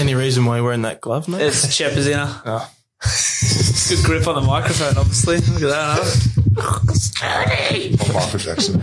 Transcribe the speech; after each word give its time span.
Any 0.00 0.14
reason 0.14 0.46
why 0.46 0.56
you're 0.56 0.64
wearing 0.64 0.80
that 0.82 1.02
glove, 1.02 1.28
mate? 1.28 1.42
It's 1.42 1.66
Chepazina. 1.66 2.40
Oh. 2.46 2.70
Ah. 3.02 3.88
Good 3.88 4.04
grip 4.04 4.26
on 4.28 4.34
the 4.34 4.42
microphone, 4.42 4.98
obviously. 4.98 5.38
Look 5.38 5.62
at 5.62 5.70
that. 5.70 5.98
Huh? 6.58 8.12
Michael 8.12 8.38
Jackson. 8.38 8.78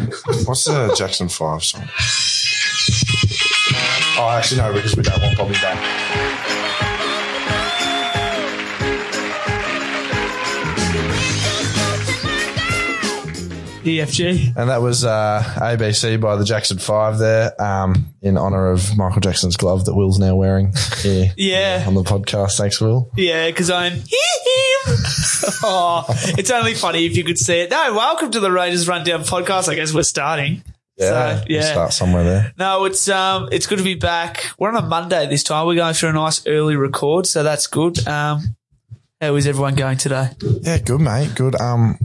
What's 0.46 0.66
the 0.66 0.96
Jackson 0.98 1.30
5 1.30 1.64
song? 1.64 1.88
Oh, 4.18 4.30
actually, 4.32 4.62
no, 4.62 4.74
because 4.74 4.96
we 4.98 5.04
don't 5.04 5.22
want 5.22 5.38
Bobby 5.38 5.54
back. 5.54 6.47
EFG. 13.88 14.56
And 14.56 14.70
that 14.70 14.82
was 14.82 15.04
uh, 15.06 15.42
ABC 15.58 16.20
by 16.22 16.36
the 16.36 16.46
Jackson 16.46 16.78
5 16.78 17.18
there 17.18 17.60
um, 17.62 18.14
in 18.22 18.38
honour 18.38 18.72
of 18.72 18.96
Michael 18.98 19.22
Jackson's 19.22 19.58
glove 19.58 19.86
that 19.86 19.96
Will's 19.96 20.20
now 20.20 20.36
wearing 20.36 20.74
here 21.02 21.34
Yeah. 21.38 21.84
on 21.88 21.94
the 21.96 22.04
podcast. 22.04 22.58
Thanks, 22.58 22.80
Will. 22.82 23.10
Yeah, 23.16 23.48
because 23.48 23.70
I'm 23.70 24.02
oh, 25.64 26.06
it's 26.38 26.52
only 26.52 26.74
funny 26.74 27.06
if 27.06 27.16
you 27.18 27.24
could 27.24 27.38
see 27.38 27.60
it. 27.60 27.72
No, 27.72 27.94
welcome 27.94 28.32
to 28.32 28.40
the 28.40 28.52
Raiders 28.52 28.88
Rundown 28.88 29.22
podcast. 29.24 29.70
I 29.70 29.76
guess 29.76 29.94
we're 29.94 30.04
starting. 30.04 30.64
Yeah, 30.98 31.38
So, 31.40 31.46
yeah. 31.48 31.60
We'll 31.60 31.72
start 31.72 31.94
somewhere 31.94 32.24
there. 32.24 32.54
No, 32.58 32.86
it's 32.86 33.08
um, 33.10 33.50
it's 33.52 33.68
good 33.68 33.78
to 33.78 33.84
be 33.84 33.96
back. 33.96 34.46
We're 34.58 34.70
on 34.70 34.84
a 34.84 34.88
Monday 34.88 35.28
this 35.28 35.44
time. 35.44 35.68
We're 35.68 35.76
going 35.76 35.94
through 35.94 36.10
a 36.10 36.14
nice 36.14 36.46
early 36.48 36.76
record, 36.76 37.28
so 37.28 37.44
that's 37.44 37.68
good. 37.68 38.06
Um, 38.08 38.56
how 39.22 39.36
is 39.36 39.46
everyone 39.48 39.76
going 39.76 39.98
today? 39.98 40.30
Yeah, 40.62 40.80
good, 40.80 41.02
mate. 41.02 41.34
Good. 41.36 41.56
Um, 41.60 41.98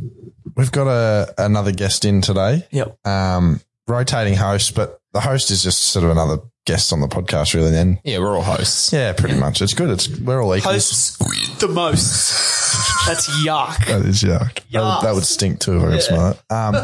we've 0.56 0.72
got 0.72 0.86
a 0.86 1.34
another 1.38 1.72
guest 1.72 2.04
in 2.04 2.20
today. 2.20 2.66
Yep. 2.70 3.06
Um, 3.06 3.60
rotating 3.88 4.34
host, 4.34 4.74
but 4.74 5.00
the 5.12 5.20
host 5.20 5.50
is 5.50 5.62
just 5.62 5.78
sort 5.80 6.04
of 6.04 6.10
another 6.10 6.38
guest 6.64 6.92
on 6.92 7.00
the 7.00 7.08
podcast, 7.08 7.54
really. 7.54 7.70
Then, 7.70 7.98
Yeah, 8.04 8.18
we're 8.18 8.36
all 8.36 8.42
hosts. 8.42 8.92
yeah, 8.92 9.12
pretty 9.12 9.34
much. 9.36 9.60
It's 9.62 9.74
good. 9.74 9.90
It's 9.90 10.08
we're 10.20 10.42
all 10.42 10.54
equals. 10.54 10.74
Hosts 10.74 11.58
the 11.60 11.68
most. 11.68 13.06
That's 13.06 13.28
yuck. 13.44 13.84
That 13.86 14.06
is 14.06 14.22
yuck. 14.22 14.60
That, 14.70 14.80
would, 14.82 15.02
that 15.06 15.14
would 15.14 15.24
stink 15.24 15.58
too 15.60 15.76
if 15.78 15.82
I 15.84 15.90
got 15.90 16.02
smart. 16.02 16.42
Um, 16.50 16.74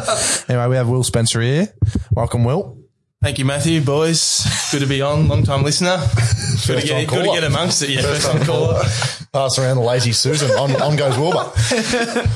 anyway, 0.49 0.69
we 0.69 0.77
have 0.77 0.89
Will 0.89 1.05
Spencer 1.05 1.41
here. 1.41 1.69
Welcome, 2.13 2.45
Will. 2.45 2.78
Thank 3.21 3.41
you, 3.41 3.45
Matthew, 3.45 3.81
boys. 3.81 4.47
Good 4.71 4.81
to 4.81 4.87
be 4.87 5.03
on. 5.03 5.27
Long 5.27 5.43
time 5.43 5.65
listener. 5.65 5.99
Good 6.67 6.83
to, 6.83 6.87
get, 6.87 7.09
good 7.09 7.25
to 7.25 7.33
get 7.33 7.45
amongst 7.45 7.83
it. 7.83 7.91
Yeah, 7.91 8.03
first 8.03 8.27
time 8.31 8.45
caller. 8.45 8.83
Pass 9.33 9.59
around 9.59 9.77
the 9.77 9.83
lazy 9.83 10.13
Susan. 10.13 10.51
On, 10.51 10.71
on 10.83 10.97
goes 10.97 11.17
Wilbur. 11.17 11.51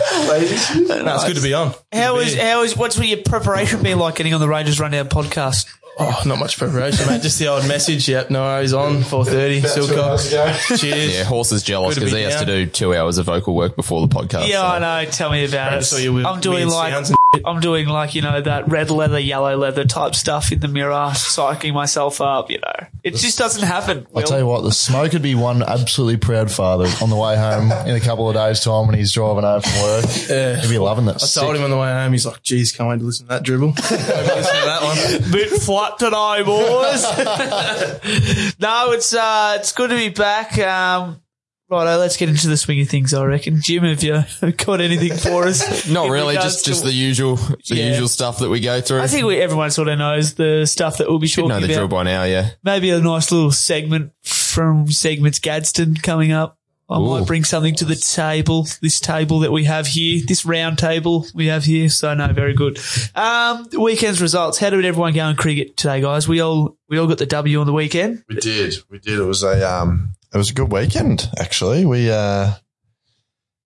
No, 1.02 1.14
it's 1.16 1.24
good 1.24 1.36
to 1.36 1.42
be 1.42 1.52
on. 1.52 1.74
How 1.92 2.18
is 2.18 2.38
how 2.38 2.62
is 2.62 2.76
what's 2.76 2.98
your 2.98 3.18
preparation 3.18 3.82
been 3.82 3.98
like 3.98 4.14
getting 4.14 4.32
on 4.32 4.40
the 4.40 4.48
Raiders 4.48 4.78
Rundown 4.80 5.08
podcast? 5.08 5.66
Oh, 5.98 6.22
not 6.24 6.38
much 6.38 6.56
preparation, 6.58 7.06
mate. 7.06 7.20
Just 7.22 7.38
the 7.38 7.48
old 7.48 7.68
message. 7.68 8.08
Yep, 8.08 8.30
no 8.30 8.42
worries 8.42 8.72
on. 8.72 9.02
4.30. 9.02 9.66
Still 9.66 9.86
Silcock. 9.86 10.78
Cheers. 10.80 11.14
Yeah, 11.18 11.24
Horse 11.24 11.52
is 11.52 11.62
jealous 11.62 11.94
because 11.96 12.12
be 12.12 12.18
he 12.18 12.24
has 12.24 12.36
to 12.40 12.46
do 12.46 12.66
two 12.66 12.94
hours 12.94 13.18
of 13.18 13.26
vocal 13.26 13.54
work 13.54 13.76
before 13.76 14.06
the 14.06 14.14
podcast. 14.14 14.48
Yeah, 14.48 14.60
so- 14.62 14.66
I 14.66 14.78
know. 15.04 15.10
Tell 15.10 15.30
me 15.30 15.44
about 15.44 15.74
it. 15.74 16.02
you 16.02 16.12
with 16.14 16.24
I'm 16.24 16.40
doing 16.40 16.68
like 16.68 16.94
and 16.94 17.14
I'm 17.44 17.60
doing 17.60 17.88
like 17.88 18.14
you 18.14 18.22
know 18.22 18.40
that 18.40 18.68
red 18.68 18.90
leather, 18.90 19.18
yellow 19.18 19.56
leather 19.56 19.84
type 19.84 20.14
stuff 20.14 20.50
in 20.52 20.60
the 20.60 20.68
mirror, 20.68 20.92
psyching 21.12 21.72
myself 21.74 22.20
up. 22.20 22.50
You 22.50 22.58
know, 22.58 22.86
it 23.04 23.14
just 23.16 23.38
doesn't 23.38 23.62
happen. 23.66 24.06
I'll 24.14 24.22
tell 24.22 24.38
you 24.38 24.46
what, 24.46 24.62
the 24.62 24.72
smoke 24.72 25.12
would 25.12 25.22
be 25.22 25.34
one 25.34 25.62
absolutely 25.62 26.16
proud 26.18 26.50
father 26.50 26.88
on 27.02 27.10
the 27.10 27.16
way 27.16 27.36
home 27.36 27.70
in 27.86 27.94
a 27.96 28.00
couple 28.00 28.28
of 28.28 28.34
days' 28.34 28.60
time 28.60 28.86
when 28.86 28.96
he's 28.96 29.12
driving 29.12 29.44
home 29.44 29.60
from 29.60 29.82
work. 29.82 30.04
Yeah. 30.28 30.60
He'd 30.60 30.70
be 30.70 30.78
loving 30.78 31.06
that. 31.06 31.22
I 31.22 31.26
told 31.40 31.56
him 31.56 31.62
on 31.64 31.70
the 31.70 31.76
way 31.78 31.90
home, 31.92 32.12
he's 32.12 32.26
like, 32.26 32.42
geez, 32.42 32.72
can't 32.72 32.88
wait 32.88 32.98
to 32.98 33.04
listen 33.04 33.26
to 33.26 33.30
that 33.30 33.42
dribble. 33.42 33.68
listen 33.76 33.98
to 33.98 34.04
that 34.06 34.82
one. 34.82 35.32
bit 35.32 35.50
flat 35.82 35.98
today, 35.98 36.42
boys. 36.44 37.02
no, 38.60 38.92
it's 38.92 39.14
uh, 39.14 39.56
it's 39.58 39.72
good 39.72 39.90
to 39.90 39.96
be 39.96 40.08
back. 40.10 40.58
Um, 40.58 41.20
righto, 41.68 41.98
let's 41.98 42.16
get 42.16 42.28
into 42.28 42.48
the 42.48 42.56
swing 42.56 42.80
of 42.80 42.88
things. 42.88 43.14
I 43.14 43.24
reckon, 43.24 43.60
Jim, 43.62 43.84
have 43.84 44.02
you 44.02 44.22
got 44.64 44.80
anything 44.80 45.16
for 45.16 45.44
us? 45.46 45.88
Not 45.88 46.06
in 46.06 46.12
really, 46.12 46.36
regards 46.36 46.54
just 46.56 46.64
to- 46.64 46.70
just 46.70 46.84
the 46.84 46.92
usual 46.92 47.36
the 47.36 47.60
Yeah. 47.76 47.88
usual 47.90 48.08
stuff 48.08 48.38
that 48.38 48.48
we 48.50 48.60
go 48.60 48.80
through. 48.80 49.00
I 49.00 49.06
think 49.06 49.26
we, 49.26 49.40
everyone 49.40 49.70
sort 49.70 49.88
of 49.88 49.98
knows 49.98 50.34
the 50.34 50.66
stuff 50.66 50.98
that 50.98 51.08
we'll 51.08 51.18
be 51.18 51.26
you 51.26 51.32
talking 51.34 51.48
know 51.48 51.60
the 51.60 51.66
about. 51.66 51.74
drill 51.74 51.88
by 51.88 52.02
now, 52.04 52.24
yeah. 52.24 52.50
Maybe 52.62 52.90
a 52.90 53.00
nice 53.00 53.32
little 53.32 53.50
segment 53.50 54.12
from 54.22 54.90
segments 54.90 55.38
Gadsden 55.38 55.96
coming 55.96 56.32
up. 56.32 56.58
I 56.90 56.98
might 56.98 57.26
bring 57.26 57.44
something 57.44 57.74
to 57.76 57.84
the 57.84 57.96
table, 57.96 58.66
this 58.82 59.00
table 59.00 59.40
that 59.40 59.52
we 59.52 59.64
have 59.64 59.86
here, 59.86 60.20
this 60.26 60.44
round 60.44 60.78
table 60.78 61.26
we 61.34 61.46
have 61.46 61.64
here. 61.64 61.88
So 61.88 62.12
no, 62.12 62.30
very 62.32 62.54
good. 62.54 62.78
Um, 63.14 63.66
weekend's 63.78 64.20
results. 64.20 64.58
How 64.58 64.70
did 64.70 64.84
everyone 64.84 65.14
go 65.14 65.26
in 65.28 65.36
cricket 65.36 65.76
today, 65.76 66.02
guys? 66.02 66.28
We 66.28 66.40
all, 66.40 66.76
we 66.88 66.98
all 66.98 67.06
got 67.06 67.18
the 67.18 67.26
W 67.26 67.60
on 67.60 67.66
the 67.66 67.72
weekend. 67.72 68.24
We 68.28 68.36
did. 68.36 68.74
We 68.90 68.98
did. 68.98 69.18
It 69.18 69.24
was 69.24 69.42
a 69.42 69.66
um, 69.66 70.14
it 70.34 70.36
was 70.36 70.50
a 70.50 70.54
good 70.54 70.70
weekend 70.70 71.30
actually. 71.38 71.84
We 71.86 72.10
uh, 72.10 72.52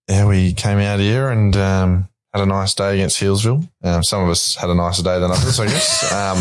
yeah, 0.07 0.25
we 0.25 0.53
came 0.53 0.79
out 0.79 0.99
here 0.99 1.29
and 1.29 1.55
um, 1.57 2.09
had 2.37 2.43
a 2.43 2.49
nice 2.49 2.73
day 2.73 2.93
against 2.95 3.19
Healesville. 3.19 3.67
Um, 3.83 4.03
some 4.03 4.23
of 4.23 4.29
us 4.29 4.55
had 4.55 4.69
a 4.69 4.75
nicer 4.75 5.01
day 5.03 5.19
than 5.19 5.31
others, 5.31 5.59
I 5.59 5.65
guess. 5.65 5.97
Um, 6.17 6.37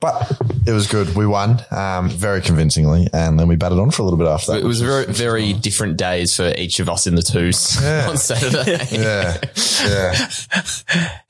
but 0.00 0.38
it 0.66 0.72
was 0.72 0.86
good. 0.86 1.14
We 1.16 1.26
won 1.26 1.60
um, 1.70 2.08
very 2.10 2.40
convincingly, 2.40 3.08
and 3.12 3.38
then 3.38 3.48
we 3.48 3.56
batted 3.56 3.78
on 3.78 3.90
for 3.90 4.02
a 4.02 4.04
little 4.04 4.18
bit 4.18 4.28
after 4.28 4.52
that. 4.52 4.58
It 4.60 4.64
was 4.64 4.80
which 4.80 4.88
very 4.88 5.06
very 5.06 5.52
different 5.52 5.96
days 5.96 6.36
for 6.36 6.52
each 6.56 6.78
of 6.80 6.88
us 6.88 7.06
in 7.06 7.14
the 7.16 7.22
twos 7.22 7.76
Yeah. 7.82 8.06
on 8.08 8.16
Saturday. 8.16 8.86
yeah, 8.92 9.38
yeah. 9.84 10.28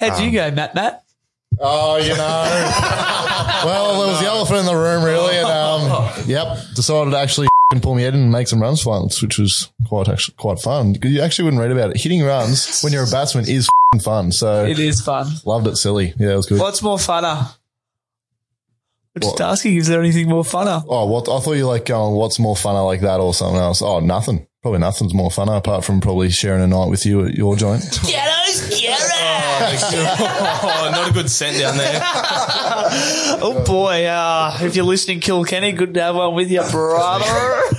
How'd 0.00 0.22
you 0.22 0.30
go, 0.32 0.50
Matt? 0.50 0.74
Matt? 0.74 1.02
Oh, 1.60 1.96
you 1.96 2.10
know. 2.10 2.14
well, 3.64 3.98
there 4.00 4.08
was 4.12 4.20
the 4.20 4.26
elephant 4.26 4.60
in 4.60 4.66
the 4.66 4.76
room, 4.76 5.02
really, 5.04 5.36
and 5.36 5.46
um, 5.46 6.12
yep, 6.26 6.58
decided 6.74 7.10
to 7.12 7.18
actually 7.18 7.48
f***ing 7.70 7.80
pull 7.82 7.94
me 7.94 8.02
head 8.02 8.14
and 8.14 8.30
make 8.32 8.48
some 8.48 8.60
runs 8.62 8.84
once, 8.86 9.20
which 9.22 9.38
was 9.38 9.70
quite 9.86 10.08
actually 10.08 10.34
quite 10.38 10.58
fun. 10.58 10.96
You 11.02 11.20
actually 11.20 11.44
wouldn't 11.44 11.60
read 11.60 11.70
about 11.70 11.90
it. 11.90 12.00
Hitting 12.00 12.22
runs 12.22 12.80
when 12.82 12.92
you're 12.92 13.04
a 13.04 13.10
batsman 13.10 13.48
is 13.48 13.64
f***ing 13.66 14.00
fun. 14.00 14.32
So 14.32 14.64
It 14.64 14.78
is 14.78 15.00
fun. 15.00 15.26
loved 15.44 15.66
it. 15.66 15.76
Silly, 15.76 16.14
yeah, 16.18 16.32
it 16.32 16.36
was 16.36 16.46
good. 16.46 16.60
What's 16.60 16.82
more 16.82 16.96
funner? 16.98 17.50
I'm 19.16 19.20
just 19.22 19.32
What? 19.34 19.40
asking, 19.40 19.76
is 19.76 19.88
there 19.88 20.00
anything 20.00 20.28
more 20.28 20.44
funner? 20.44 20.82
Oh, 20.88 21.06
what 21.06 21.28
I 21.28 21.40
thought 21.40 21.54
you 21.54 21.66
like 21.66 21.86
going, 21.86 22.14
what's 22.14 22.38
more 22.38 22.54
funner 22.54 22.84
like 22.86 23.00
that 23.00 23.20
or 23.20 23.34
something 23.34 23.58
else? 23.60 23.82
Oh, 23.82 24.00
nothing. 24.00 24.46
Probably 24.62 24.80
nothing's 24.80 25.14
more 25.14 25.30
funner 25.30 25.56
apart 25.56 25.84
from 25.84 26.00
probably 26.00 26.30
sharing 26.30 26.62
a 26.62 26.66
night 26.66 26.88
with 26.90 27.04
you 27.06 27.26
at 27.26 27.34
your 27.34 27.56
joint. 27.56 27.82
Ghettos, 29.58 29.82
Oh, 29.92 30.88
not 30.92 31.10
a 31.10 31.12
good 31.12 31.30
scent 31.30 31.58
down 31.58 31.76
there. 31.76 32.00
Oh 33.40 33.62
boy, 33.66 34.06
uh, 34.06 34.56
if 34.62 34.74
you're 34.74 34.84
listening, 34.84 35.20
Kilkenny, 35.20 35.72
good 35.72 35.94
to 35.94 36.02
have 36.02 36.16
one 36.16 36.34
with 36.34 36.50
you, 36.50 36.62
brother. 36.70 37.24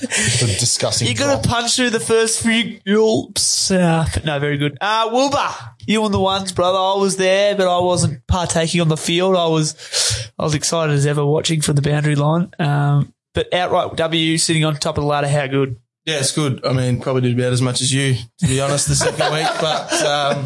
the 0.00 0.56
disgusting. 0.58 1.08
you 1.08 1.14
got 1.14 1.42
to 1.42 1.48
punch 1.48 1.76
through 1.76 1.90
the 1.90 2.00
first 2.00 2.42
few 2.42 2.80
gulps. 2.80 3.70
Uh, 3.70 4.06
no, 4.24 4.38
very 4.38 4.56
good. 4.58 4.76
Uh, 4.80 5.08
Wilbur, 5.12 5.48
you 5.86 6.02
on 6.04 6.12
the 6.12 6.20
ones, 6.20 6.52
brother. 6.52 6.78
I 6.78 6.94
was 7.00 7.16
there, 7.16 7.54
but 7.54 7.68
I 7.68 7.80
wasn't 7.80 8.26
partaking 8.26 8.80
on 8.80 8.88
the 8.88 8.96
field. 8.96 9.36
I 9.36 9.46
was, 9.46 10.30
I 10.38 10.42
was 10.44 10.54
excited 10.54 10.92
as 10.94 11.06
ever 11.06 11.24
watching 11.24 11.60
from 11.60 11.76
the 11.76 11.82
boundary 11.82 12.16
line. 12.16 12.50
Um, 12.58 13.12
but 13.34 13.52
outright 13.54 13.96
W 13.96 14.38
sitting 14.38 14.64
on 14.64 14.74
top 14.76 14.98
of 14.98 15.02
the 15.02 15.08
ladder, 15.08 15.28
how 15.28 15.46
good? 15.46 15.76
Yeah, 16.08 16.20
it's 16.20 16.32
good. 16.32 16.64
I 16.64 16.72
mean, 16.72 17.00
probably 17.02 17.20
did 17.22 17.38
about 17.38 17.52
as 17.52 17.60
much 17.60 17.82
as 17.82 17.92
you, 17.92 18.14
to 18.38 18.46
be 18.46 18.60
honest, 18.62 18.88
the 18.88 18.94
second 18.94 19.30
week. 19.34 19.46
But 19.60 19.92
um, 20.04 20.44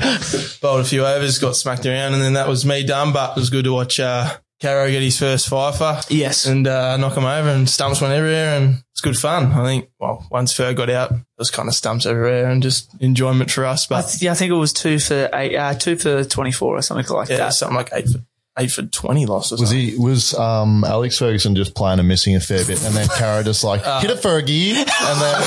bowled 0.60 0.80
a 0.80 0.84
few 0.84 1.06
overs, 1.06 1.38
got 1.38 1.54
smacked 1.54 1.86
around, 1.86 2.14
and 2.14 2.22
then 2.22 2.32
that 2.32 2.48
was 2.48 2.66
me 2.66 2.84
done. 2.84 3.12
But 3.12 3.36
it 3.36 3.40
was 3.40 3.48
good 3.50 3.64
to 3.66 3.72
watch 3.72 4.00
uh, 4.00 4.38
Caro 4.60 4.90
get 4.90 5.02
his 5.02 5.18
first 5.18 5.48
fifer. 5.48 6.00
Yes. 6.08 6.46
And 6.46 6.66
uh, 6.66 6.96
knock 6.96 7.16
him 7.16 7.24
over, 7.24 7.48
and 7.48 7.70
stumps 7.70 8.00
went 8.00 8.12
everywhere, 8.12 8.56
and 8.60 8.82
it's 8.90 9.00
good 9.00 9.16
fun. 9.16 9.52
I 9.52 9.64
think, 9.64 9.88
well, 10.00 10.26
once 10.32 10.52
Fer 10.52 10.74
got 10.74 10.90
out, 10.90 11.12
it 11.12 11.18
was 11.38 11.50
kind 11.50 11.68
of 11.68 11.76
stumps 11.76 12.06
everywhere 12.06 12.50
and 12.50 12.60
just 12.60 12.92
enjoyment 13.00 13.50
for 13.50 13.64
us. 13.64 13.88
I 13.90 13.94
But 14.00 14.08
th- 14.08 14.22
yeah, 14.22 14.32
I 14.32 14.34
think 14.34 14.50
it 14.50 14.54
was 14.56 14.72
two 14.72 14.98
for 14.98 15.28
eight, 15.32 15.54
uh, 15.56 15.74
two 15.74 15.96
for 15.96 16.24
24 16.24 16.76
or 16.76 16.82
something 16.82 17.06
like 17.14 17.28
that. 17.28 17.34
yeah, 17.34 17.38
that. 17.44 17.54
something 17.54 17.76
like 17.76 17.90
eight 17.92 18.08
for, 18.08 18.18
eight 18.58 18.70
for 18.70 18.82
20 18.82 19.26
losses. 19.26 19.60
Was 19.60 19.70
he 19.70 19.96
was 19.96 20.34
um, 20.34 20.84
Alex 20.84 21.18
Ferguson 21.18 21.54
just 21.54 21.74
playing 21.74 21.98
and 21.98 22.08
missing 22.08 22.36
a 22.36 22.40
fair 22.40 22.64
bit, 22.64 22.84
and 22.84 22.94
then 22.94 23.08
Caro 23.08 23.42
just 23.42 23.64
like 23.64 23.80
hit 23.80 24.10
a 24.10 24.14
Fergie, 24.14 24.74
and 24.76 24.86
then 24.86 25.42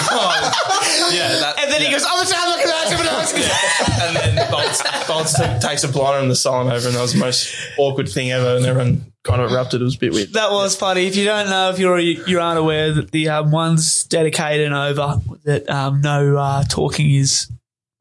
yeah, 1.14 1.30
that, 1.40 1.56
And 1.60 1.72
then 1.72 1.82
he 1.82 1.92
goes, 1.92 2.04
oh, 2.06 2.24
the 2.24 2.32
time, 2.32 2.50
look 2.50 2.60
at 2.60 2.68
that, 2.68 2.88
someone 2.90 3.08
else. 3.08 3.34
and 4.02 4.16
then 4.16 4.52
Bolts, 4.52 5.08
Bolts 5.08 5.34
took, 5.38 5.62
takes 5.62 5.84
a 5.84 5.88
blinder 5.88 6.22
and 6.22 6.32
the 6.32 6.36
solemn 6.36 6.68
over, 6.68 6.88
and 6.88 6.96
that 6.96 7.02
was 7.02 7.14
the 7.14 7.20
most 7.20 7.56
awkward 7.78 8.10
thing 8.10 8.32
ever, 8.32 8.56
and 8.58 8.66
everyone 8.66 9.12
kind 9.24 9.42
of 9.42 9.52
erupted. 9.52 9.82
It 9.82 9.86
was 9.86 9.96
a 9.96 10.00
bit 10.00 10.14
weird. 10.14 10.34
That 10.34 10.52
was 10.52 10.76
funny. 10.76 11.08
If 11.08 11.16
you 11.16 11.26
don't 11.26 11.50
know, 11.50 11.70
if 11.70 11.80
you're 11.80 12.00
you 12.00 12.40
aren't 12.40 12.60
aware 12.60 12.94
that 12.94 13.12
the 13.12 13.30
um, 13.30 13.52
one's 13.52 14.04
dedicated 14.04 14.66
and 14.68 14.76
over, 14.76 15.20
that 15.44 15.70
um, 15.70 16.02
no 16.02 16.38
uh, 16.38 16.64
talking 16.64 17.12
is 17.14 17.52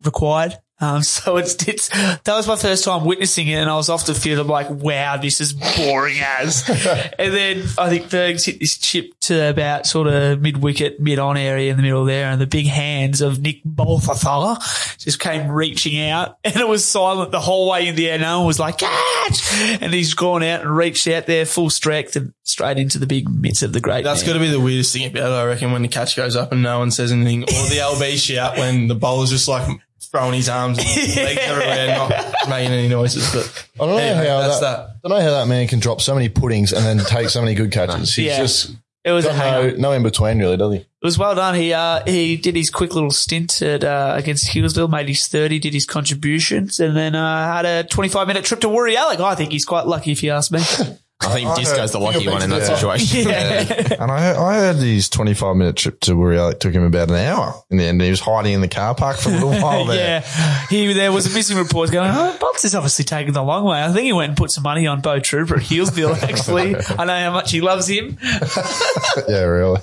required. 0.04 0.58
Um, 0.80 1.02
so 1.04 1.36
it's, 1.36 1.66
it's, 1.68 1.88
that 1.88 2.26
was 2.26 2.46
my 2.46 2.56
first 2.56 2.84
time 2.84 3.04
witnessing 3.04 3.48
it 3.48 3.54
and 3.54 3.70
I 3.70 3.76
was 3.76 3.88
off 3.88 4.06
the 4.06 4.14
field. 4.14 4.40
I'm 4.40 4.46
like, 4.46 4.70
wow, 4.70 5.16
this 5.16 5.40
is 5.40 5.52
boring 5.52 6.18
as. 6.20 6.68
and 7.18 7.32
then 7.32 7.64
I 7.78 7.88
think 7.88 8.10
Bergs 8.10 8.44
hit 8.44 8.60
this 8.60 8.76
chip 8.76 9.12
to 9.22 9.50
about 9.50 9.86
sort 9.86 10.06
of 10.06 10.40
mid 10.40 10.62
wicket, 10.62 11.00
mid 11.00 11.18
on 11.18 11.36
area 11.36 11.70
in 11.70 11.76
the 11.76 11.82
middle 11.82 12.04
there 12.04 12.26
and 12.26 12.40
the 12.40 12.46
big 12.46 12.66
hands 12.66 13.20
of 13.20 13.40
Nick 13.40 13.62
Bolfathala 13.64 14.98
just 14.98 15.20
came 15.20 15.50
reaching 15.50 16.00
out 16.00 16.38
and 16.44 16.56
it 16.56 16.68
was 16.68 16.84
silent 16.84 17.30
the 17.30 17.40
whole 17.40 17.70
way 17.70 17.86
in 17.86 17.94
the 17.94 18.10
air. 18.10 18.18
No 18.18 18.38
one 18.38 18.46
was 18.46 18.58
like, 18.58 18.78
catch! 18.78 19.52
And 19.80 19.92
he's 19.92 20.14
gone 20.14 20.42
out 20.42 20.62
and 20.62 20.76
reached 20.76 21.06
out 21.08 21.26
there 21.26 21.46
full 21.46 21.70
strength 21.70 22.16
and 22.16 22.34
straight 22.42 22.78
into 22.78 22.98
the 22.98 23.06
big 23.06 23.28
mitts 23.28 23.62
of 23.62 23.72
the 23.72 23.80
great 23.80 24.04
That's 24.04 24.22
going 24.22 24.34
to 24.34 24.40
be 24.40 24.50
the 24.50 24.60
weirdest 24.60 24.92
thing 24.92 25.06
about 25.06 25.30
it, 25.30 25.34
I 25.34 25.44
reckon, 25.44 25.72
when 25.72 25.82
the 25.82 25.88
catch 25.88 26.16
goes 26.16 26.36
up 26.36 26.52
and 26.52 26.62
no 26.62 26.78
one 26.78 26.90
says 26.90 27.12
anything, 27.12 27.42
or 27.42 27.46
the 27.46 27.80
LB 27.80 28.16
shout 28.16 28.58
when 28.58 28.88
the 28.88 28.94
bowler's 28.94 29.30
just 29.30 29.48
like 29.48 29.66
throwing 30.14 30.34
his 30.34 30.48
arms 30.48 30.78
and 30.78 30.86
legs 31.16 31.40
everywhere, 31.42 31.86
not 31.88 32.48
making 32.48 32.72
any 32.72 32.88
noises. 32.88 33.28
But 33.32 33.66
I 33.80 33.86
don't 33.86 33.96
know 33.96 33.98
anyway, 33.98 34.28
how 34.28 34.40
that's 34.42 34.60
that, 34.60 34.76
that. 34.76 34.96
I 35.04 35.08
don't 35.08 35.18
know 35.18 35.24
how 35.24 35.38
that 35.40 35.48
man 35.48 35.66
can 35.66 35.80
drop 35.80 36.00
so 36.00 36.14
many 36.14 36.28
puddings 36.28 36.72
and 36.72 36.86
then 36.86 37.04
take 37.04 37.28
so 37.30 37.40
many 37.40 37.54
good 37.54 37.72
catches. 37.72 38.14
He's 38.14 38.26
Yeah. 38.26 38.38
just 38.38 38.70
It 39.04 39.10
was 39.10 39.24
a 39.24 39.28
got 39.28 39.36
hang 39.36 39.80
no, 39.80 39.88
no 39.88 39.92
in 39.92 40.02
between, 40.04 40.38
really, 40.38 40.56
does 40.56 40.72
he? 40.72 40.78
It 40.78 40.86
was 41.02 41.18
well 41.18 41.34
done. 41.34 41.54
He 41.56 41.72
uh, 41.72 42.02
he 42.06 42.36
did 42.36 42.54
his 42.56 42.70
quick 42.70 42.94
little 42.94 43.10
stint 43.10 43.60
at 43.60 43.82
uh, 43.84 44.14
against 44.16 44.48
Healesville, 44.50 44.88
made 44.88 45.08
his 45.08 45.26
thirty, 45.26 45.58
did 45.58 45.74
his 45.74 45.84
contributions, 45.84 46.78
and 46.80 46.96
then 46.96 47.14
uh, 47.14 47.52
had 47.52 47.66
a 47.66 47.82
twenty 47.84 48.08
five 48.08 48.26
minute 48.28 48.44
trip 48.44 48.60
to 48.60 48.68
Woori 48.68 48.94
Yallock. 48.96 49.20
I 49.20 49.34
think 49.34 49.50
he's 49.52 49.64
quite 49.66 49.86
lucky, 49.86 50.12
if 50.12 50.22
you 50.22 50.30
ask 50.30 50.50
me. 50.52 50.60
I 51.20 51.28
think 51.32 51.48
Disco's 51.56 51.92
the 51.92 52.00
lucky 52.00 52.28
one 52.28 52.42
in 52.42 52.50
that 52.50 52.62
Yeah. 52.68 52.74
situation. 52.76 53.28
yeah. 53.28 54.02
And 54.02 54.10
I, 54.10 54.36
I 54.36 54.54
heard 54.56 54.76
his 54.76 55.08
25 55.08 55.56
minute 55.56 55.76
trip 55.76 56.00
to 56.00 56.12
Woori 56.12 56.50
it 56.52 56.60
took 56.60 56.74
him 56.74 56.82
about 56.82 57.08
an 57.08 57.14
hour 57.14 57.54
in 57.70 57.78
the 57.78 57.84
end. 57.84 58.02
He 58.02 58.10
was 58.10 58.20
hiding 58.20 58.52
in 58.52 58.60
the 58.60 58.68
car 58.68 58.94
park 58.94 59.16
for 59.16 59.30
a 59.30 59.32
little 59.32 59.52
while 59.62 59.86
there. 59.86 60.22
yeah, 60.22 60.66
he 60.68 60.92
there 60.92 61.12
was 61.12 61.30
a 61.30 61.34
missing 61.34 61.56
report 61.56 61.90
going. 61.90 62.10
Oh, 62.12 62.36
Bolts 62.38 62.64
is 62.66 62.74
obviously 62.74 63.04
taking 63.06 63.32
the 63.32 63.42
long 63.42 63.64
way. 63.64 63.82
I 63.82 63.90
think 63.92 64.04
he 64.04 64.12
went 64.12 64.30
and 64.30 64.36
put 64.36 64.50
some 64.50 64.64
money 64.64 64.86
on 64.86 65.00
Bo 65.00 65.18
Trooper 65.20 65.56
at 65.56 65.62
Healesville. 65.62 66.20
Actually, 66.22 66.76
I 66.98 67.04
know 67.06 67.18
how 67.18 67.32
much 67.32 67.50
he 67.52 67.60
loves 67.62 67.86
him. 67.88 68.18
Yeah, 69.28 69.44
really. 69.44 69.80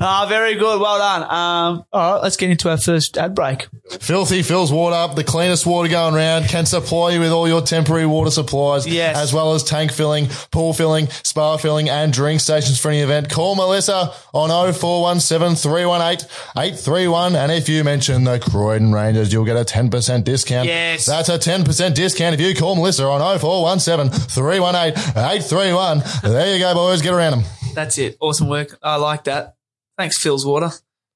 Ah, 0.00 0.26
very 0.28 0.54
good. 0.54 0.80
Well 0.80 0.98
done. 0.98 1.22
Um, 1.22 1.84
all 1.92 2.14
right, 2.14 2.22
let's 2.22 2.36
get 2.36 2.50
into 2.50 2.70
our 2.70 2.78
first 2.78 3.16
ad 3.18 3.34
break. 3.34 3.68
Filthy 4.00 4.42
fills 4.42 4.70
water, 4.72 4.94
up, 4.96 5.14
the 5.16 5.24
cleanest 5.24 5.66
water 5.66 5.88
going 5.88 6.14
around, 6.14 6.44
can 6.48 6.66
supply 6.66 7.10
you 7.12 7.20
with 7.20 7.30
all 7.32 7.48
your 7.48 7.62
temporary 7.62 8.06
water 8.06 8.30
supplies, 8.30 8.86
Yes. 8.86 9.16
as 9.16 9.32
well 9.32 9.54
as 9.54 9.62
tank 9.62 9.92
filling, 9.92 10.28
pool 10.50 10.72
filling, 10.72 11.08
spa 11.22 11.56
filling, 11.56 11.88
and 11.88 12.12
drink 12.12 12.40
stations 12.40 12.78
for 12.78 12.88
any 12.90 13.00
event. 13.00 13.30
Call 13.30 13.54
Melissa 13.54 14.12
on 14.34 14.50
0417 14.50 15.56
318 15.56 16.28
831, 16.56 17.34
and 17.36 17.50
if 17.52 17.68
you 17.68 17.82
mention 17.84 18.24
the 18.24 18.38
Croydon 18.38 18.92
Rangers, 18.92 19.32
you'll 19.32 19.44
get 19.44 19.56
a 19.56 19.64
10% 19.64 20.24
discount. 20.24 20.66
Yes. 20.68 21.06
That's 21.06 21.28
a 21.28 21.38
10% 21.38 21.94
discount 21.94 22.34
if 22.34 22.40
you 22.40 22.54
call 22.54 22.76
Melissa 22.76 23.04
on 23.04 23.20
0417 23.38 24.10
318 24.28 24.98
831. 25.16 26.02
There 26.22 26.52
you 26.54 26.58
go, 26.58 26.74
boys. 26.74 27.02
Get 27.02 27.14
around 27.14 27.32
them. 27.32 27.44
That's 27.74 27.96
it. 27.98 28.16
Awesome 28.20 28.48
work. 28.48 28.78
I 28.82 28.96
like 28.96 29.24
that. 29.24 29.54
Thanks, 29.96 30.18
Phil's 30.18 30.44
Water. 30.46 30.70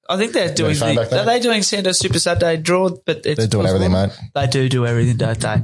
I 0.09 0.17
think 0.17 0.33
they're 0.33 0.53
doing 0.53 0.75
the, 0.75 0.95
back 0.97 1.13
are 1.13 1.25
they 1.25 1.41
doing 1.41 1.63
Santa 1.63 1.95
Super 1.95 2.19
Saturday 2.19 2.57
draw? 2.57 2.91
But 2.91 3.25
it's 3.25 3.39
They're 3.39 3.47
doing 3.47 3.67
everything, 3.67 3.93
mate. 3.93 4.11
They 4.35 4.47
do 4.47 4.69
do 4.69 4.87
everything, 4.87 5.17
don't 5.17 5.39
they? 5.39 5.55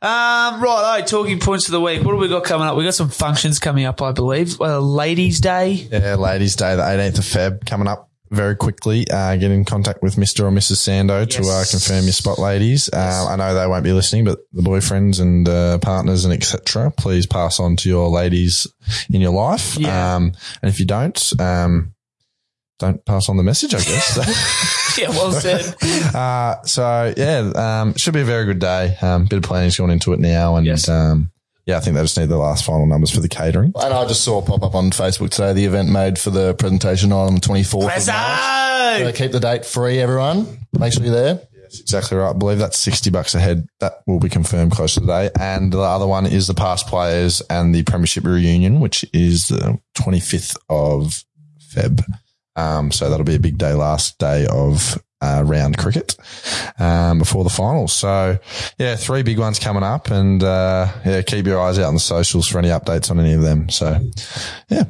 Um, 0.00 0.60
right. 0.62 1.00
Oh, 1.00 1.04
talking 1.06 1.38
points 1.38 1.66
of 1.66 1.72
the 1.72 1.80
week. 1.80 2.02
What 2.02 2.12
have 2.12 2.20
we 2.20 2.28
got 2.28 2.44
coming 2.44 2.66
up? 2.66 2.76
We 2.76 2.84
got 2.84 2.94
some 2.94 3.08
functions 3.08 3.58
coming 3.58 3.84
up, 3.84 4.02
I 4.02 4.12
believe. 4.12 4.60
Uh, 4.60 4.80
Ladies' 4.80 5.40
Day. 5.40 5.88
Yeah, 5.90 6.16
Ladies' 6.16 6.56
Day, 6.56 6.76
the 6.76 6.82
18th 6.82 7.18
of 7.18 7.24
Feb, 7.24 7.66
coming 7.66 7.88
up 7.88 8.08
very 8.30 8.56
quickly. 8.56 9.06
Uh, 9.10 9.36
get 9.36 9.50
in 9.50 9.64
contact 9.64 10.02
with 10.02 10.16
Mr. 10.16 10.40
or 10.40 10.50
Mrs. 10.50 10.76
Sando 10.76 11.28
to 11.28 11.48
uh, 11.48 11.64
confirm 11.70 12.04
your 12.04 12.12
spot, 12.12 12.38
ladies. 12.38 12.90
Uh, 12.92 13.26
I 13.28 13.36
know 13.36 13.54
they 13.54 13.66
won't 13.66 13.84
be 13.84 13.92
listening, 13.92 14.24
but 14.24 14.40
the 14.52 14.62
boyfriends 14.62 15.20
and 15.20 15.48
uh, 15.48 15.78
partners 15.78 16.24
and 16.24 16.34
etc. 16.34 16.90
Please 16.90 17.26
pass 17.26 17.60
on 17.60 17.76
to 17.76 17.88
your 17.88 18.08
ladies 18.08 18.66
in 19.12 19.20
your 19.20 19.32
life. 19.32 19.76
Yeah. 19.78 20.16
Um, 20.16 20.32
and 20.62 20.68
if 20.68 20.80
you 20.80 20.86
don't, 20.86 21.40
um, 21.40 21.94
don't 22.78 23.04
pass 23.04 23.28
on 23.28 23.36
the 23.36 23.42
message, 23.42 23.74
I 23.74 23.78
guess. 23.78 24.74
Yeah, 24.98 25.10
well 25.10 25.30
said. 25.30 25.76
uh, 26.12 26.60
so 26.64 27.14
yeah, 27.16 27.52
um, 27.54 27.94
should 27.94 28.14
be 28.14 28.20
a 28.22 28.24
very 28.24 28.46
good 28.46 28.58
day. 28.58 28.96
Um, 29.00 29.26
bit 29.26 29.36
of 29.36 29.44
planning's 29.44 29.76
gone 29.78 29.90
into 29.90 30.12
it 30.12 30.18
now, 30.18 30.56
and 30.56 30.66
Yes. 30.66 30.88
um, 30.88 31.30
yeah, 31.66 31.76
I 31.76 31.80
think 31.80 31.94
they 31.94 32.02
just 32.02 32.18
need 32.18 32.28
the 32.30 32.36
last 32.36 32.64
final 32.64 32.84
numbers 32.84 33.10
for 33.12 33.20
the 33.20 33.28
catering. 33.28 33.72
And 33.76 33.94
I 33.94 34.06
just 34.08 34.24
saw 34.24 34.42
pop 34.42 34.64
up 34.64 34.74
on 34.74 34.90
Facebook 34.90 35.30
today 35.30 35.52
the 35.52 35.66
event 35.66 35.88
made 35.90 36.18
for 36.18 36.30
the 36.30 36.54
presentation 36.54 37.12
on 37.12 37.34
the 37.36 37.40
24th 37.40 37.96
of 37.96 38.02
So 38.02 39.12
keep 39.12 39.30
the 39.30 39.38
date 39.38 39.64
free, 39.64 40.00
everyone. 40.00 40.66
Make 40.72 40.92
sure 40.94 41.04
you're 41.04 41.12
there. 41.14 41.42
That's 41.62 41.80
exactly 41.80 42.16
right. 42.16 42.30
I 42.30 42.32
believe 42.32 42.58
that's 42.58 42.78
60 42.78 43.10
bucks 43.10 43.34
a 43.36 43.38
head. 43.38 43.68
That 43.80 44.02
will 44.06 44.18
be 44.18 44.30
confirmed 44.30 44.72
close 44.72 44.94
to 44.94 45.00
the 45.00 45.06
day. 45.06 45.30
And 45.38 45.70
the 45.72 45.78
other 45.80 46.06
one 46.06 46.26
is 46.26 46.46
the 46.48 46.54
past 46.54 46.86
players 46.88 47.40
and 47.50 47.74
the 47.74 47.82
premiership 47.84 48.24
reunion, 48.24 48.80
which 48.80 49.04
is 49.12 49.48
the 49.48 49.78
25th 49.96 50.56
of 50.70 51.22
Feb. 51.72 52.02
Um, 52.58 52.90
so 52.90 53.08
that'll 53.08 53.24
be 53.24 53.36
a 53.36 53.40
big 53.40 53.56
day, 53.56 53.72
last 53.72 54.18
day 54.18 54.46
of 54.50 55.00
uh, 55.20 55.42
round 55.46 55.78
cricket 55.78 56.16
um, 56.78 57.18
before 57.18 57.44
the 57.44 57.50
finals. 57.50 57.92
So 57.92 58.38
yeah, 58.78 58.96
three 58.96 59.22
big 59.22 59.38
ones 59.38 59.58
coming 59.58 59.82
up, 59.82 60.10
and 60.10 60.42
uh, 60.42 60.88
yeah, 61.04 61.22
keep 61.22 61.46
your 61.46 61.60
eyes 61.60 61.78
out 61.78 61.86
on 61.86 61.94
the 61.94 62.00
socials 62.00 62.48
for 62.48 62.58
any 62.58 62.68
updates 62.68 63.10
on 63.10 63.20
any 63.20 63.32
of 63.32 63.42
them. 63.42 63.68
So 63.68 63.98
yeah, 64.68 64.84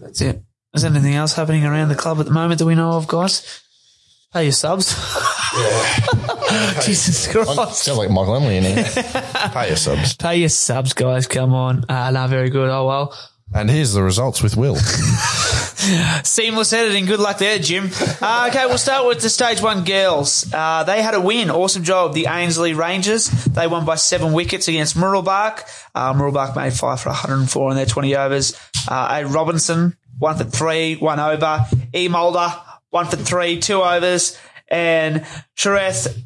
That's 0.00 0.20
it. 0.20 0.42
Is 0.74 0.82
there 0.82 0.90
anything 0.90 1.14
else 1.14 1.34
happening 1.34 1.64
around 1.64 1.88
the 1.88 1.94
club 1.94 2.18
at 2.20 2.26
the 2.26 2.32
moment 2.32 2.58
that 2.58 2.66
we 2.66 2.74
know 2.74 2.92
of, 2.92 3.06
guys? 3.06 3.62
Pay 4.32 4.44
your 4.44 4.52
subs. 4.52 4.88
Jesus 6.84 7.26
Christ. 7.32 7.82
Sounds 7.82 7.98
like 7.98 8.10
Michael 8.10 8.36
Emily 8.36 8.58
in 8.58 8.64
here. 8.64 8.84
pay 8.84 9.68
your 9.68 9.76
subs. 9.76 10.14
Pay 10.16 10.36
your 10.36 10.50
subs, 10.50 10.92
guys. 10.92 11.26
Come 11.26 11.54
on. 11.54 11.86
Uh, 11.88 12.10
no, 12.10 12.26
very 12.26 12.50
good. 12.50 12.68
Oh, 12.68 12.86
well. 12.86 13.18
And 13.54 13.70
here's 13.70 13.94
the 13.94 14.02
results 14.02 14.42
with 14.42 14.54
Will. 14.58 14.76
Seamless 16.24 16.72
editing. 16.72 17.06
Good 17.06 17.20
luck 17.20 17.38
there, 17.38 17.58
Jim. 17.58 17.90
Uh, 18.20 18.46
okay, 18.50 18.66
we'll 18.66 18.78
start 18.78 19.06
with 19.06 19.20
the 19.20 19.28
stage 19.28 19.60
one 19.60 19.84
girls. 19.84 20.52
Uh, 20.52 20.84
they 20.84 21.02
had 21.02 21.14
a 21.14 21.20
win. 21.20 21.50
Awesome 21.50 21.84
job. 21.84 22.14
The 22.14 22.26
Ainsley 22.26 22.74
Rangers. 22.74 23.28
They 23.28 23.66
won 23.66 23.84
by 23.84 23.96
seven 23.96 24.32
wickets 24.32 24.68
against 24.68 24.96
Mooroolbark. 24.96 25.62
Uh, 25.94 26.12
made 26.54 26.72
five 26.72 27.00
for 27.00 27.08
104 27.08 27.70
in 27.70 27.76
their 27.76 27.86
20 27.86 28.16
overs. 28.16 28.58
Uh, 28.86 29.20
A. 29.22 29.26
Robinson, 29.26 29.96
one 30.18 30.36
for 30.36 30.44
three, 30.44 30.96
one 30.96 31.20
over. 31.20 31.66
E. 31.94 32.08
Mulder, 32.08 32.52
one 32.90 33.06
for 33.06 33.16
three, 33.16 33.58
two 33.58 33.82
overs. 33.82 34.38
And 34.68 35.24
Shareth 35.56 36.22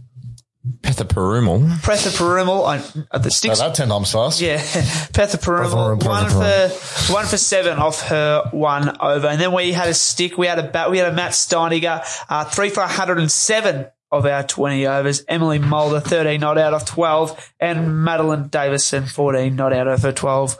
Petha 0.82 1.04
Perumal. 1.04 1.68
Pretha 1.80 2.10
Perumal, 2.16 3.06
uh, 3.10 3.18
the 3.18 3.30
sticks 3.32 3.58
that 3.58 3.74
10 3.74 3.88
times 3.88 4.12
fast. 4.12 4.40
yeah, 4.40 4.58
Petha 5.12 5.36
Perumal, 5.36 6.04
one 6.04 6.30
for 6.30 7.12
one 7.12 7.26
for 7.26 7.36
seven 7.36 7.78
off 7.78 8.02
her 8.02 8.48
one 8.52 8.96
over, 9.00 9.26
and 9.26 9.40
then 9.40 9.52
we 9.52 9.72
had 9.72 9.88
a 9.88 9.94
stick. 9.94 10.38
We 10.38 10.46
had 10.46 10.60
a 10.60 10.62
bat. 10.62 10.90
We 10.90 10.98
had 10.98 11.12
a 11.12 11.16
Matt 11.16 11.32
Steiniger, 11.32 12.04
uh, 12.28 12.44
three 12.44 12.68
for 12.70 12.80
107 12.80 13.86
of 14.12 14.24
our 14.26 14.44
20 14.44 14.86
overs. 14.86 15.24
Emily 15.26 15.58
Mulder, 15.58 15.98
13 15.98 16.40
not 16.40 16.58
out 16.58 16.74
of 16.74 16.84
12, 16.84 17.54
and 17.58 18.04
Madeline 18.04 18.46
Davison, 18.48 19.06
14 19.06 19.56
not 19.56 19.72
out 19.72 19.88
of 19.88 20.02
her 20.02 20.12
12 20.12 20.56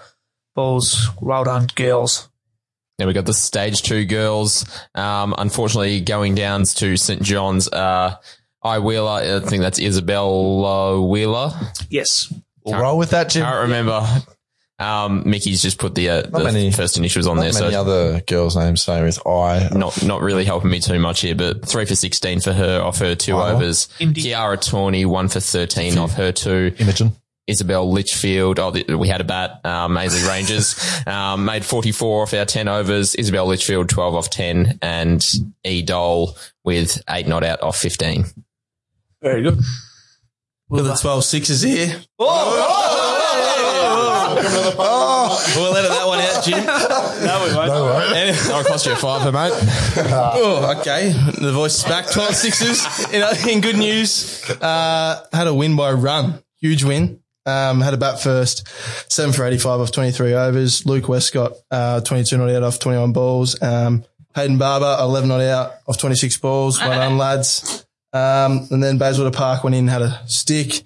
balls. 0.57 1.11
Well 1.21 1.45
done, 1.45 1.69
girls. 1.77 2.29
Then 2.99 3.07
we 3.07 3.15
got 3.15 3.27
the 3.27 3.35
stage 3.35 3.83
two 3.83 4.05
girls. 4.05 4.65
Um, 4.97 5.33
unfortunately, 5.39 6.01
going 6.01 6.35
down 6.35 6.65
to 6.65 6.97
St 6.97 7.23
John's. 7.23 7.69
Uh, 7.69 8.17
I 8.65 8.79
Wheeler. 8.79 9.11
I 9.11 9.41
think 9.41 9.63
that's 9.63 9.79
Isabel 9.79 11.09
Wheeler. 11.09 11.53
Yes, 11.91 12.33
We'll 12.65 12.79
roll 12.81 12.97
with 12.99 13.11
that, 13.11 13.29
Jim. 13.31 13.43
Can't 13.45 13.63
remember. 13.63 14.07
Um, 14.79 15.23
Mickey's 15.29 15.63
just 15.63 15.79
put 15.79 15.95
the, 15.95 16.09
uh, 16.09 16.23
the 16.23 16.43
many- 16.45 16.73
first 16.73 16.97
initials 16.97 17.27
on 17.27 17.37
Not 17.37 17.43
there, 17.43 17.53
many 17.53 17.73
so 17.73 17.81
other 17.81 18.21
girls' 18.23 18.57
names 18.57 18.83
say 18.83 19.03
with 19.03 19.25
I. 19.27 19.69
not 19.73 20.03
not 20.05 20.23
really 20.23 20.45
helping 20.45 20.71
me 20.71 20.81
too 20.81 20.99
much 20.99 21.21
here. 21.21 21.35
But 21.37 21.65
three 21.67 21.85
for 21.85 21.95
sixteen 21.95 22.41
for 22.41 22.53
her 22.53 22.81
off 22.81 22.99
her 22.99 23.15
two 23.15 23.35
Wow. 23.35 23.55
overs. 23.57 23.89
Indeed. 24.01 24.25
Kiara 24.25 24.61
Tawney 24.61 25.05
one 25.07 25.29
for 25.29 25.41
thirteen 25.41 25.99
off 25.99 26.15
her 26.15 26.33
two. 26.33 26.73
Imogen. 26.79 27.13
Isabel 27.49 27.91
Litchfield. 27.91 28.59
Oh, 28.61 28.71
the, 28.71 28.95
we 28.97 29.09
had 29.09 29.21
a 29.21 29.25
bat. 29.25 29.61
Um, 29.65 29.93
Maisie 29.95 30.27
Rangers 30.29 30.77
um, 31.09 31.45
made 31.45 31.65
44 31.65 32.23
off 32.23 32.35
our 32.35 32.45
10 32.45 32.69
overs. 32.69 33.17
Isabel 33.17 33.47
Litchfield 33.47 33.89
12 33.89 34.15
off 34.15 34.31
10, 34.31 34.79
and 34.81 35.29
E 35.65 35.83
Dole 35.83 36.37
with 36.65 37.03
eight 37.11 37.27
not 37.27 37.43
out 37.43 37.61
off 37.61 37.77
15. 37.77 38.27
Very 39.23 39.43
good. 39.43 39.59
Got 40.71 40.83
the 40.83 40.95
12 40.95 41.25
sixes 41.25 41.63
here. 41.63 42.01
Oh, 42.19 42.69
We'll 45.57 45.77
edit 45.77 45.91
that 45.91 46.07
one 46.07 46.19
out, 46.21 46.45
Jim. 46.45 46.65
no, 46.65 47.47
we 47.47 47.55
won't. 47.55 47.69
No 47.69 47.85
way. 47.87 48.07
Anyway- 48.21 48.37
That'll 48.39 48.65
cost 48.65 48.87
you 48.87 48.93
a 48.93 48.97
fiver, 48.97 49.33
mate. 49.33 49.53
Oh, 50.11 50.75
okay. 50.81 51.13
The 51.13 51.53
voice 51.53 51.79
is 51.79 51.85
back. 51.85 52.11
12 52.11 52.35
sixes. 52.35 53.13
In, 53.13 53.23
in 53.49 53.61
good 53.61 53.77
news, 53.77 54.49
uh, 54.61 55.25
had 55.33 55.47
a 55.47 55.55
win 55.55 55.77
by 55.77 55.91
a 55.91 55.95
run. 55.95 56.43
Huge 56.61 56.85
win. 56.85 57.21
Um, 57.45 57.81
had 57.81 57.93
a 57.93 57.97
bat 57.97 58.23
first, 58.23 58.69
seven 59.13 59.33
for 59.35 59.45
85 59.45 59.81
off 59.81 59.91
23 59.93 60.33
overs. 60.33 60.87
Luke 60.87 61.09
Westcott, 61.09 61.53
uh, 61.73 62.01
22 62.01 62.39
not 62.39 62.49
out 62.51 62.63
off 62.63 62.79
21 62.79 63.13
balls. 63.13 63.61
Um, 63.61 64.05
Hayden 64.37 64.59
Barber, 64.59 64.97
11 65.01 65.29
not 65.29 65.41
out 65.41 65.73
off 65.89 65.99
26 65.99 66.37
balls. 66.39 66.79
Well 66.79 66.91
done, 66.91 67.19
lads. 67.19 67.85
Um, 68.13 68.67
and 68.71 68.83
then 68.83 68.99
Bayswater 68.99 69.31
Park 69.31 69.65
went 69.65 69.77
in, 69.77 69.89
had 69.89 70.03
a 70.03 70.23
stick. 70.27 70.83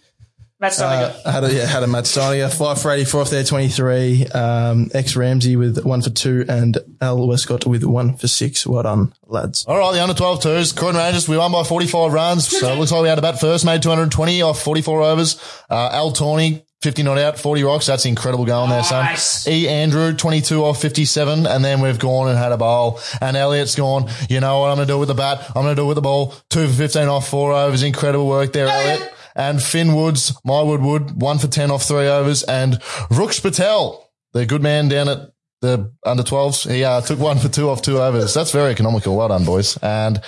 Matt 0.59 0.73
Steiger. 0.73 1.15
Uh, 1.25 1.33
had 1.33 1.45
a 1.45 1.53
yeah, 1.53 1.67
had 1.67 1.83
a 1.83 1.87
Matt 1.87 2.05
Steiniger, 2.05 2.51
five 2.51 2.81
for 2.81 2.91
eighty 2.91 3.05
four 3.05 3.21
off 3.21 3.29
there, 3.29 3.45
twenty 3.45 3.69
three. 3.69 4.27
Um, 4.29 4.91
X 4.95 5.15
Ramsey 5.15 5.55
with 5.55 5.85
one 5.85 6.01
for 6.01 6.09
two, 6.09 6.47
and 6.49 6.79
Al 7.03 7.27
Westcott 7.29 7.67
with 7.67 7.85
one 7.85 8.17
for 8.17 8.27
six. 8.27 8.67
Well 8.67 8.83
done, 8.83 9.13
lads. 9.27 9.67
All 9.67 9.77
right, 9.77 9.93
the 9.93 10.03
under 10.03 10.15
12 10.15 10.43
twos. 10.43 10.73
Croydon 10.73 10.97
Rangers, 10.99 11.29
we 11.29 11.37
won 11.37 11.53
by 11.53 11.63
45 11.63 12.11
runs. 12.13 12.49
So 12.49 12.73
it 12.73 12.79
looks 12.79 12.91
like 12.91 13.03
we 13.03 13.09
had 13.09 13.19
a 13.19 13.23
bat 13.23 13.39
first, 13.39 13.67
made 13.67 13.83
220 13.83 14.41
off 14.41 14.63
44 14.63 15.03
overs. 15.03 15.63
Uh, 15.69 15.91
Al 15.93 16.13
Tawny, 16.13 16.65
50 16.87 17.03
not 17.03 17.19
out, 17.19 17.37
40 17.37 17.65
rocks. 17.65 17.87
That's 17.87 18.07
incredible 18.07 18.45
going 18.45 18.71
there, 18.71 18.85
son. 18.85 19.17
E. 19.49 19.67
Andrew, 19.67 20.15
22 20.15 20.63
off 20.63 20.81
57. 20.81 21.45
And 21.45 21.65
then 21.65 21.81
we've 21.81 21.99
gone 21.99 22.29
and 22.29 22.39
had 22.39 22.53
a 22.53 22.57
bowl. 22.57 23.01
And 23.21 23.37
Elliot's 23.37 23.75
gone, 23.75 24.09
you 24.31 24.39
know 24.39 24.61
what 24.61 24.71
I'm 24.71 24.77
going 24.77 24.87
to 24.87 24.93
do 24.95 24.97
with 24.97 25.09
the 25.09 25.15
bat? 25.15 25.45
I'm 25.49 25.65
going 25.65 25.75
to 25.75 25.81
do 25.81 25.83
it 25.83 25.89
with 25.89 25.97
the 25.97 26.03
ball. 26.03 26.33
Two 26.49 26.69
for 26.69 26.75
15 26.75 27.09
off 27.09 27.29
four 27.29 27.53
overs. 27.53 27.83
Incredible 27.83 28.29
work 28.29 28.53
there, 28.53 28.69
Elliot. 28.69 29.13
And 29.35 29.61
Finn 29.61 29.97
Woods, 29.97 30.33
my 30.45 30.63
Wood 30.63 30.81
Wood, 30.81 31.21
one 31.21 31.41
for 31.41 31.49
10 31.49 31.73
off 31.73 31.83
three 31.83 32.07
overs. 32.07 32.45
And 32.45 32.81
Rooks 33.11 33.41
Patel, 33.41 34.09
the 34.33 34.47
good 34.47 34.63
man 34.63 34.87
down 34.87 35.09
at 35.09 35.33
the 35.63 35.93
under 36.05 36.23
12s. 36.23 36.73
He 36.73 36.85
uh, 36.85 37.01
took 37.01 37.19
one 37.19 37.41
for 37.41 37.49
two 37.49 37.69
off 37.69 37.83
two 37.83 38.01
overs. 38.01 38.33
That's 38.33 38.53
very 38.53 38.71
economical. 38.71 39.17
Well 39.17 39.27
done, 39.27 39.45
boys. 39.45 39.77
And 39.79 40.21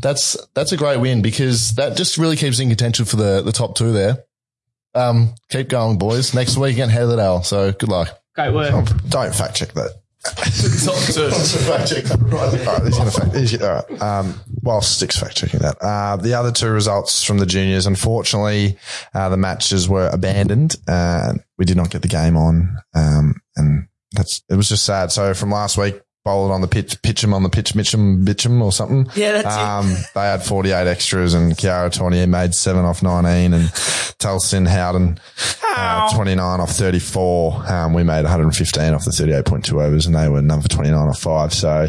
that's 0.00 0.34
that's 0.54 0.72
a 0.72 0.78
great 0.78 0.98
win 0.98 1.20
because 1.20 1.74
that 1.74 1.94
just 1.94 2.16
really 2.16 2.36
keeps 2.36 2.58
in 2.58 2.68
contention 2.68 3.04
for 3.04 3.16
the, 3.16 3.42
the 3.42 3.52
top 3.52 3.76
two 3.76 3.92
there. 3.92 4.24
Um, 4.96 5.34
keep 5.50 5.68
going, 5.68 5.98
boys. 5.98 6.34
Next 6.34 6.56
week 6.56 6.74
against 6.74 6.94
Heatherdale. 6.94 7.44
So 7.44 7.72
good 7.72 7.88
luck. 7.90 8.18
Great 8.34 8.52
work. 8.52 8.88
Don't 9.08 9.34
fact 9.34 9.54
check 9.54 9.72
that. 9.74 9.92
Top 10.24 10.34
two. 11.14 11.30
fact 11.30 11.88
check 11.88 12.04
that 12.04 12.18
right 12.20 12.50
there. 12.50 12.68
All 12.68 12.74
right, 12.76 12.84
he's 12.86 12.96
going 12.96 13.10
to 13.10 13.20
fact. 13.20 13.36
He's, 13.36 13.62
all 13.62 13.74
right. 13.74 14.02
Um, 14.02 14.40
while 14.62 14.80
Stick's 14.80 15.18
fact 15.18 15.36
checking 15.36 15.60
that, 15.60 15.76
uh, 15.80 16.16
the 16.16 16.34
other 16.34 16.50
two 16.50 16.70
results 16.70 17.22
from 17.22 17.38
the 17.38 17.46
juniors, 17.46 17.86
unfortunately, 17.86 18.76
uh, 19.14 19.28
the 19.28 19.36
matches 19.36 19.88
were 19.88 20.08
abandoned. 20.12 20.76
Uh, 20.88 21.34
we 21.58 21.64
did 21.64 21.76
not 21.76 21.90
get 21.90 22.02
the 22.02 22.08
game 22.08 22.36
on. 22.36 22.76
Um, 22.94 23.40
and 23.54 23.88
that's, 24.12 24.42
it 24.48 24.56
was 24.56 24.68
just 24.68 24.84
sad. 24.84 25.12
So 25.12 25.32
from 25.34 25.50
last 25.50 25.78
week, 25.78 26.00
bowled 26.26 26.50
on 26.50 26.60
the 26.60 26.66
pitch, 26.68 27.00
pitch 27.02 27.22
'em 27.24 27.32
on 27.32 27.42
the 27.44 27.48
pitch, 27.48 27.72
Mitchum, 27.74 28.24
Bitchum 28.24 28.60
or 28.60 28.72
something. 28.72 29.06
Yeah, 29.14 29.32
that's 29.40 29.54
it. 29.56 29.60
um, 29.62 29.96
They 30.14 30.22
had 30.22 30.42
48 30.42 30.86
extras 30.88 31.32
and 31.34 31.56
Kiara 31.56 31.90
Tournier 31.90 32.26
made 32.26 32.52
seven 32.54 32.84
off 32.84 33.00
19 33.02 33.54
and 33.54 33.68
Telsin 34.18 34.66
Howden, 34.66 35.20
uh, 35.76 36.12
29 36.14 36.60
off 36.60 36.72
34. 36.72 37.64
Um, 37.72 37.94
we 37.94 38.02
made 38.02 38.24
115 38.24 38.92
off 38.92 39.04
the 39.04 39.12
38.2 39.12 39.80
overs 39.80 40.06
and 40.06 40.14
they 40.16 40.28
were 40.28 40.42
number 40.42 40.66
29 40.68 41.08
off 41.08 41.18
five. 41.20 41.54
So 41.54 41.88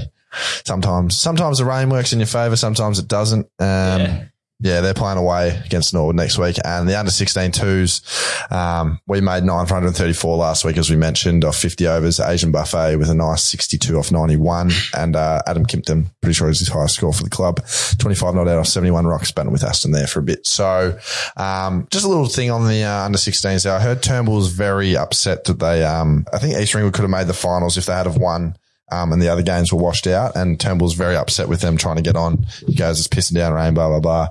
sometimes, 0.64 1.20
sometimes 1.20 1.58
the 1.58 1.66
rain 1.66 1.90
works 1.90 2.14
in 2.14 2.20
your 2.20 2.28
favor. 2.28 2.56
Sometimes 2.56 3.00
it 3.00 3.08
doesn't. 3.08 3.48
Um, 3.60 4.00
yeah. 4.02 4.24
They're 4.60 4.94
playing 4.94 5.18
away 5.18 5.62
against 5.66 5.94
Norwood 5.94 6.16
next 6.16 6.38
week. 6.38 6.58
And 6.66 6.90
the 6.90 6.98
under 6.98 7.12
16 7.12 7.52
twos, 7.52 8.02
um, 8.50 9.00
we 9.08 9.22
made 9.22 9.44
934 9.44 10.38
last 10.38 10.66
week, 10.66 10.78
as 10.78 10.90
we 10.90 10.96
mentioned, 10.96 11.46
off 11.46 11.56
50 11.58 11.88
overs. 11.88 12.20
Asian 12.20 12.52
Buffet 12.52 12.96
with 12.98 13.10
a 13.10 13.14
nice 13.14 13.44
62 13.44 13.98
off 13.98 14.12
91. 14.12 14.72
And, 14.96 15.16
uh, 15.16 15.42
Adam 15.46 15.66
Kimpton, 15.66 16.08
pretty 16.22 16.34
sure 16.34 16.50
is 16.50 16.60
his 16.60 16.70
highest 16.70 16.96
score 16.96 17.14
for 17.14 17.24
the 17.24 17.30
club. 17.30 17.66
25 18.00 18.36
not 18.36 18.48
out 18.48 18.58
off 18.60 18.68
71 18.68 19.06
rocks, 19.06 19.32
batting 19.32 19.52
with 19.52 19.64
Aston 19.64 19.92
there 19.92 20.08
for 20.08 20.20
a 20.20 20.24
bit. 20.24 20.46
So, 20.48 20.98
um, 21.36 21.88
just 21.92 22.06
a 22.06 22.10
little 22.10 22.28
thing 22.28 22.50
on 22.50 22.68
the, 22.68 22.84
uh, 22.84 23.04
under 23.04 23.18
16s 23.18 23.64
there. 23.64 23.76
I 23.76 23.80
heard 23.80 24.02
Turnbull 24.02 24.36
was 24.36 24.52
very 24.52 24.98
upset 24.98 25.44
that 25.46 25.60
they, 25.60 25.84
um, 25.84 26.26
I 26.34 26.40
think 26.40 26.58
East 26.58 26.74
Ringwood 26.74 26.94
could 26.94 27.04
have 27.04 27.12
made 27.12 27.28
the 27.28 27.34
finals 27.34 27.78
if 27.78 27.86
they 27.86 27.94
had 27.94 28.08
have 28.08 28.18
won. 28.18 28.56
Um, 28.90 29.12
and 29.12 29.22
the 29.22 29.28
other 29.28 29.42
games 29.42 29.74
were 29.74 29.80
washed 29.80 30.08
out 30.08 30.36
and 30.38 30.58
Turnbull's 30.58 30.94
very 30.94 31.18
upset 31.18 31.50
with 31.50 31.60
them 31.60 31.76
trying 31.76 31.98
to 31.98 32.02
get 32.02 32.16
on. 32.16 32.46
He 32.66 32.74
goes, 32.74 33.00
it's 33.00 33.08
pissing 33.10 33.36
down 33.36 33.52
rain, 33.54 33.74
blah, 33.74 33.90
blah, 33.90 34.00
blah. 34.00 34.30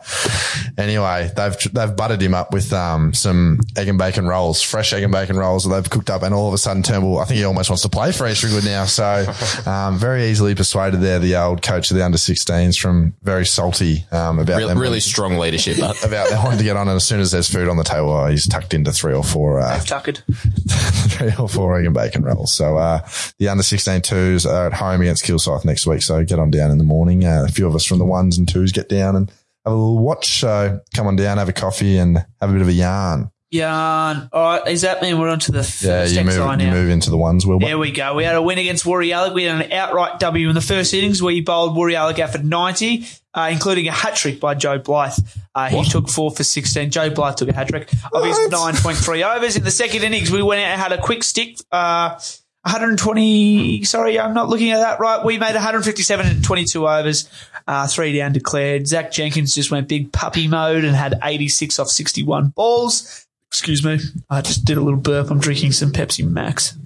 Anyway, 0.78 1.30
they've, 1.36 1.56
they've 1.72 1.94
buttered 1.94 2.22
him 2.22 2.32
up 2.34 2.52
with, 2.52 2.72
um, 2.72 3.12
some 3.12 3.60
egg 3.76 3.88
and 3.88 3.98
bacon 3.98 4.26
rolls, 4.26 4.62
fresh 4.62 4.92
egg 4.92 5.02
and 5.02 5.12
bacon 5.12 5.36
rolls 5.36 5.64
that 5.64 5.75
they've 5.75 5.90
cooked 5.90 6.08
up. 6.08 6.22
And 6.22 6.34
all 6.34 6.48
of 6.48 6.54
a 6.54 6.58
sudden 6.58 6.82
Turnbull, 6.82 7.18
I 7.18 7.25
think 7.26 7.38
he 7.38 7.44
almost 7.44 7.68
wants 7.68 7.82
to 7.82 7.88
play 7.90 8.12
for 8.12 8.26
East 8.26 8.42
Ringwood 8.44 8.64
now. 8.64 8.84
So, 8.86 9.26
um, 9.66 9.98
very 9.98 10.26
easily 10.30 10.54
persuaded 10.54 11.00
there, 11.00 11.18
the 11.18 11.36
old 11.36 11.60
coach 11.62 11.90
of 11.90 11.96
the 11.98 12.04
under 12.04 12.18
16s 12.18 12.78
from 12.78 13.14
very 13.22 13.44
salty, 13.44 14.04
um, 14.10 14.38
about 14.38 14.56
Really, 14.56 14.68
them. 14.68 14.78
really 14.78 15.00
strong 15.00 15.36
leadership. 15.38 15.76
But 15.78 16.02
about 16.04 16.30
they 16.30 16.36
wanting 16.36 16.58
to 16.58 16.64
get 16.64 16.76
on, 16.76 16.88
and 16.88 16.96
as 16.96 17.04
soon 17.04 17.20
as 17.20 17.30
there's 17.30 17.52
food 17.52 17.68
on 17.68 17.76
the 17.76 17.84
table, 17.84 18.10
oh, 18.10 18.26
he's 18.26 18.46
tucked 18.48 18.72
into 18.72 18.90
three 18.92 19.12
or 19.12 19.22
four, 19.25 19.60
uh, 19.60 19.78
Tuckered. 19.80 20.22
three 21.10 21.32
or 21.38 21.48
four 21.48 21.78
egg 21.78 21.84
and 21.84 21.94
bacon 21.94 22.22
rolls. 22.25 22.52
So, 22.54 22.78
uh, 22.78 23.06
the 23.38 23.48
under 23.48 23.62
16 23.62 24.00
twos 24.02 24.46
at 24.47 24.73
home 24.75 25.00
against 25.00 25.25
Kilsyth 25.25 25.65
next 25.65 25.87
week. 25.87 26.03
So 26.03 26.25
get 26.25 26.38
on 26.38 26.50
down 26.50 26.71
in 26.71 26.79
the 26.79 26.85
morning. 26.85 27.25
Uh, 27.25 27.45
a 27.47 27.53
few 27.53 27.67
of 27.67 27.75
us 27.75 27.85
from 27.85 27.99
the 27.99 28.05
ones 28.05 28.38
and 28.38 28.49
twos 28.49 28.73
get 28.73 28.88
down 28.88 29.17
and 29.17 29.29
have 29.65 29.73
a 29.73 29.76
little 29.76 29.99
watch. 29.99 30.41
So 30.41 30.81
come 30.95 31.07
on 31.07 31.17
down, 31.17 31.38
have 31.38 31.49
a 31.49 31.53
coffee 31.53 31.99
and 31.99 32.19
have 32.41 32.50
a 32.50 32.53
bit 32.53 32.62
of 32.62 32.69
a 32.69 32.73
yarn. 32.73 33.31
Yarn. 33.53 34.29
All 34.33 34.43
right. 34.59 34.65
Does 34.65 34.83
that 34.83 35.00
mean 35.03 35.19
we're 35.21 35.29
on 35.29 35.38
to 35.38 35.53
the 35.53 35.62
first 35.62 35.83
Yeah, 35.83 36.05
you 36.05 36.25
move, 36.26 36.37
now? 36.37 36.59
you 36.59 36.71
move 36.71 36.91
into 36.91 37.11
the 37.11 37.17
ones, 37.17 37.47
Wilbur. 37.47 37.65
There 37.65 37.79
we 37.79 37.93
go. 37.93 38.15
We 38.15 38.25
had 38.25 38.35
a 38.35 38.43
win 38.43 38.59
against 38.59 38.85
Woori 38.85 39.09
Yallock. 39.11 39.35
We 39.35 39.45
had 39.45 39.65
an 39.65 39.73
outright 39.73 40.19
W 40.19 40.49
in 40.49 40.55
the 40.57 40.61
first 40.61 40.93
innings. 40.93 41.23
We 41.23 41.41
bowled 41.43 41.76
Woori 41.76 41.93
Yallock 41.95 42.19
out 42.19 42.31
for 42.31 42.38
90, 42.38 43.07
uh, 43.35 43.49
including 43.53 43.87
a 43.87 43.93
hat 43.93 44.17
trick 44.17 44.41
by 44.41 44.55
Joe 44.55 44.79
Blythe. 44.79 45.12
Uh, 45.55 45.69
he 45.69 45.85
took 45.85 46.09
four 46.09 46.33
for 46.33 46.43
16. 46.43 46.91
Joe 46.91 47.09
Blythe 47.11 47.37
took 47.37 47.49
a 47.49 47.53
hat 47.55 47.69
trick 47.69 47.88
of 48.12 48.25
his 48.25 48.37
9.3 48.37 49.37
overs. 49.37 49.57
In 49.57 49.62
the 49.62 49.71
second 49.71 50.03
innings, 50.03 50.31
we 50.31 50.43
went 50.43 50.61
out 50.61 50.67
and 50.69 50.81
had 50.81 50.93
a 50.93 51.00
quick 51.00 51.23
stick. 51.23 51.57
Uh, 51.71 52.19
120. 52.66 53.85
Sorry, 53.85 54.18
I'm 54.18 54.35
not 54.35 54.49
looking 54.49 54.73
at 54.73 54.78
that 54.78 54.99
right. 54.99 55.25
We 55.25 55.38
made 55.38 55.54
157 55.54 56.26
and 56.26 56.44
22 56.44 56.88
overs, 56.88 57.30
uh, 57.68 57.87
three 57.87 58.16
down 58.16 58.32
declared. 58.32 58.88
Zach 58.88 59.12
Jenkins 59.12 59.54
just 59.54 59.70
went 59.70 59.87
big 59.87 60.11
puppy 60.11 60.49
mode 60.49 60.85
and 60.85 60.96
had 60.96 61.14
86 61.23 61.78
off 61.78 61.88
61 61.88 62.49
balls. 62.49 63.25
Excuse 63.52 63.85
me. 63.85 64.00
I 64.28 64.40
just 64.40 64.64
did 64.64 64.78
a 64.78 64.80
little 64.80 64.99
burp. 64.99 65.30
I'm 65.30 65.38
drinking 65.38 65.73
some 65.73 65.92
Pepsi 65.92 66.28
Max. 66.28 66.76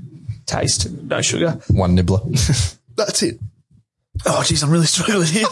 Taste, 0.45 0.91
no 0.91 1.23
sugar. 1.23 1.59
One 1.69 1.95
nibbler. 1.95 2.21
That's 2.97 3.23
it. 3.23 3.41
Oh, 4.27 4.41
jeez, 4.45 4.63
I'm 4.63 4.71
really 4.71 4.87
struggling 4.87 5.27
here. 5.27 5.47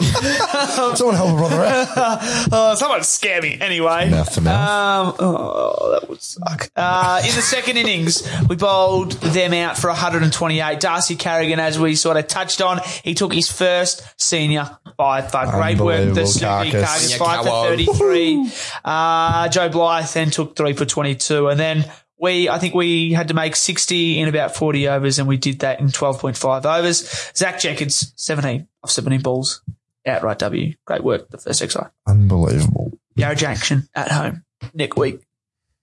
Someone 0.95 1.15
help 1.15 1.31
a 1.31 1.35
brother 1.37 1.63
out. 1.63 1.87
oh, 2.51 2.75
someone 2.75 3.03
scare 3.03 3.41
me. 3.41 3.57
Anyway. 3.59 4.09
Mouth 4.09 4.31
to 4.33 4.41
mouth. 4.41 5.19
Um, 5.19 5.27
oh, 5.27 5.91
that 5.99 6.09
would 6.09 6.21
suck. 6.21 6.69
Uh, 6.75 7.19
in 7.23 7.35
the 7.35 7.41
second 7.41 7.77
innings, 7.77 8.27
we 8.47 8.55
bowled 8.55 9.13
them 9.13 9.53
out 9.53 9.77
for 9.77 9.87
128. 9.87 10.79
Darcy 10.79 11.15
Carrigan, 11.15 11.59
as 11.59 11.79
we 11.79 11.95
sort 11.95 12.17
of 12.17 12.27
touched 12.27 12.61
on, 12.61 12.79
he 13.03 13.13
took 13.13 13.33
his 13.33 13.51
first 13.51 14.03
senior 14.21 14.77
by 14.97 15.21
far. 15.21 15.49
Great 15.51 15.79
work, 15.79 15.97
the 15.97 16.01
Unbelievable 16.09 16.27
Snoopy 16.27 16.71
carcass. 16.71 16.71
Carcass, 16.71 17.11
Yeah, 17.11 17.17
five 17.17 17.45
for 17.45 17.67
33. 17.67 18.51
Uh, 18.85 19.49
Joe 19.49 19.69
Blythe 19.69 20.07
then 20.13 20.29
took 20.29 20.55
three 20.55 20.73
for 20.73 20.85
22. 20.85 21.47
And 21.47 21.59
then 21.59 21.91
we, 22.19 22.49
I 22.49 22.59
think 22.59 22.73
we 22.73 23.13
had 23.13 23.29
to 23.29 23.33
make 23.33 23.55
60 23.55 24.19
in 24.19 24.27
about 24.27 24.55
40 24.55 24.87
overs 24.87 25.19
and 25.19 25.27
we 25.27 25.37
did 25.37 25.59
that 25.59 25.79
in 25.79 25.87
12.5 25.87 26.65
overs. 26.65 27.31
Zach 27.35 27.59
Jenkins, 27.59 28.13
17 28.15 28.67
of 28.83 28.91
17 28.91 29.21
balls. 29.21 29.61
Outright 30.05 30.39
W. 30.39 30.73
Great 30.85 31.03
work, 31.03 31.29
the 31.29 31.37
first 31.37 31.59
XI. 31.59 31.79
Unbelievable. 32.07 32.97
Yarra 33.15 33.35
Junction 33.35 33.87
at 33.93 34.11
home 34.11 34.43
Nick 34.73 34.95
week. 34.95 35.21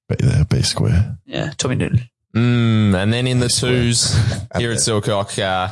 Be 0.09 0.17
there, 0.19 0.45
be 0.45 0.63
square. 0.63 1.19
Yeah, 1.27 1.53
Tommy 1.57 1.75
Newton. 1.77 2.09
Mm, 2.37 2.95
and 2.95 3.11
then 3.11 3.27
in 3.27 3.41
the 3.41 3.49
twos 3.49 4.13
here 4.59 4.71
at 4.71 4.77
Silcock, 4.79 5.39
uh, 5.43 5.69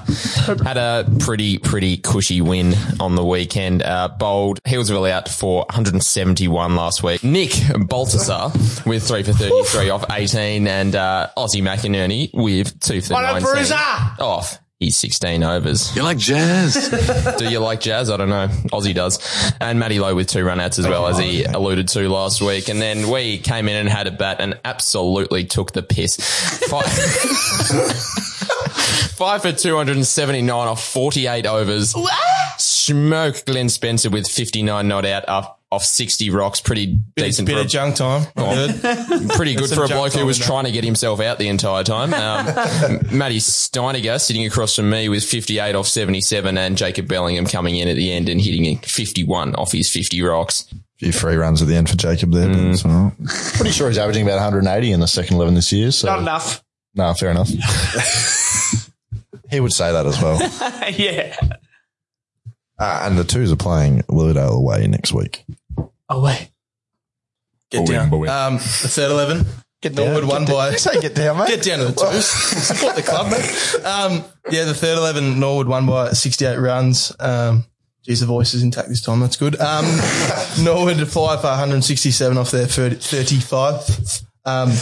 had 0.65 0.79
a 0.79 1.07
pretty, 1.21 1.59
pretty 1.59 1.99
cushy 1.99 2.41
win 2.41 2.75
on 3.01 3.17
the 3.17 3.25
weekend. 3.25 3.83
Uh, 3.83 4.09
bowled 4.09 4.63
Healesville 4.65 5.11
out 5.11 5.29
for 5.29 5.67
171 5.69 6.75
last 6.75 7.03
week. 7.03 7.23
Nick 7.23 7.51
Baltasar 7.51 8.87
with 8.87 9.07
three 9.07 9.23
for 9.23 9.35
33 9.35 9.91
off 9.91 10.07
18 10.11 10.67
and, 10.67 10.97
uh, 10.97 11.29
Aussie 11.37 11.63
McInerney 11.63 12.31
with 12.33 12.81
two 12.81 13.03
for 13.03 13.13
What 13.13 13.43
19 13.43 13.73
off. 14.21 14.59
He's 14.85 14.99
16 14.99 15.43
overs. 15.43 15.97
You 15.97 16.03
like 16.03 16.19
jazz? 16.19 16.91
Do 17.39 17.49
you 17.49 17.59
like 17.59 17.81
jazz? 17.81 18.11
I 18.11 18.19
don't 18.19 18.29
know. 18.29 18.49
Aussie 18.71 18.95
does. 18.95 19.19
And 19.59 19.79
Matty 19.79 19.99
Lowe 19.99 20.15
with 20.15 20.29
two 20.29 20.45
run 20.45 20.61
outs 20.61 20.79
as 20.79 20.87
well, 20.87 21.07
as 21.07 21.19
he 21.19 21.45
alluded 21.45 21.89
to 21.89 22.07
last 22.11 22.43
week. 22.43 22.69
And 22.69 22.83
then 22.83 23.09
we 23.09 23.39
came 23.39 23.67
in 23.67 23.77
and 23.77 23.89
had 23.89 24.07
a 24.07 24.11
bat 24.11 24.37
and 24.41 24.61
absolutely 24.63 25.47
took 25.47 25.73
the 25.73 25.83
piss. 25.83 26.17
Five, 26.69 26.85
Five 29.15 29.41
for 29.41 29.53
279 29.53 30.51
off 30.51 30.85
48 30.85 31.47
overs. 31.47 31.95
Smoke 32.59 33.43
Glenn 33.47 33.71
Spencer 33.71 34.11
with 34.11 34.29
59 34.29 34.87
not 34.87 35.07
out 35.07 35.27
off, 35.31 35.57
off 35.75 35.85
60 35.85 36.31
rocks. 36.31 36.61
Pretty 36.61 36.87
Bit, 36.87 37.25
decent 37.25 37.47
bit 37.47 37.55
for 37.55 37.61
of 37.63 37.69
junk 37.69 37.97
time. 37.97 38.27
Good. 38.37 38.81
pretty 39.31 39.55
good 39.55 39.71
for 39.71 39.85
a 39.85 39.89
bloke 39.89 40.13
who 40.15 40.25
was 40.25 40.39
that. 40.39 40.45
trying 40.47 40.65
to 40.65 40.71
get 40.73 40.85
himself 40.85 41.21
out 41.21 41.39
the 41.39 41.49
entire 41.49 41.85
time. 41.85 42.13
Um, 42.25 42.47
Matty 43.17 43.39
Steiniger 43.39 44.21
sitting 44.21 44.47
across 44.47 44.77
from 44.77 44.89
me 44.91 45.09
with 45.09 45.25
58 45.25 45.75
off 45.75 45.87
77 45.87 46.57
and 46.57 46.77
Jacob 46.77 47.07
Bellingham 47.09 47.47
coming 47.47 47.77
in 47.77 47.89
at 47.89 47.97
the 47.97 48.13
end 48.13 48.29
and 48.29 48.41
hitting 48.41 48.79
51 48.79 49.55
off 49.57 49.73
his 49.73 49.91
50 49.91 50.23
rocks. 50.23 50.73
few 50.99 51.13
free 51.13 51.37
runs 51.37 51.61
at 51.61 51.69
the 51.69 51.75
end 51.77 51.89
for 51.91 51.97
Jacob 51.97 52.33
there. 52.33 52.49
but 52.49 52.59
it's. 52.59 52.83
Pretty 53.57 53.73
sure 53.73 53.89
he's 53.89 53.99
averaging 53.99 54.23
about 54.23 54.37
180 54.37 54.93
in 54.93 55.01
the 55.01 55.07
second 55.07 55.37
11 55.37 55.55
this 55.55 55.73
year. 55.73 55.91
So 55.91 56.07
Not 56.09 56.21
enough. 56.21 56.65
No, 56.95 57.13
fair 57.15 57.31
enough. 57.31 57.51
He 59.51 59.61
would 59.61 59.73
say 59.73 59.93
that 59.93 60.07
as 60.07 60.21
well. 60.21 60.39
yeah. 60.91 61.37
Uh, 62.79 63.03
and 63.05 63.17
the 63.17 63.23
twos 63.25 63.53
are 63.53 63.57
playing 63.57 64.03
Willowdale 64.09 64.55
away 64.55 64.87
next 64.89 65.13
week. 65.13 65.45
Away. 66.15 66.51
Get 67.71 67.79
We'll 67.79 67.87
down. 67.87 68.11
we'll. 68.11 68.31
Um, 68.31 68.55
the 68.55 68.61
third 68.61 69.11
11. 69.11 69.47
Get 69.83 69.95
Norwood 69.95 70.25
won 70.25 70.47
by. 70.47 70.77
Say 70.77 70.99
get 71.01 71.15
down, 71.15 71.39
mate. 71.39 71.49
Get 71.49 71.63
down 71.63 71.81
to 71.81 71.85
the 71.87 71.93
twos. 71.93 72.25
Support 72.31 72.97
the 72.97 73.03
club, 73.03 73.31
mate. 73.31 73.85
Um, 73.85 74.25
yeah, 74.51 74.65
the 74.65 74.73
third 74.75 74.97
11, 74.97 75.39
Norwood 75.39 75.69
won 75.69 75.85
by 75.87 76.13
68 76.13 76.57
runs. 76.57 77.13
Um, 77.21 77.65
geez, 78.03 78.21
the 78.21 78.27
voice 78.27 78.55
is 78.55 78.63
intact 78.63 78.89
this 78.89 79.03
time. 79.03 79.21
That's 79.21 79.37
good. 79.37 79.61
Um, 79.61 79.85
Norwood 80.63 81.01
applied 81.01 81.41
for 81.41 81.49
167 81.49 82.39
off 82.39 82.51
their 82.51 82.67
30, 82.67 82.97
35. 82.97 84.23
Um, 84.47 84.73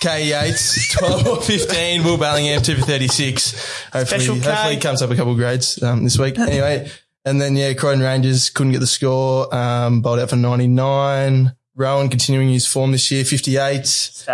K 0.00 0.28
Yates, 0.30 0.92
12 0.98 1.26
or 1.28 1.40
15. 1.40 2.02
Will 2.04 2.18
Bellingham, 2.18 2.60
2 2.60 2.74
for 2.74 2.82
36. 2.82 3.52
Hopefully, 3.92 4.26
hopefully 4.26 4.74
he 4.74 4.80
comes 4.80 5.00
up 5.00 5.10
a 5.10 5.16
couple 5.16 5.32
of 5.32 5.38
grades 5.38 5.80
um, 5.82 6.02
this 6.04 6.18
week. 6.18 6.38
Anyway, 6.38 6.90
and 7.24 7.40
then, 7.40 7.56
yeah, 7.56 7.72
Croydon 7.74 8.02
Rangers 8.02 8.50
couldn't 8.50 8.72
get 8.72 8.80
the 8.80 8.86
score. 8.86 9.52
Um, 9.54 10.00
bowled 10.02 10.20
out 10.20 10.30
for 10.30 10.36
99. 10.36 11.54
Rowan 11.76 12.08
continuing 12.08 12.50
his 12.50 12.66
form 12.66 12.92
this 12.92 13.10
year, 13.10 13.24
58 13.24 14.24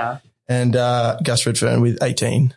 and 0.48 0.76
uh, 0.76 1.16
Gus 1.22 1.46
Redfern 1.46 1.80
with 1.80 2.02
18. 2.02 2.54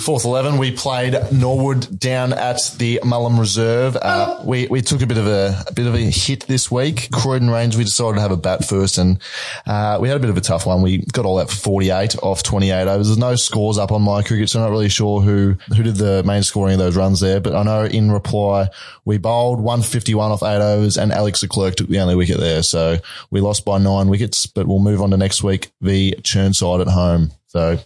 Fourth 0.00 0.24
11, 0.24 0.58
we 0.58 0.70
played 0.70 1.14
Norwood 1.32 1.98
down 1.98 2.32
at 2.32 2.58
the 2.78 3.00
Mullum 3.02 3.38
Reserve. 3.38 3.96
Uh, 3.96 4.40
we, 4.44 4.66
we 4.68 4.80
took 4.80 5.02
a 5.02 5.06
bit 5.06 5.18
of 5.18 5.26
a, 5.26 5.64
a 5.66 5.72
bit 5.72 5.86
of 5.86 5.94
a 5.94 5.98
hit 5.98 6.46
this 6.46 6.70
week. 6.70 7.10
Croydon 7.12 7.50
Range, 7.50 7.76
we 7.76 7.84
decided 7.84 8.14
to 8.16 8.20
have 8.20 8.30
a 8.30 8.36
bat 8.36 8.64
first 8.64 8.98
and, 8.98 9.20
uh, 9.66 9.98
we 10.00 10.08
had 10.08 10.16
a 10.16 10.20
bit 10.20 10.30
of 10.30 10.36
a 10.36 10.40
tough 10.40 10.66
one. 10.66 10.82
We 10.82 10.98
got 10.98 11.26
all 11.26 11.38
out 11.38 11.50
for 11.50 11.56
48 11.56 12.16
off 12.22 12.42
28 12.42 12.88
overs. 12.88 13.08
There's 13.08 13.18
no 13.18 13.34
scores 13.36 13.76
up 13.76 13.92
on 13.92 14.02
my 14.02 14.22
cricket, 14.22 14.48
so 14.48 14.60
I'm 14.60 14.66
not 14.66 14.72
really 14.72 14.88
sure 14.88 15.20
who, 15.20 15.56
who 15.74 15.82
did 15.82 15.96
the 15.96 16.22
main 16.24 16.42
scoring 16.42 16.74
of 16.74 16.78
those 16.78 16.96
runs 16.96 17.20
there, 17.20 17.40
but 17.40 17.54
I 17.54 17.62
know 17.62 17.84
in 17.84 18.10
reply, 18.10 18.68
we 19.04 19.18
bowled 19.18 19.58
151 19.58 20.32
off 20.32 20.42
eight 20.42 20.62
overs 20.62 20.96
and 20.96 21.12
Alex 21.12 21.40
the 21.40 21.48
Clerk 21.48 21.76
took 21.76 21.88
the 21.88 22.00
only 22.00 22.14
wicket 22.14 22.38
there. 22.38 22.62
So 22.62 22.98
we 23.30 23.40
lost 23.40 23.64
by 23.64 23.78
nine 23.78 24.08
wickets, 24.08 24.46
but 24.46 24.66
we'll 24.66 24.78
move 24.78 25.02
on 25.02 25.10
to 25.10 25.16
next 25.16 25.42
week, 25.42 25.70
the 25.80 26.12
Chirnside 26.22 26.80
at 26.80 26.88
home. 26.88 27.32
So 27.48 27.78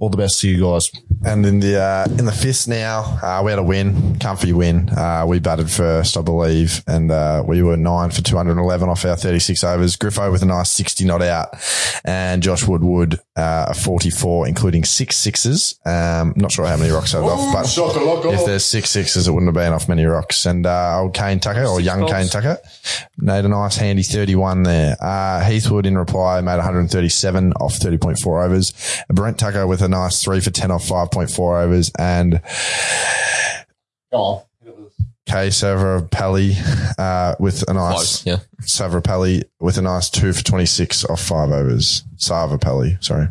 all 0.00 0.08
the 0.08 0.16
best 0.16 0.40
to 0.40 0.48
you 0.48 0.62
guys. 0.62 0.90
And 1.24 1.44
in 1.44 1.60
the 1.60 1.78
uh, 1.78 2.06
in 2.18 2.24
the 2.24 2.32
fifth 2.32 2.66
now, 2.66 3.18
uh, 3.22 3.42
we 3.44 3.52
had 3.52 3.58
a 3.58 3.62
win, 3.62 4.18
comfy 4.18 4.54
win. 4.54 4.88
Uh, 4.88 5.26
we 5.28 5.38
batted 5.38 5.70
first, 5.70 6.16
I 6.16 6.22
believe, 6.22 6.82
and 6.86 7.10
uh, 7.12 7.44
we 7.46 7.62
were 7.62 7.76
nine 7.76 8.10
for 8.10 8.22
two 8.22 8.36
hundred 8.36 8.52
and 8.52 8.60
eleven 8.60 8.88
off 8.88 9.04
our 9.04 9.16
thirty 9.16 9.38
six 9.38 9.62
overs. 9.62 9.96
Griffo 9.98 10.32
with 10.32 10.42
a 10.42 10.46
nice 10.46 10.70
sixty 10.72 11.04
not 11.04 11.20
out, 11.20 11.48
and 12.04 12.42
Josh 12.42 12.66
Woodwood 12.66 13.20
uh, 13.36 13.66
a 13.68 13.74
forty 13.74 14.08
four, 14.08 14.48
including 14.48 14.82
six 14.82 15.18
sixes. 15.18 15.78
Um, 15.84 16.32
not 16.36 16.52
sure 16.52 16.66
how 16.66 16.78
many 16.78 16.90
rocks 16.90 17.14
I 17.14 17.18
off, 17.18 17.52
but 17.52 18.32
if 18.32 18.46
there's 18.46 18.64
six 18.64 18.88
sixes, 18.88 19.28
it 19.28 19.32
wouldn't 19.32 19.48
have 19.48 19.62
been 19.62 19.74
off 19.74 19.88
many 19.90 20.06
rocks. 20.06 20.46
And 20.46 20.64
uh, 20.64 21.00
old 21.00 21.12
Kane 21.12 21.38
Tucker 21.38 21.66
or 21.66 21.82
young 21.82 22.00
balls. 22.00 22.12
Kane 22.12 22.28
Tucker 22.28 22.58
made 23.18 23.44
a 23.44 23.48
nice 23.48 23.76
handy 23.76 24.02
thirty 24.02 24.36
one 24.36 24.62
there. 24.62 24.96
Uh, 24.98 25.42
Heathwood 25.42 25.84
in 25.84 25.98
reply 25.98 26.40
made 26.40 26.56
one 26.56 26.64
hundred 26.64 26.80
and 26.80 26.90
thirty 26.90 27.10
seven 27.10 27.52
off 27.54 27.74
thirty 27.74 27.98
point 27.98 28.18
four 28.18 28.42
overs. 28.42 28.72
Brent 29.10 29.38
Tucker 29.38 29.66
with 29.66 29.82
a 29.82 29.89
nice 29.90 30.22
three 30.22 30.40
for 30.40 30.50
ten 30.50 30.70
off 30.70 30.86
five 30.86 31.10
point 31.10 31.30
four 31.30 31.60
overs, 31.60 31.90
and 31.98 32.40
K 35.26 35.46
Savapelli 35.48 36.56
uh, 36.98 37.36
with 37.38 37.68
a 37.68 37.74
nice 37.74 38.22
Close, 38.22 38.26
yeah. 38.26 38.38
Savapelli 38.62 39.44
with 39.60 39.78
a 39.78 39.82
nice 39.82 40.10
two 40.10 40.32
for 40.32 40.42
twenty 40.42 40.66
six 40.66 41.04
off 41.04 41.20
five 41.20 41.50
overs. 41.50 42.04
Savapelli, 42.16 43.02
sorry. 43.04 43.28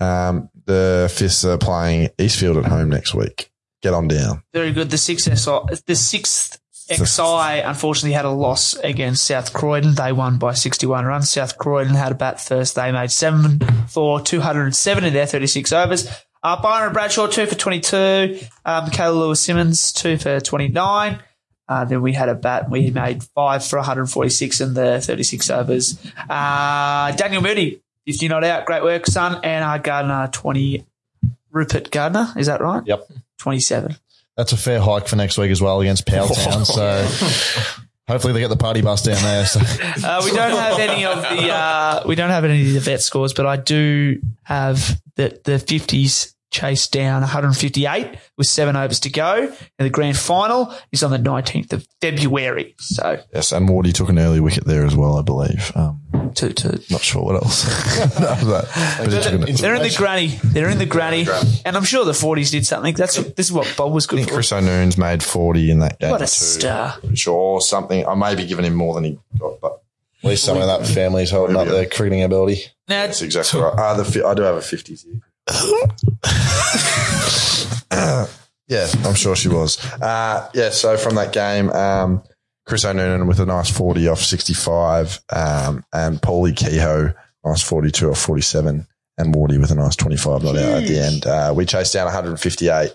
Um, 0.00 0.50
the 0.64 1.12
fifths 1.14 1.44
are 1.44 1.58
playing 1.58 2.10
Eastfield 2.18 2.56
at 2.56 2.64
home 2.64 2.88
next 2.88 3.14
week. 3.14 3.50
Get 3.82 3.94
on 3.94 4.08
down. 4.08 4.42
Very 4.52 4.72
good. 4.72 4.90
The 4.90 4.98
sixth 4.98 5.26
SI, 5.38 5.58
the 5.86 5.96
sixth 5.96 6.60
XI 6.94 7.60
unfortunately 7.60 8.12
had 8.12 8.24
a 8.24 8.30
loss 8.30 8.74
against 8.74 9.24
South 9.24 9.52
Croydon. 9.52 9.94
They 9.94 10.12
won 10.12 10.38
by 10.38 10.54
61 10.54 11.04
runs. 11.04 11.30
South 11.30 11.58
Croydon 11.58 11.94
had 11.94 12.12
a 12.12 12.14
bat 12.14 12.40
first. 12.40 12.74
They 12.74 12.92
made 12.92 13.10
seven 13.10 13.60
for 13.88 14.20
207 14.20 15.04
in 15.04 15.12
their 15.12 15.26
36 15.26 15.72
overs. 15.72 16.08
Uh, 16.42 16.60
Byron 16.60 16.92
Bradshaw, 16.92 17.28
two 17.28 17.46
for 17.46 17.54
22. 17.54 18.40
Um, 18.64 18.84
Michaela 18.84 19.14
Lewis 19.14 19.40
Simmons, 19.40 19.92
two 19.92 20.16
for 20.18 20.40
29. 20.40 21.22
Uh, 21.68 21.84
then 21.84 22.02
we 22.02 22.12
had 22.12 22.28
a 22.28 22.34
bat. 22.34 22.68
We 22.68 22.90
made 22.90 23.22
five 23.22 23.64
for 23.64 23.76
146 23.76 24.60
in 24.60 24.74
the 24.74 25.00
36 25.00 25.50
overs. 25.50 25.98
Uh, 26.28 27.12
Daniel 27.12 27.42
Moody, 27.42 27.80
50 28.06 28.28
not 28.28 28.44
out. 28.44 28.66
Great 28.66 28.82
work, 28.82 29.06
son. 29.06 29.40
And 29.44 29.64
uh, 29.64 29.78
Gardner, 29.78 30.28
20. 30.32 30.86
Rupert 31.52 31.90
Gardner, 31.90 32.32
is 32.36 32.46
that 32.46 32.60
right? 32.60 32.82
Yep. 32.86 33.08
27. 33.38 33.96
That's 34.36 34.52
a 34.52 34.56
fair 34.56 34.80
hike 34.80 35.08
for 35.08 35.16
next 35.16 35.36
week 35.38 35.50
as 35.50 35.60
well 35.60 35.80
against 35.80 36.06
Powelltown. 36.06 36.64
So 36.64 37.82
hopefully 38.08 38.32
they 38.32 38.40
get 38.40 38.48
the 38.48 38.56
party 38.56 38.80
bus 38.80 39.02
down 39.02 39.22
there. 39.22 39.44
So 39.46 39.60
Uh, 39.60 40.22
we 40.24 40.30
don't 40.32 40.56
have 40.56 40.78
any 40.78 41.04
of 41.04 41.20
the 41.22 41.50
uh, 41.52 42.02
we 42.06 42.14
don't 42.14 42.30
have 42.30 42.44
any 42.44 42.66
of 42.68 42.72
the 42.74 42.80
vet 42.80 43.02
scores, 43.02 43.32
but 43.34 43.46
I 43.46 43.56
do 43.56 44.20
have 44.44 45.00
the 45.16 45.38
the 45.44 45.58
fifties 45.58 46.31
chased 46.52 46.92
down 46.92 47.22
158 47.22 48.16
with 48.36 48.46
seven 48.46 48.76
overs 48.76 49.00
to 49.00 49.10
go, 49.10 49.34
and 49.78 49.86
the 49.86 49.90
grand 49.90 50.16
final 50.16 50.72
is 50.92 51.02
on 51.02 51.10
the 51.10 51.18
19th 51.18 51.72
of 51.72 51.86
February. 52.00 52.74
So 52.78 53.18
Yes, 53.34 53.50
and 53.52 53.68
Wardy 53.68 53.92
took 53.92 54.08
an 54.10 54.18
early 54.18 54.38
wicket 54.38 54.64
there 54.64 54.84
as 54.84 54.94
well, 54.94 55.16
I 55.18 55.22
believe. 55.22 55.72
Um, 55.74 56.00
to 56.34 56.52
to 56.52 56.80
not 56.90 57.00
sure 57.00 57.22
what 57.24 57.34
else. 57.42 57.66
After 58.20 58.44
that. 58.46 58.98
But 58.98 59.12
he 59.12 59.22
took 59.22 59.48
an- 59.48 59.56
they're 59.56 59.74
in 59.74 59.82
the 59.82 59.94
granny, 59.96 60.28
they're 60.44 60.68
in 60.70 60.78
the 60.78 60.86
granny, 60.86 61.26
and 61.64 61.76
I'm 61.76 61.84
sure 61.84 62.04
the 62.04 62.12
40s 62.12 62.50
did 62.52 62.64
something. 62.66 62.94
That's 62.94 63.16
this 63.16 63.46
is 63.46 63.52
what 63.52 63.72
Bob 63.76 63.92
was 63.92 64.06
I 64.06 64.10
good 64.10 64.16
think 64.18 64.28
for. 64.28 64.34
Chris 64.36 64.52
O'Noon's 64.52 64.96
made 64.96 65.22
40 65.22 65.70
in 65.70 65.78
that 65.80 65.98
game. 65.98 66.10
What 66.10 66.20
a 66.22 66.26
too. 66.26 66.30
star! 66.30 66.98
Pretty 67.00 67.16
Sure, 67.16 67.60
something. 67.60 68.06
I 68.06 68.14
may 68.14 68.34
be 68.34 68.46
giving 68.46 68.64
him 68.64 68.74
more 68.74 68.94
than 68.94 69.04
he 69.04 69.18
got, 69.38 69.60
but 69.60 69.82
at 70.22 70.28
least 70.28 70.44
some 70.44 70.56
of 70.58 70.66
that 70.66 70.86
family's 70.86 71.30
holding 71.30 71.56
up 71.56 71.66
their 71.68 71.86
cricketing 71.86 72.22
ability. 72.22 72.62
Now 72.88 73.06
that's 73.06 73.22
exactly 73.22 73.60
right. 73.60 73.74
Ah, 73.76 73.94
the 73.94 74.26
I 74.26 74.34
do 74.34 74.42
have 74.42 74.56
a 74.56 74.60
50s 74.60 75.04
here. 75.04 75.20
yeah, 77.92 78.88
I'm 79.04 79.14
sure 79.14 79.36
she 79.36 79.48
was. 79.48 79.78
Uh, 80.00 80.48
yeah, 80.54 80.70
so 80.70 80.96
from 80.96 81.16
that 81.16 81.32
game, 81.32 81.70
um, 81.70 82.22
Chris 82.66 82.84
O'Noonan 82.84 83.26
with 83.26 83.40
a 83.40 83.46
nice 83.46 83.70
40 83.70 84.08
off 84.08 84.20
65, 84.20 85.20
um, 85.30 85.84
and 85.92 86.20
Paulie 86.20 86.56
Kehoe, 86.56 87.12
nice 87.44 87.62
42 87.62 88.10
off 88.10 88.20
47, 88.20 88.86
and 89.18 89.34
Wardy 89.34 89.60
with 89.60 89.70
a 89.70 89.74
nice 89.74 89.96
25 89.96 90.44
not 90.44 90.56
out 90.56 90.82
at 90.82 90.86
the 90.86 90.98
end. 90.98 91.26
Uh, 91.26 91.52
we 91.54 91.66
chased 91.66 91.92
down 91.92 92.06
158, 92.06 92.92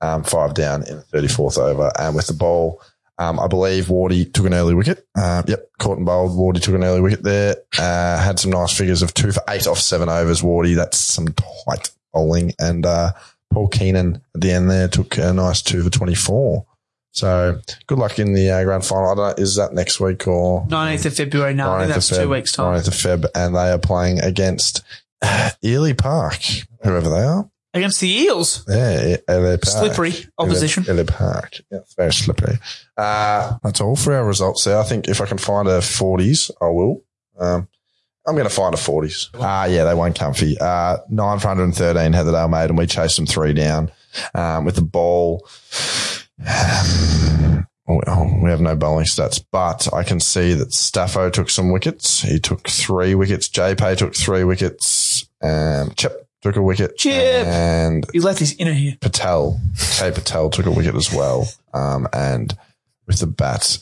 um, 0.00 0.24
five 0.24 0.54
down 0.54 0.86
in 0.88 0.96
the 0.96 1.04
34th 1.04 1.58
over, 1.58 1.92
and 1.98 2.16
with 2.16 2.26
the 2.26 2.34
ball, 2.34 2.80
um, 3.18 3.38
I 3.38 3.46
believe 3.46 3.86
Wardy 3.86 4.32
took 4.32 4.46
an 4.46 4.54
early 4.54 4.74
wicket. 4.74 5.06
Uh, 5.16 5.42
yep, 5.46 5.68
caught 5.78 5.98
and 5.98 6.06
bowled. 6.06 6.32
Wardy 6.32 6.60
took 6.60 6.74
an 6.74 6.84
early 6.84 7.00
wicket 7.00 7.22
there. 7.22 7.56
Uh, 7.78 8.20
had 8.20 8.38
some 8.38 8.50
nice 8.50 8.76
figures 8.76 9.02
of 9.02 9.14
two 9.14 9.32
for 9.32 9.42
eight 9.48 9.66
off 9.66 9.78
seven 9.78 10.08
overs. 10.08 10.42
Wardy, 10.42 10.74
that's 10.74 10.98
some 10.98 11.28
tight 11.28 11.90
bowling. 12.12 12.52
And 12.58 12.84
uh, 12.84 13.12
Paul 13.52 13.68
Keenan 13.68 14.20
at 14.34 14.40
the 14.40 14.50
end 14.50 14.70
there 14.70 14.88
took 14.88 15.16
a 15.16 15.32
nice 15.32 15.62
two 15.62 15.82
for 15.82 15.90
24. 15.90 16.66
So 17.12 17.60
good 17.86 17.98
luck 17.98 18.18
in 18.18 18.34
the 18.34 18.50
uh, 18.50 18.64
grand 18.64 18.84
final. 18.84 19.10
I 19.10 19.14
don't 19.14 19.38
know, 19.38 19.42
is 19.42 19.54
that 19.54 19.72
next 19.72 20.00
week 20.00 20.26
or 20.26 20.66
19th 20.66 21.06
of 21.06 21.14
February. 21.14 21.54
No, 21.54 21.70
I 21.72 21.78
think 21.78 21.90
9th 21.90 21.94
that's 21.94 22.10
of 22.10 22.18
two 22.18 22.28
weeks 22.28 22.52
time 22.52 22.76
9th 22.76 22.88
of 22.88 22.94
Feb, 22.94 23.26
and 23.36 23.54
they 23.54 23.70
are 23.70 23.78
playing 23.78 24.18
against 24.18 24.82
uh, 25.22 25.50
Eley 25.62 25.94
Park, 25.94 26.40
whoever 26.82 27.08
they 27.08 27.22
are. 27.22 27.48
Against 27.74 28.00
the 28.00 28.08
Eels. 28.08 28.64
Yeah, 28.68 29.16
Eley 29.26 29.58
Park. 29.58 29.64
Slippery 29.64 30.14
opposition. 30.38 30.84
Eley 30.88 31.04
Park. 31.04 31.54
Yeah, 31.72 31.80
very 31.96 32.12
slippery. 32.12 32.58
Uh, 32.96 33.58
that's 33.64 33.80
all 33.80 33.96
for 33.96 34.14
our 34.14 34.24
results 34.24 34.62
there. 34.64 34.78
I 34.78 34.84
think 34.84 35.08
if 35.08 35.20
I 35.20 35.26
can 35.26 35.38
find 35.38 35.66
a 35.66 35.78
40s, 35.78 36.52
I 36.60 36.66
will. 36.66 37.02
Um, 37.36 37.66
I'm 38.26 38.36
going 38.36 38.48
to 38.48 38.54
find 38.54 38.74
a 38.74 38.78
40s. 38.78 39.30
Ah, 39.34 39.64
yeah, 39.66 39.82
they 39.84 39.94
won 39.94 40.12
comfy. 40.14 40.56
Uh, 40.58 40.98
9 41.10 41.38
for 41.40 41.48
113 41.48 42.12
Heatherdale 42.12 42.48
made, 42.48 42.70
and 42.70 42.78
we 42.78 42.86
chased 42.86 43.16
them 43.16 43.26
three 43.26 43.52
down, 43.52 43.90
um, 44.34 44.64
with 44.64 44.76
the 44.76 44.82
ball. 44.82 45.46
Oh, 47.86 48.00
oh, 48.06 48.38
we 48.42 48.48
have 48.48 48.62
no 48.62 48.74
bowling 48.74 49.04
stats, 49.04 49.44
but 49.52 49.92
I 49.92 50.04
can 50.04 50.18
see 50.18 50.54
that 50.54 50.70
Staffo 50.70 51.30
took 51.30 51.50
some 51.50 51.70
wickets. 51.70 52.22
He 52.22 52.40
took 52.40 52.66
three 52.66 53.14
wickets. 53.14 53.46
JP 53.46 53.98
took 53.98 54.16
three 54.16 54.42
wickets. 54.42 55.28
Um, 55.42 55.92
Chip 55.94 56.23
took 56.44 56.56
a 56.56 56.62
wicket. 56.62 56.96
Chip. 56.98 57.12
And 57.46 58.06
He 58.12 58.20
left 58.20 58.38
his 58.38 58.54
inner 58.58 58.72
here. 58.74 58.96
Patel, 59.00 59.58
K 59.96 60.10
Patel 60.12 60.50
took 60.50 60.66
a 60.66 60.70
wicket 60.70 60.94
as 60.94 61.12
well. 61.12 61.48
Um, 61.72 62.06
and 62.12 62.56
with 63.06 63.18
the 63.20 63.26
bat, 63.26 63.78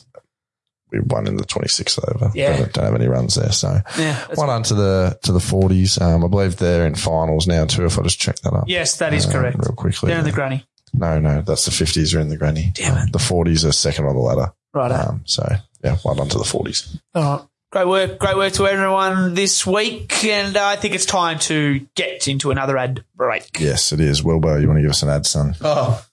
we 0.91 0.99
won 1.01 1.27
in 1.27 1.35
the 1.37 1.43
26th 1.43 1.99
over. 2.15 2.31
Yeah. 2.33 2.55
Don't, 2.57 2.73
don't 2.73 2.85
have 2.85 2.95
any 2.95 3.07
runs 3.07 3.35
there. 3.35 3.51
So 3.51 3.79
Yeah, 3.99 4.25
one 4.35 4.49
on 4.49 4.63
to 4.63 4.73
the, 4.75 5.19
to 5.23 5.31
the 5.33 5.39
40s. 5.39 6.01
Um, 6.01 6.23
I 6.23 6.27
believe 6.27 6.55
they're 6.57 6.87
in 6.87 6.95
finals 6.95 7.47
now 7.47 7.65
too, 7.65 7.85
if 7.85 7.99
I 7.99 8.03
just 8.03 8.19
check 8.19 8.37
that 8.37 8.53
up. 8.53 8.65
Yes, 8.67 8.97
that 8.97 9.13
is 9.13 9.27
uh, 9.27 9.31
correct. 9.33 9.57
Real 9.57 9.75
quickly. 9.75 10.07
They're 10.09 10.19
in 10.19 10.25
the 10.25 10.31
granny. 10.31 10.65
no, 10.93 11.19
no, 11.19 11.41
that's 11.41 11.65
the 11.65 11.71
50s 11.71 12.15
are 12.15 12.19
in 12.19 12.29
the 12.29 12.37
granny. 12.37 12.71
Damn 12.75 13.07
it. 13.07 13.11
The 13.11 13.19
40s 13.19 13.67
are 13.67 13.71
second 13.73 14.05
on 14.05 14.15
the 14.15 14.21
ladder. 14.21 14.53
Right. 14.73 14.91
Um, 14.91 15.23
so 15.25 15.45
yeah, 15.83 15.97
one 15.97 16.19
on 16.19 16.29
to 16.29 16.37
the 16.37 16.43
40s. 16.45 16.97
All 17.13 17.37
right. 17.39 17.47
Great 17.73 17.87
work. 17.87 18.19
Great 18.19 18.37
work 18.37 18.53
to 18.53 18.67
everyone 18.67 19.33
this 19.33 19.65
week. 19.65 20.23
And 20.25 20.55
uh, 20.55 20.63
I 20.63 20.75
think 20.75 20.93
it's 20.93 21.07
time 21.07 21.39
to 21.39 21.79
get 21.95 22.27
into 22.27 22.51
another 22.51 22.77
ad 22.77 23.03
break. 23.15 23.59
Yes, 23.59 23.91
it 23.91 23.99
is. 23.99 24.23
Wilbur, 24.23 24.59
you 24.59 24.67
want 24.67 24.77
to 24.77 24.83
give 24.83 24.91
us 24.91 25.01
an 25.01 25.09
ad, 25.09 25.25
son? 25.25 25.55
Oh, 25.59 26.05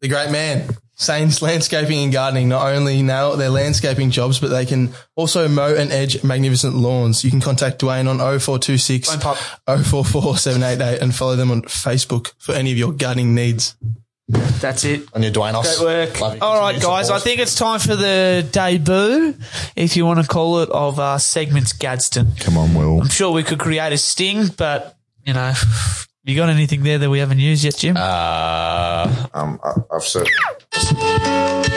the 0.00 0.06
great 0.06 0.30
man. 0.30 0.68
Saints 0.94 1.42
Landscaping 1.42 1.98
and 1.98 2.12
Gardening 2.12 2.48
not 2.48 2.68
only 2.68 3.02
nail 3.02 3.36
their 3.36 3.50
landscaping 3.50 4.12
jobs, 4.12 4.38
but 4.38 4.50
they 4.50 4.64
can 4.64 4.94
also 5.16 5.48
mow 5.48 5.74
and 5.74 5.90
edge 5.90 6.22
magnificent 6.22 6.76
lawns. 6.76 7.24
You 7.24 7.30
can 7.30 7.40
contact 7.40 7.80
Dwayne 7.80 8.08
on 8.08 8.18
0426 8.18 9.16
044 9.16 10.36
788 10.36 11.02
and 11.02 11.12
follow 11.12 11.34
them 11.34 11.50
on 11.50 11.62
Facebook 11.62 12.34
for 12.38 12.52
any 12.52 12.70
of 12.70 12.78
your 12.78 12.92
gardening 12.92 13.34
needs. 13.34 13.74
That's 14.28 14.84
it. 14.84 15.02
On 15.12 15.22
your 15.22 15.32
Dwayne 15.32 15.60
Great 15.62 15.80
work. 15.80 16.20
Love 16.20 16.42
All 16.42 16.58
right, 16.58 16.72
continued 16.72 16.96
guys. 16.96 17.10
I 17.10 17.18
think 17.18 17.40
it's 17.40 17.54
time 17.56 17.78
for 17.78 17.94
the 17.94 18.46
debut, 18.50 19.34
if 19.76 19.96
you 19.96 20.06
want 20.06 20.20
to 20.20 20.26
call 20.26 20.60
it, 20.60 20.70
of 20.70 20.98
uh, 20.98 21.18
segments 21.18 21.72
Gadsden. 21.74 22.28
Come 22.40 22.56
on, 22.56 22.74
Will. 22.74 23.02
I'm 23.02 23.08
sure 23.08 23.32
we 23.32 23.42
could 23.42 23.58
create 23.58 23.92
a 23.92 23.98
sting, 23.98 24.46
but 24.56 24.96
you 25.26 25.34
know, 25.34 25.52
you 26.24 26.36
got 26.36 26.48
anything 26.48 26.82
there 26.82 26.98
that 26.98 27.10
we 27.10 27.18
haven't 27.18 27.38
used 27.38 27.64
yet, 27.64 27.76
Jim? 27.76 27.96
Uh, 27.98 29.26
Um, 29.34 29.60
I, 29.62 29.72
I've 29.94 30.02
said. 30.02 30.26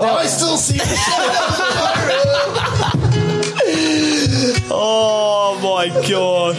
I 0.00 0.26
still 0.26 0.56
see 0.56 0.78
oh 4.70 5.58
my 5.62 5.88
god. 6.08 6.56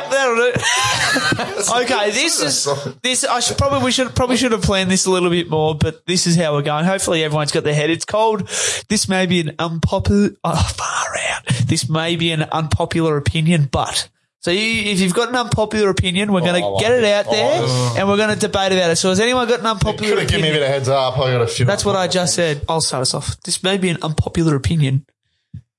Yep, 0.00 0.10
that'll 0.10 0.36
do. 0.36 1.82
okay, 1.84 2.10
this 2.10 2.40
is 2.40 2.68
this. 3.02 3.24
I 3.24 3.40
should 3.40 3.58
probably 3.58 3.84
we 3.84 3.90
should 3.92 4.14
probably 4.14 4.36
should 4.36 4.52
have 4.52 4.62
planned 4.62 4.90
this 4.90 5.06
a 5.06 5.10
little 5.10 5.30
bit 5.30 5.48
more, 5.50 5.74
but 5.74 6.06
this 6.06 6.26
is 6.26 6.36
how 6.36 6.54
we're 6.54 6.62
going. 6.62 6.84
Hopefully, 6.84 7.24
everyone's 7.24 7.52
got 7.52 7.64
their 7.64 7.74
head. 7.74 7.90
It's 7.90 8.04
called. 8.04 8.48
This 8.88 9.08
may 9.08 9.26
be 9.26 9.40
an 9.40 9.54
unpopular. 9.58 10.30
Oh, 10.44 10.72
far 10.76 11.16
out. 11.30 11.46
This 11.66 11.88
may 11.88 12.16
be 12.16 12.30
an 12.30 12.42
unpopular 12.42 13.16
opinion, 13.16 13.68
but. 13.70 14.08
So 14.40 14.52
you, 14.52 14.92
if 14.92 15.00
you've 15.00 15.14
got 15.14 15.30
an 15.30 15.34
unpopular 15.34 15.90
opinion, 15.90 16.32
we're 16.32 16.42
going 16.42 16.54
to 16.62 16.64
oh, 16.64 16.76
I 16.76 16.80
get 16.80 16.92
it 16.92 17.02
out 17.04 17.28
there 17.28 17.98
and 17.98 18.08
we're 18.08 18.16
going 18.16 18.32
to 18.32 18.38
debate 18.38 18.70
about 18.70 18.90
it. 18.92 18.96
So 18.96 19.08
has 19.08 19.18
anyone 19.18 19.48
got 19.48 19.60
an 19.60 19.66
unpopular 19.66 20.10
Could 20.14 20.18
have 20.20 20.28
given 20.28 20.42
me 20.42 20.48
a 20.48 20.52
opinion? 20.52 20.60
bit 20.60 20.62
of 20.62 20.68
heads 20.68 20.88
up. 20.88 21.18
I 21.18 21.32
got 21.32 21.42
a 21.42 21.46
few. 21.48 21.64
That's 21.66 21.84
what 21.84 21.96
I 21.96 22.06
just 22.06 22.36
said. 22.36 22.64
I'll 22.68 22.80
start 22.80 23.02
us 23.02 23.14
off. 23.14 23.36
This 23.42 23.64
may 23.64 23.78
be 23.78 23.88
an 23.88 23.98
unpopular 24.00 24.54
opinion, 24.54 25.06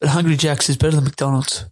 but 0.02 0.10
Hungry 0.10 0.36
Jack's 0.36 0.70
is 0.70 0.76
better 0.76 0.98
than 0.98 1.06
McDonald's. 1.06 1.66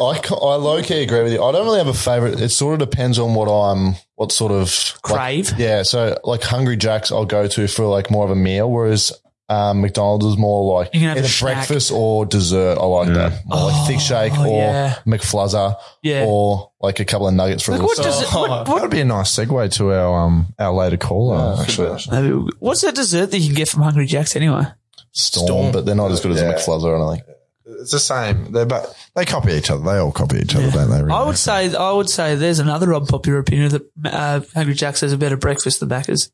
I, 0.00 0.18
ca- 0.22 0.36
I 0.36 0.56
low 0.56 0.82
key 0.82 1.02
agree 1.02 1.22
with 1.22 1.32
you. 1.32 1.42
I 1.42 1.50
don't 1.52 1.64
really 1.64 1.78
have 1.78 1.86
a 1.88 1.94
favorite. 1.94 2.40
It 2.40 2.50
sort 2.50 2.80
of 2.80 2.90
depends 2.90 3.18
on 3.18 3.34
what 3.34 3.46
I'm, 3.50 3.94
what 4.16 4.30
sort 4.32 4.52
of 4.52 4.60
like- 5.08 5.18
Crave? 5.18 5.52
yeah. 5.58 5.82
So 5.82 6.18
like 6.24 6.42
Hungry 6.42 6.76
Jacks, 6.76 7.10
I'll 7.10 7.24
go 7.24 7.46
to 7.48 7.66
for 7.68 7.86
like 7.86 8.10
more 8.10 8.24
of 8.24 8.30
a 8.30 8.36
meal, 8.36 8.70
whereas 8.70 9.12
um, 9.48 9.80
McDonald's 9.80 10.26
is 10.26 10.36
more 10.36 10.78
like 10.78 10.92
You 10.92 11.00
can 11.00 11.08
have 11.08 11.16
a 11.18 11.20
either 11.20 11.28
breakfast 11.40 11.90
or 11.92 12.26
dessert. 12.26 12.78
I 12.78 12.84
like 12.84 13.14
that. 13.14 13.46
More 13.46 13.70
like 13.70 13.86
thick 13.86 14.00
shake 14.00 14.36
or 14.38 14.46
yeah. 14.48 14.98
McFluzzer 15.06 15.76
Yeah. 16.02 16.24
or 16.28 16.72
like 16.80 17.00
a 17.00 17.04
couple 17.04 17.28
of 17.28 17.34
nuggets 17.34 17.62
for 17.62 17.70
a 17.70 17.74
little 17.74 17.86
what 17.86 17.96
does 17.96 18.22
it, 18.22 18.28
what, 18.34 18.68
what, 18.68 18.74
That'd 18.76 18.90
be 18.90 19.00
a 19.00 19.04
nice 19.04 19.34
segue 19.34 19.72
to 19.76 19.92
our 19.92 20.20
um 20.26 20.52
our 20.58 20.72
later 20.74 20.96
caller. 20.96 21.62
actually, 21.62 22.50
What's 22.58 22.82
the 22.82 22.92
dessert 22.92 23.30
that 23.30 23.38
you 23.38 23.46
can 23.46 23.54
get 23.56 23.68
from 23.68 23.82
Hungry 23.82 24.06
Jack's 24.06 24.36
anyway? 24.36 24.64
storm, 25.12 25.46
Storm. 25.46 25.72
but 25.72 25.86
they're 25.86 25.94
not 25.94 26.10
as 26.10 26.20
good 26.20 26.32
as 26.32 26.40
Yeah. 26.42 26.50
a 26.50 26.54
McFluzzer. 26.54 26.94
I 26.94 26.98
don't 26.98 27.14
think. 27.24 27.35
It's 27.66 27.90
the 27.92 27.98
same. 27.98 28.52
They're 28.52 28.64
but 28.66 28.94
they 29.14 29.24
copy 29.24 29.52
each 29.52 29.70
other. 29.70 29.82
They 29.84 29.98
all 29.98 30.12
copy 30.12 30.38
each 30.38 30.54
other, 30.54 30.70
don't 30.70 30.90
they? 30.90 31.02
Really? 31.02 31.12
I 31.12 31.24
would 31.24 31.36
say 31.38 31.74
I 31.74 31.92
would 31.92 32.08
say 32.08 32.34
there's 32.36 32.58
another 32.60 32.94
unpopular 32.94 33.38
opinion 33.38 33.70
that 33.70 33.82
uh, 34.04 34.40
Hungry 34.54 34.74
Jack's 34.74 35.00
has 35.00 35.12
a 35.12 35.18
better 35.18 35.36
breakfast 35.36 35.80
than 35.80 35.88
Macca's. 35.88 36.30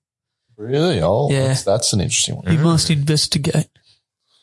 Really? 0.57 1.01
Oh, 1.03 1.31
Yeah. 1.31 1.49
that's, 1.49 1.65
that's 1.65 1.93
an 1.93 2.01
interesting 2.01 2.37
one. 2.37 2.53
You 2.53 2.59
must 2.59 2.91
investigate. 2.91 3.67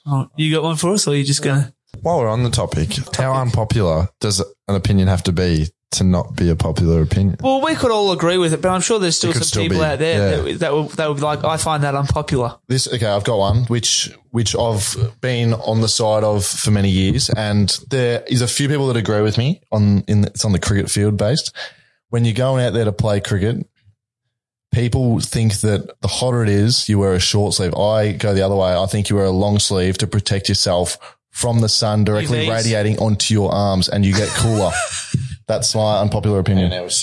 Oh, 0.05 0.27
you 0.35 0.53
got 0.53 0.63
one 0.63 0.75
for 0.75 0.93
us, 0.93 1.07
or 1.07 1.11
are 1.11 1.15
you 1.15 1.23
just 1.23 1.43
gonna? 1.43 1.73
While 2.01 2.19
we're 2.19 2.29
on 2.29 2.43
the 2.43 2.49
topic, 2.49 2.89
how 3.15 3.33
unpopular 3.33 4.09
does 4.19 4.39
an 4.39 4.75
opinion 4.75 5.07
have 5.07 5.23
to 5.23 5.31
be 5.31 5.67
to 5.91 6.03
not 6.03 6.35
be 6.35 6.49
a 6.49 6.55
popular 6.55 7.01
opinion? 7.01 7.37
Well, 7.41 7.61
we 7.61 7.75
could 7.75 7.91
all 7.91 8.11
agree 8.11 8.37
with 8.37 8.53
it, 8.53 8.61
but 8.61 8.69
I'm 8.69 8.81
sure 8.81 8.99
there's 8.99 9.17
still 9.17 9.33
some 9.33 9.43
still 9.43 9.63
people 9.63 9.79
be, 9.79 9.85
out 9.85 9.99
there 9.99 10.17
yeah. 10.17 10.41
that, 10.41 10.59
that 10.59 10.71
will 10.71 10.83
that 10.83 11.07
will 11.07 11.15
be 11.15 11.21
like, 11.21 11.43
I 11.43 11.57
find 11.57 11.83
that 11.83 11.95
unpopular. 11.95 12.57
This 12.67 12.87
okay, 12.87 13.07
I've 13.07 13.23
got 13.23 13.37
one 13.37 13.63
which 13.65 14.11
which 14.31 14.55
I've 14.55 14.95
been 15.21 15.53
on 15.53 15.81
the 15.81 15.87
side 15.87 16.23
of 16.23 16.45
for 16.45 16.71
many 16.71 16.89
years, 16.89 17.29
and 17.29 17.69
there 17.89 18.23
is 18.27 18.41
a 18.41 18.47
few 18.47 18.67
people 18.67 18.87
that 18.87 18.97
agree 18.97 19.21
with 19.21 19.37
me 19.37 19.61
on 19.71 20.03
in 20.07 20.25
it's 20.25 20.45
on 20.45 20.51
the 20.51 20.59
cricket 20.59 20.89
field 20.91 21.17
based. 21.17 21.55
When 22.09 22.25
you're 22.25 22.33
going 22.33 22.65
out 22.65 22.73
there 22.73 22.85
to 22.85 22.91
play 22.91 23.19
cricket, 23.19 23.67
people 24.71 25.19
think 25.19 25.59
that 25.61 26.01
the 26.01 26.07
hotter 26.07 26.43
it 26.43 26.49
is, 26.49 26.89
you 26.89 26.99
wear 26.99 27.13
a 27.13 27.19
short 27.19 27.53
sleeve. 27.53 27.73
I 27.75 28.13
go 28.13 28.33
the 28.33 28.41
other 28.41 28.55
way. 28.55 28.75
I 28.75 28.85
think 28.87 29.09
you 29.09 29.15
wear 29.15 29.25
a 29.25 29.31
long 29.31 29.59
sleeve 29.59 29.97
to 29.99 30.07
protect 30.07 30.49
yourself 30.49 30.97
from 31.31 31.59
the 31.59 31.69
sun 31.69 32.03
directly 32.03 32.45
UVs. 32.45 32.49
radiating 32.49 32.99
onto 32.99 33.33
your 33.33 33.51
arms, 33.51 33.89
and 33.89 34.05
you 34.05 34.13
get 34.13 34.29
cooler. 34.29 34.71
That's 35.49 35.73
my 35.73 35.99
unpopular 35.99 36.39
opinion. 36.39 36.71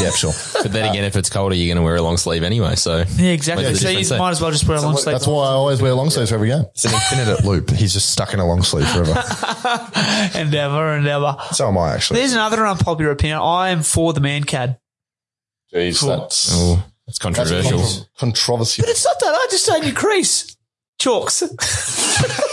Yeah, 0.00 0.10
sure. 0.12 0.32
but 0.62 0.72
then 0.72 0.88
again, 0.88 1.04
if 1.04 1.14
it's 1.14 1.28
colder, 1.28 1.54
you're 1.54 1.66
going 1.66 1.76
to 1.76 1.82
wear 1.82 1.96
a 1.96 2.00
long 2.00 2.16
sleeve 2.16 2.42
anyway. 2.42 2.74
So 2.74 3.04
Yeah, 3.16 3.32
exactly. 3.32 3.66
Makes 3.66 3.80
a 3.80 3.82
so 3.82 3.88
you 3.90 3.96
difference, 3.98 4.12
eh? 4.12 4.18
might 4.18 4.30
as 4.30 4.40
well 4.40 4.50
just 4.50 4.66
wear 4.66 4.78
a 4.78 4.80
long 4.80 4.96
sleeve. 4.96 5.12
That's 5.12 5.26
why 5.26 5.44
I 5.44 5.50
always 5.50 5.82
wear 5.82 5.92
long 5.92 6.08
sleeves 6.08 6.30
for 6.30 6.36
every 6.36 6.48
game. 6.48 6.64
It's 6.70 6.86
an 6.86 6.94
infinite 6.94 7.44
loop. 7.44 7.68
He's 7.68 7.92
just 7.92 8.08
stuck 8.10 8.32
in 8.32 8.40
a 8.40 8.46
long 8.46 8.62
sleeve 8.62 8.88
forever. 8.88 9.12
and 10.34 10.54
ever 10.54 10.94
and 10.94 11.06
ever. 11.06 11.36
so 11.52 11.68
am 11.68 11.76
I 11.76 11.92
actually. 11.92 12.20
There's 12.20 12.32
another 12.32 12.66
unpopular 12.66 13.10
opinion. 13.10 13.40
I 13.42 13.68
am 13.68 13.82
for 13.82 14.14
the 14.14 14.20
mankad. 14.20 14.78
Jeez, 15.74 16.00
that's 16.06 16.48
oh, 16.54 16.82
that's 17.06 17.18
controversial. 17.18 17.78
contro- 17.78 18.06
controversy. 18.16 18.80
But 18.80 18.88
it's 18.88 19.04
not 19.04 19.20
that. 19.20 19.34
I 19.34 19.48
just 19.50 19.66
say 19.66 19.86
you 19.86 19.92
crease. 19.92 20.56
Chalks. 20.98 21.42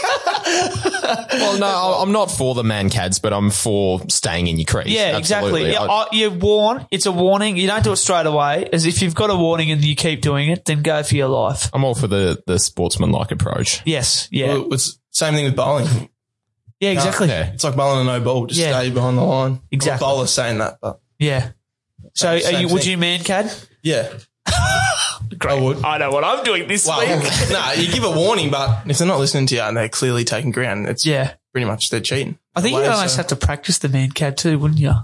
well, 0.46 1.58
no, 1.58 1.66
I- 1.66 2.02
I'm 2.02 2.12
not 2.12 2.30
for 2.30 2.54
the 2.54 2.62
mankads, 2.62 3.18
but 3.20 3.32
I'm 3.32 3.50
for 3.50 4.00
staying 4.08 4.46
in 4.46 4.56
your 4.58 4.66
crease. 4.66 4.86
Yeah, 4.88 5.12
Absolutely. 5.16 5.70
exactly. 5.70 5.72
Yeah, 5.72 5.82
I- 5.82 6.02
I, 6.04 6.06
you 6.12 6.30
warn. 6.30 6.86
It's 6.90 7.06
a 7.06 7.12
warning. 7.12 7.56
You 7.56 7.66
don't 7.66 7.82
do 7.84 7.92
it 7.92 7.96
straight 7.96 8.26
away. 8.26 8.68
As 8.72 8.84
if 8.86 9.02
you've 9.02 9.14
got 9.14 9.30
a 9.30 9.36
warning 9.36 9.70
and 9.70 9.84
you 9.84 9.96
keep 9.96 10.20
doing 10.22 10.48
it, 10.50 10.64
then 10.64 10.82
go 10.82 11.02
for 11.02 11.14
your 11.14 11.28
life. 11.28 11.70
I'm 11.72 11.84
all 11.84 11.94
for 11.94 12.06
the 12.06 12.42
the 12.46 12.58
sportsman-like 12.58 13.30
approach. 13.30 13.82
Yes. 13.84 14.28
Yeah. 14.30 14.54
Well, 14.54 14.74
it's 14.74 14.98
same 15.10 15.34
thing 15.34 15.44
with 15.44 15.56
bowling. 15.56 16.08
yeah. 16.80 16.90
Exactly. 16.90 17.28
Yeah. 17.28 17.52
It's 17.52 17.64
like 17.64 17.76
bowling 17.76 18.06
a 18.06 18.18
no 18.18 18.20
ball. 18.24 18.46
Just 18.46 18.60
Yeah. 18.60 18.78
stay 18.78 18.90
behind 18.90 19.18
the 19.18 19.22
line. 19.22 19.60
Exactly. 19.70 19.98
The 20.06 20.12
bowler's 20.12 20.30
saying 20.30 20.58
that, 20.58 20.78
but 20.80 21.00
Yeah. 21.18 21.50
So, 22.14 22.34
are 22.34 22.40
Same 22.40 22.60
you, 22.66 22.72
would 22.72 22.82
thing. 22.82 22.92
you 22.92 22.98
mankad? 22.98 23.66
yeah. 23.82 24.08
I 25.48 25.54
would. 25.60 25.84
I 25.84 25.98
know 25.98 26.10
what 26.10 26.24
I'm 26.24 26.44
doing 26.44 26.66
this 26.68 26.86
Well, 26.86 27.00
week. 27.00 27.30
nah, 27.52 27.72
you 27.72 27.92
give 27.92 28.04
a 28.04 28.10
warning, 28.10 28.50
but 28.50 28.88
if 28.88 28.98
they're 28.98 29.06
not 29.06 29.18
listening 29.18 29.46
to 29.48 29.54
you 29.54 29.60
and 29.62 29.76
they're 29.76 29.88
clearly 29.88 30.24
taking 30.24 30.50
ground, 30.50 30.86
it's 30.88 31.04
Yeah. 31.06 31.34
pretty 31.52 31.66
much 31.66 31.90
they're 31.90 32.00
cheating. 32.00 32.38
I 32.54 32.60
think 32.62 32.76
Way, 32.76 32.84
you'd 32.84 32.90
almost 32.92 33.14
so- 33.14 33.18
have 33.18 33.26
to 33.28 33.36
practice 33.36 33.78
the 33.78 33.88
mankad 33.88 34.36
too, 34.36 34.58
wouldn't 34.58 34.80
you? 34.80 34.94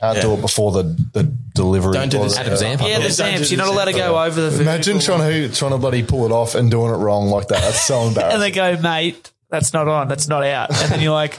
Can't 0.00 0.20
do 0.20 0.32
it 0.34 0.40
before 0.40 0.72
the, 0.72 0.82
the 1.12 1.22
delivery. 1.54 1.92
Don't 1.92 2.08
do 2.08 2.18
this. 2.18 2.34
the- 2.34 2.40
Adam 2.40 2.56
Zampa. 2.56 2.84
Yeah, 2.88 2.96
the 2.98 3.02
don't 3.04 3.34
Zamps. 3.34 3.50
You're 3.52 3.58
not 3.58 3.68
allowed 3.68 3.84
to 3.84 3.92
go 3.92 4.20
over 4.20 4.50
the 4.50 4.60
Imagine 4.62 4.94
vertical. 4.96 5.18
trying 5.18 5.48
to 5.50 5.54
trying 5.54 5.70
to 5.70 5.78
bloody 5.78 6.02
pull 6.02 6.24
it 6.24 6.32
off 6.32 6.54
and 6.56 6.70
doing 6.70 6.92
it 6.92 6.96
wrong 6.96 7.28
like 7.28 7.46
that. 7.48 7.60
That's 7.60 7.82
so 7.86 8.02
embarrassing. 8.08 8.32
and 8.34 8.42
they 8.42 8.50
go, 8.50 8.76
mate, 8.80 9.30
that's 9.48 9.72
not 9.72 9.86
on. 9.86 10.08
That's 10.08 10.26
not 10.26 10.42
out. 10.44 10.70
And 10.70 10.90
then 10.92 11.00
you're 11.02 11.12
like, 11.12 11.38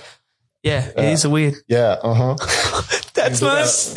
yeah, 0.61 0.87
it 0.95 1.03
is 1.11 1.25
a 1.25 1.29
weird. 1.29 1.55
yeah, 1.67 1.97
uh 2.01 2.13
huh. 2.13 2.35
That's 3.15 3.41
nice. 3.41 3.93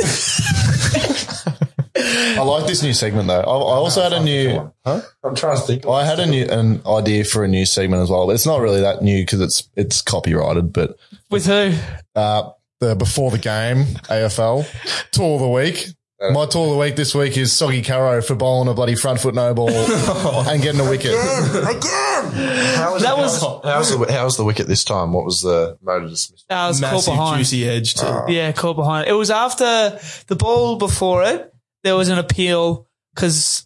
I 2.39 2.43
like 2.43 2.67
this 2.67 2.83
new 2.83 2.93
segment 2.93 3.29
though. 3.29 3.41
I, 3.41 3.43
I 3.43 3.75
also 3.77 4.03
had 4.03 4.13
a 4.13 4.23
new. 4.23 4.73
Huh? 4.85 5.01
I'm 5.25 5.35
trying 5.35 5.57
to 5.57 5.63
think. 5.63 5.87
I 5.87 6.05
had 6.05 6.19
a 6.21 6.27
new 6.27 6.45
an 6.45 6.83
idea 6.87 7.25
for 7.25 7.45
a 7.45 7.49
new 7.49 7.67
segment 7.67 8.03
as 8.03 8.11
well. 8.11 8.31
It's 8.31 8.47
not 8.47 8.61
really 8.61 8.81
that 8.81 9.03
new 9.03 9.23
because 9.23 9.41
it's 9.41 9.69
it's 9.77 10.03
copyrighted. 10.03 10.73
But 10.73 10.97
With 11.31 11.47
who? 11.47 11.73
uh, 12.15 12.51
the 12.81 12.95
before 12.95 13.31
the 13.31 13.39
game 13.39 13.85
AFL 14.09 14.67
tour 15.13 15.35
of 15.35 15.41
the 15.41 15.49
week. 15.49 15.87
My 16.19 16.47
tour 16.47 16.65
of 16.65 16.71
the 16.73 16.79
week 16.79 16.97
this 16.97 17.15
week 17.15 17.37
is 17.37 17.53
Soggy 17.53 17.83
Caro 17.83 18.23
for 18.23 18.35
bowling 18.35 18.69
a 18.69 18.75
bloody 18.75 18.95
front 18.95 19.21
foot 19.21 19.35
no 19.35 19.53
ball 19.53 19.69
and 20.49 20.63
getting 20.63 20.81
a 20.81 20.89
wicket. 20.89 21.13
How 21.15 22.93
was, 22.95 23.03
That 23.03 23.17
was- 23.19 23.41
how's 23.65 23.91
the 23.99 24.13
how's 24.13 24.37
the 24.39 24.45
wicket 24.45 24.67
this 24.67 24.85
time? 24.85 25.13
What 25.13 25.25
was 25.27 25.43
the 25.43 25.77
motor 25.83 26.09
dismissal? 26.09 26.47
Uh, 26.49 26.55
it 26.55 26.69
was 26.69 26.81
caught 26.81 26.93
Massive 26.93 27.13
behind. 27.15 27.39
juicy 27.39 27.69
edge 27.69 27.95
too. 27.95 28.23
Yeah, 28.29 28.53
caught 28.53 28.77
behind. 28.77 29.09
It 29.09 29.13
was 29.13 29.31
after 29.31 29.99
the 30.29 30.37
ball 30.37 30.77
before 30.77 31.23
it. 31.25 31.53
There 31.87 31.95
was 31.95 32.09
an 32.09 32.19
appeal 32.19 32.89
because 33.15 33.65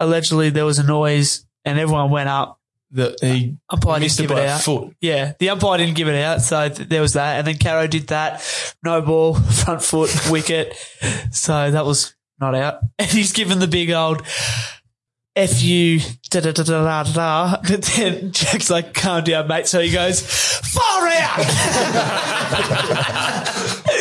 allegedly 0.00 0.50
there 0.50 0.64
was 0.64 0.80
a 0.80 0.82
noise 0.82 1.46
and 1.64 1.78
everyone 1.78 2.10
went 2.10 2.28
up. 2.28 2.58
The, 2.90 3.16
he 3.20 3.56
uh, 3.70 3.74
Umpire 3.74 3.94
didn't 3.94 4.02
missed 4.02 4.18
it 4.18 4.22
give 4.24 4.30
it 4.32 4.34
by 4.34 4.40
a 4.40 4.50
out. 4.54 4.62
foot. 4.62 4.96
Yeah, 5.00 5.34
the 5.38 5.50
umpire 5.50 5.78
didn't 5.78 5.94
give 5.94 6.08
it 6.08 6.20
out, 6.20 6.40
so 6.40 6.68
th- 6.68 6.88
there 6.88 7.00
was 7.00 7.12
that. 7.12 7.38
And 7.38 7.46
then 7.46 7.58
Caro 7.58 7.86
did 7.86 8.08
that. 8.08 8.42
No 8.82 9.00
ball, 9.02 9.34
front 9.64 9.84
foot, 9.84 10.10
wicket. 10.28 10.74
So 11.30 11.70
that 11.70 11.86
was 11.86 12.16
not 12.40 12.56
out. 12.56 12.80
And 12.98 13.08
he's 13.08 13.30
given 13.32 13.60
the 13.60 13.68
big 13.68 13.92
old 13.92 14.26
F 15.36 15.62
you, 15.62 16.00
da 16.30 16.40
da 16.40 16.50
da 16.50 16.64
da 16.64 16.82
da 16.82 17.02
da. 17.04 17.12
da. 17.12 17.56
But 17.62 17.82
then 17.82 18.32
Jack's 18.32 18.68
like, 18.68 18.92
calm 18.94 19.22
down, 19.22 19.46
mate. 19.46 19.68
So 19.68 19.78
he 19.80 19.92
goes, 19.92 20.20
far 20.26 21.06
out. 21.06 21.46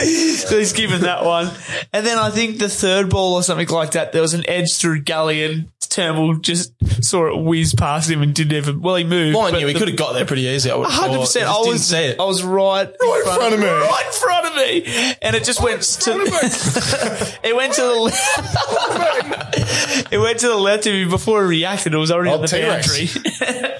So 0.05 0.57
he's 0.57 0.73
given 0.73 1.01
that 1.01 1.23
one. 1.25 1.51
And 1.93 2.05
then 2.05 2.17
I 2.17 2.29
think 2.29 2.57
the 2.59 2.69
third 2.69 3.09
ball 3.09 3.35
or 3.35 3.43
something 3.43 3.67
like 3.67 3.91
that, 3.91 4.11
there 4.11 4.21
was 4.21 4.33
an 4.33 4.47
edge 4.47 4.77
through 4.77 5.01
gully 5.01 5.43
and 5.43 5.69
Turnbull 5.89 6.35
just 6.35 6.71
saw 7.03 7.27
it 7.27 7.43
whiz 7.43 7.73
past 7.73 8.09
him 8.11 8.21
and 8.21 8.33
didn't 8.33 8.53
even. 8.55 8.81
Well, 8.81 8.95
he 8.95 9.03
moved. 9.03 9.33
Mind 9.33 9.59
you, 9.59 9.65
he 9.65 9.73
could 9.73 9.87
have 9.87 9.97
got 9.97 10.13
there 10.13 10.23
pretty 10.25 10.43
easy. 10.43 10.69
I 10.69 10.75
would 10.75 10.85
have 10.85 10.93
Hundred 10.93 11.19
percent. 11.21 11.47
I 11.47 11.57
was 11.61 11.87
see 11.87 11.97
it. 11.97 12.19
I 12.19 12.25
was 12.25 12.43
right, 12.43 12.87
right 13.01 13.23
in 13.25 13.25
front 13.25 13.53
of 13.55 13.59
me. 13.59 13.65
right 13.65 14.03
in 14.05 14.11
front 14.13 14.45
of 14.45 14.55
me, 14.55 15.15
and 15.23 15.35
it 15.35 15.43
just 15.43 15.63
went 15.63 15.81
to. 15.81 16.11
it 17.43 17.55
went 17.55 17.73
to 17.73 17.81
the. 17.81 17.95
left. 17.95 18.19
it 20.13 20.19
went 20.19 20.39
to 20.41 20.47
the 20.47 20.57
left 20.57 20.85
of 20.85 20.93
me 20.93 21.05
before 21.05 21.41
he 21.43 21.49
reacted. 21.49 21.95
It 21.95 21.97
was 21.97 22.11
already 22.11 22.29
Oh, 22.29 22.35
on 22.35 22.41
the 22.41 22.47
T-Rex. 22.47 22.87
boundary. 22.87 23.71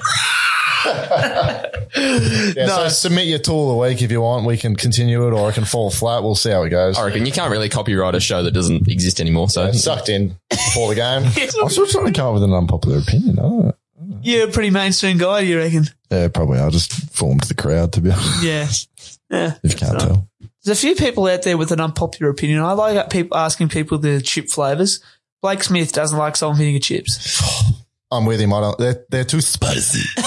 Yeah, 0.85 2.67
so 2.67 2.87
submit 2.89 3.27
your 3.27 3.39
tool 3.39 3.69
of 3.69 3.75
the 3.75 3.81
week 3.81 4.01
if 4.01 4.11
you 4.11 4.21
want. 4.21 4.45
We 4.45 4.57
can 4.57 4.75
continue 4.75 5.27
it 5.27 5.33
or 5.33 5.49
it 5.49 5.53
can 5.53 5.65
fall 5.65 5.89
flat. 5.89 6.23
We'll 6.23 6.35
see 6.35 6.51
how 6.51 6.63
it 6.63 6.69
goes. 6.69 6.97
I 6.97 7.05
reckon 7.05 7.25
you 7.25 7.31
can't 7.31 7.51
really 7.51 7.69
copyright 7.69 8.15
a 8.15 8.19
show 8.19 8.43
that 8.43 8.51
doesn't 8.51 8.87
exist 8.87 9.19
anymore. 9.19 9.49
So 9.49 9.71
Sucked 9.71 10.09
in 10.09 10.37
before 10.49 10.89
the 10.89 10.95
game. 10.95 11.23
I'm 11.61 11.69
still 11.69 11.87
trying 11.87 12.07
to 12.07 12.13
come 12.13 12.27
up 12.27 12.33
with 12.35 12.43
an 12.43 12.53
unpopular 12.53 12.99
opinion. 12.99 13.39
I 13.39 13.41
don't 13.41 13.65
know. 13.65 13.73
You're 14.21 14.49
a 14.49 14.51
pretty 14.51 14.69
mainstream 14.69 15.17
guy, 15.17 15.41
you 15.41 15.57
reckon? 15.57 15.85
Yeah, 16.11 16.27
probably. 16.27 16.59
I'll 16.59 16.71
just 16.71 16.91
form 17.15 17.39
to 17.39 17.47
the 17.47 17.53
crowd, 17.53 17.93
to 17.93 18.01
be 18.01 18.11
honest, 18.11 18.43
Yeah. 18.43 18.67
Yeah. 19.29 19.53
if 19.63 19.73
you 19.73 19.77
can't 19.77 19.99
tell. 19.99 20.27
There's 20.63 20.77
a 20.77 20.81
few 20.81 20.95
people 20.95 21.25
out 21.27 21.43
there 21.43 21.57
with 21.57 21.71
an 21.71 21.79
unpopular 21.79 22.29
opinion. 22.31 22.59
I 22.61 22.73
like 22.73 23.09
people 23.09 23.37
asking 23.37 23.69
people 23.69 23.97
the 23.97 24.21
chip 24.21 24.49
flavors. 24.49 25.01
Blake 25.41 25.63
Smith 25.63 25.93
doesn't 25.93 26.17
like 26.17 26.35
salt 26.35 26.51
and 26.51 26.59
vinegar 26.59 26.79
chips. 26.79 27.41
I'm 28.11 28.25
with 28.25 28.39
him. 28.41 28.53
I 28.53 28.61
don't. 28.61 28.77
They're, 28.79 29.05
they're 29.09 29.23
too 29.23 29.41
spicy. 29.41 30.01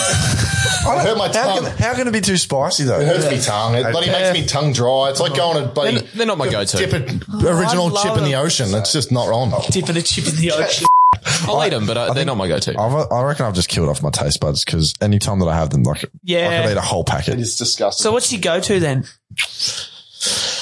I 0.87 1.01
hurt 1.03 1.17
my 1.19 1.27
How 1.29 1.33
tongue. 1.57 1.65
can, 1.65 1.77
how 1.79 1.95
can 1.95 2.07
it 2.09 2.13
be 2.13 2.21
too 2.21 2.37
spicy, 2.37 2.85
though? 2.85 3.01
It 3.01 3.07
hurts 3.07 3.29
me 3.31 3.41
tongue. 3.41 3.75
It 3.75 3.91
bloody 3.91 4.11
makes 4.11 4.33
me 4.39 4.47
tongue 4.47 4.73
dry. 4.73 5.11
It's 5.11 5.21
like 5.21 5.35
going 5.35 5.63
to 5.63 5.69
bloody 5.69 5.99
They're- 5.99 6.09
they're 6.15 6.27
not 6.27 6.39
my 6.39 6.49
go-to. 6.49 6.77
Dip 6.77 6.93
a 6.93 6.97
original 7.49 7.87
I 7.87 7.91
love 7.91 8.03
chip 8.05 8.17
in 8.19 8.25
the 8.25 8.31
them. 8.33 8.45
ocean. 8.47 8.75
It's 8.75 8.93
just 8.93 9.11
not 9.11 9.29
wrong. 9.29 9.53
Dipping 9.71 9.97
a 9.97 10.03
chip 10.03 10.27
in 10.29 10.37
the 10.37 10.53
ocean. 10.57 10.87
I'll 11.43 11.65
eat 11.65 11.71
them, 11.71 11.87
but 11.87 11.97
uh, 11.97 12.13
they're 12.13 12.25
not 12.25 12.37
my 12.37 12.47
go-to. 12.49 12.79
I've, 12.81 13.13
I 13.13 13.23
reckon 13.25 13.47
I've 13.47 13.55
just 13.55 13.69
killed 13.69 13.89
off 13.89 14.03
my 14.03 14.11
taste 14.11 14.41
buds 14.41 14.65
because 14.65 14.95
any 15.01 15.19
time 15.19 15.39
that 15.41 15.47
I 15.49 15.55
have 15.57 15.71
them, 15.71 15.83
like, 15.83 16.05
I 16.05 16.09
Yeah. 16.25 16.63
could 16.63 16.73
eat 16.73 16.77
a 16.77 16.81
whole 16.81 17.05
packet. 17.05 17.39
It's 17.41 17.57
disgusting. 17.57 18.03
So 18.03 18.13
what's 18.13 18.33
your 18.33 18.41
go-to 18.41 18.79
then? 18.81 19.05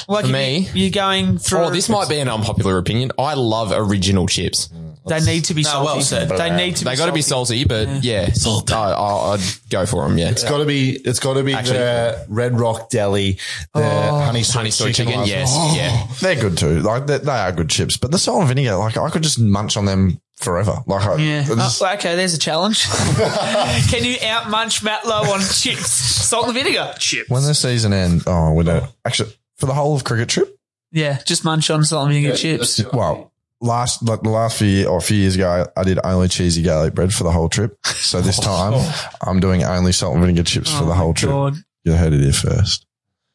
Like 0.08 0.22
For 0.22 0.26
you- 0.28 0.32
me? 0.32 0.68
you're 0.74 0.90
going 0.90 1.38
through. 1.38 1.58
Oh, 1.60 1.70
this 1.70 1.88
might 1.88 2.08
be 2.08 2.18
an 2.18 2.28
unpopular 2.28 2.78
opinion. 2.78 3.12
I 3.18 3.34
love 3.34 3.72
original 3.74 4.26
chips. 4.26 4.68
They 5.06 5.20
need 5.20 5.44
to 5.46 5.54
be 5.54 5.62
salty. 5.62 5.84
well 5.84 6.00
said. 6.00 6.28
They 6.28 6.54
need 6.56 6.76
to. 6.76 6.84
They 6.84 6.92
be 6.92 6.96
got 6.96 7.06
to 7.06 7.12
be 7.12 7.22
salty. 7.22 7.64
salty, 7.64 7.64
but 7.64 8.04
yeah, 8.04 8.28
I, 8.70 8.72
I, 8.72 9.34
I'd 9.34 9.40
go 9.70 9.86
for 9.86 10.06
them. 10.06 10.18
Yeah, 10.18 10.30
It's 10.30 10.44
got 10.44 10.58
to 10.58 10.66
be. 10.66 10.90
It's 10.92 11.18
got 11.20 11.34
to 11.34 11.42
be 11.42 11.52
the 11.52 12.24
Red 12.28 12.58
Rock 12.58 12.90
Deli, 12.90 13.32
the 13.74 13.82
oh. 13.82 14.20
honey 14.20 14.42
soy 14.42 14.58
honey 14.58 14.70
soy 14.70 14.92
chicken. 14.92 15.06
chicken. 15.06 15.18
ones. 15.20 15.30
Yes, 15.30 15.76
yeah. 15.76 16.06
They're 16.20 16.40
good 16.40 16.58
too. 16.58 16.80
Like, 16.80 17.06
they, 17.06 17.18
they 17.18 17.30
are 17.32 17.52
good 17.52 17.70
chips, 17.70 17.96
but 17.96 18.10
the 18.10 18.18
salt 18.18 18.40
and 18.40 18.48
vinegar, 18.48 18.76
like, 18.76 18.96
I 18.96 19.08
could 19.10 19.22
just 19.22 19.38
munch 19.38 19.76
on 19.76 19.84
them 19.86 20.20
forever. 20.36 20.82
Like, 20.86 21.06
I, 21.06 21.16
Yeah. 21.16 21.40
it's- 21.42 21.82
Oh, 21.82 21.92
okay, 21.94 22.16
there's 22.16 22.34
a 22.34 22.38
challenge. 22.38 22.84
Can 23.90 24.04
you 24.04 24.16
out 24.26 24.50
munch 24.50 24.82
Matt 24.82 25.06
Lowe 25.06 25.32
on 25.32 25.40
chips? 25.40 25.90
Salt 25.90 26.46
and 26.46 26.54
vinegar 26.54 26.94
chips. 26.98 27.28
when 27.30 27.42
the 27.42 27.54
season 27.54 27.92
ends, 27.92 28.24
oh, 28.26 28.52
we 28.54 28.64
don't. 28.64 28.84
Actually, 29.04 29.34
for 29.56 29.66
the 29.66 29.74
whole 29.74 29.94
of 29.94 30.04
cricket 30.04 30.28
trip, 30.28 30.56
yeah, 30.92 31.18
just 31.24 31.44
munch 31.44 31.70
on 31.70 31.84
salt 31.84 32.06
and 32.06 32.14
vinegar 32.14 32.36
chips. 32.36 32.82
well, 32.92 33.29
last 33.60 34.02
like 34.02 34.22
the 34.22 34.30
last 34.30 34.58
few 34.58 34.66
year, 34.66 34.88
or 34.88 35.00
few 35.00 35.16
years 35.16 35.34
ago, 35.34 35.66
I 35.76 35.84
did 35.84 35.98
only 36.04 36.28
cheesy 36.28 36.62
garlic 36.62 36.94
bread 36.94 37.12
for 37.12 37.24
the 37.24 37.30
whole 37.30 37.48
trip. 37.48 37.78
So 37.86 38.20
this 38.20 38.38
time, 38.40 38.74
I'm 39.26 39.40
doing 39.40 39.62
only 39.64 39.92
salt 39.92 40.14
and 40.14 40.22
vinegar 40.22 40.42
chips 40.44 40.72
for 40.72 40.84
the 40.84 40.94
whole 40.94 41.14
trip. 41.14 41.30
God. 41.30 41.54
You 41.84 41.92
heard 41.92 42.12
it 42.12 42.20
here 42.20 42.32
first. 42.32 42.86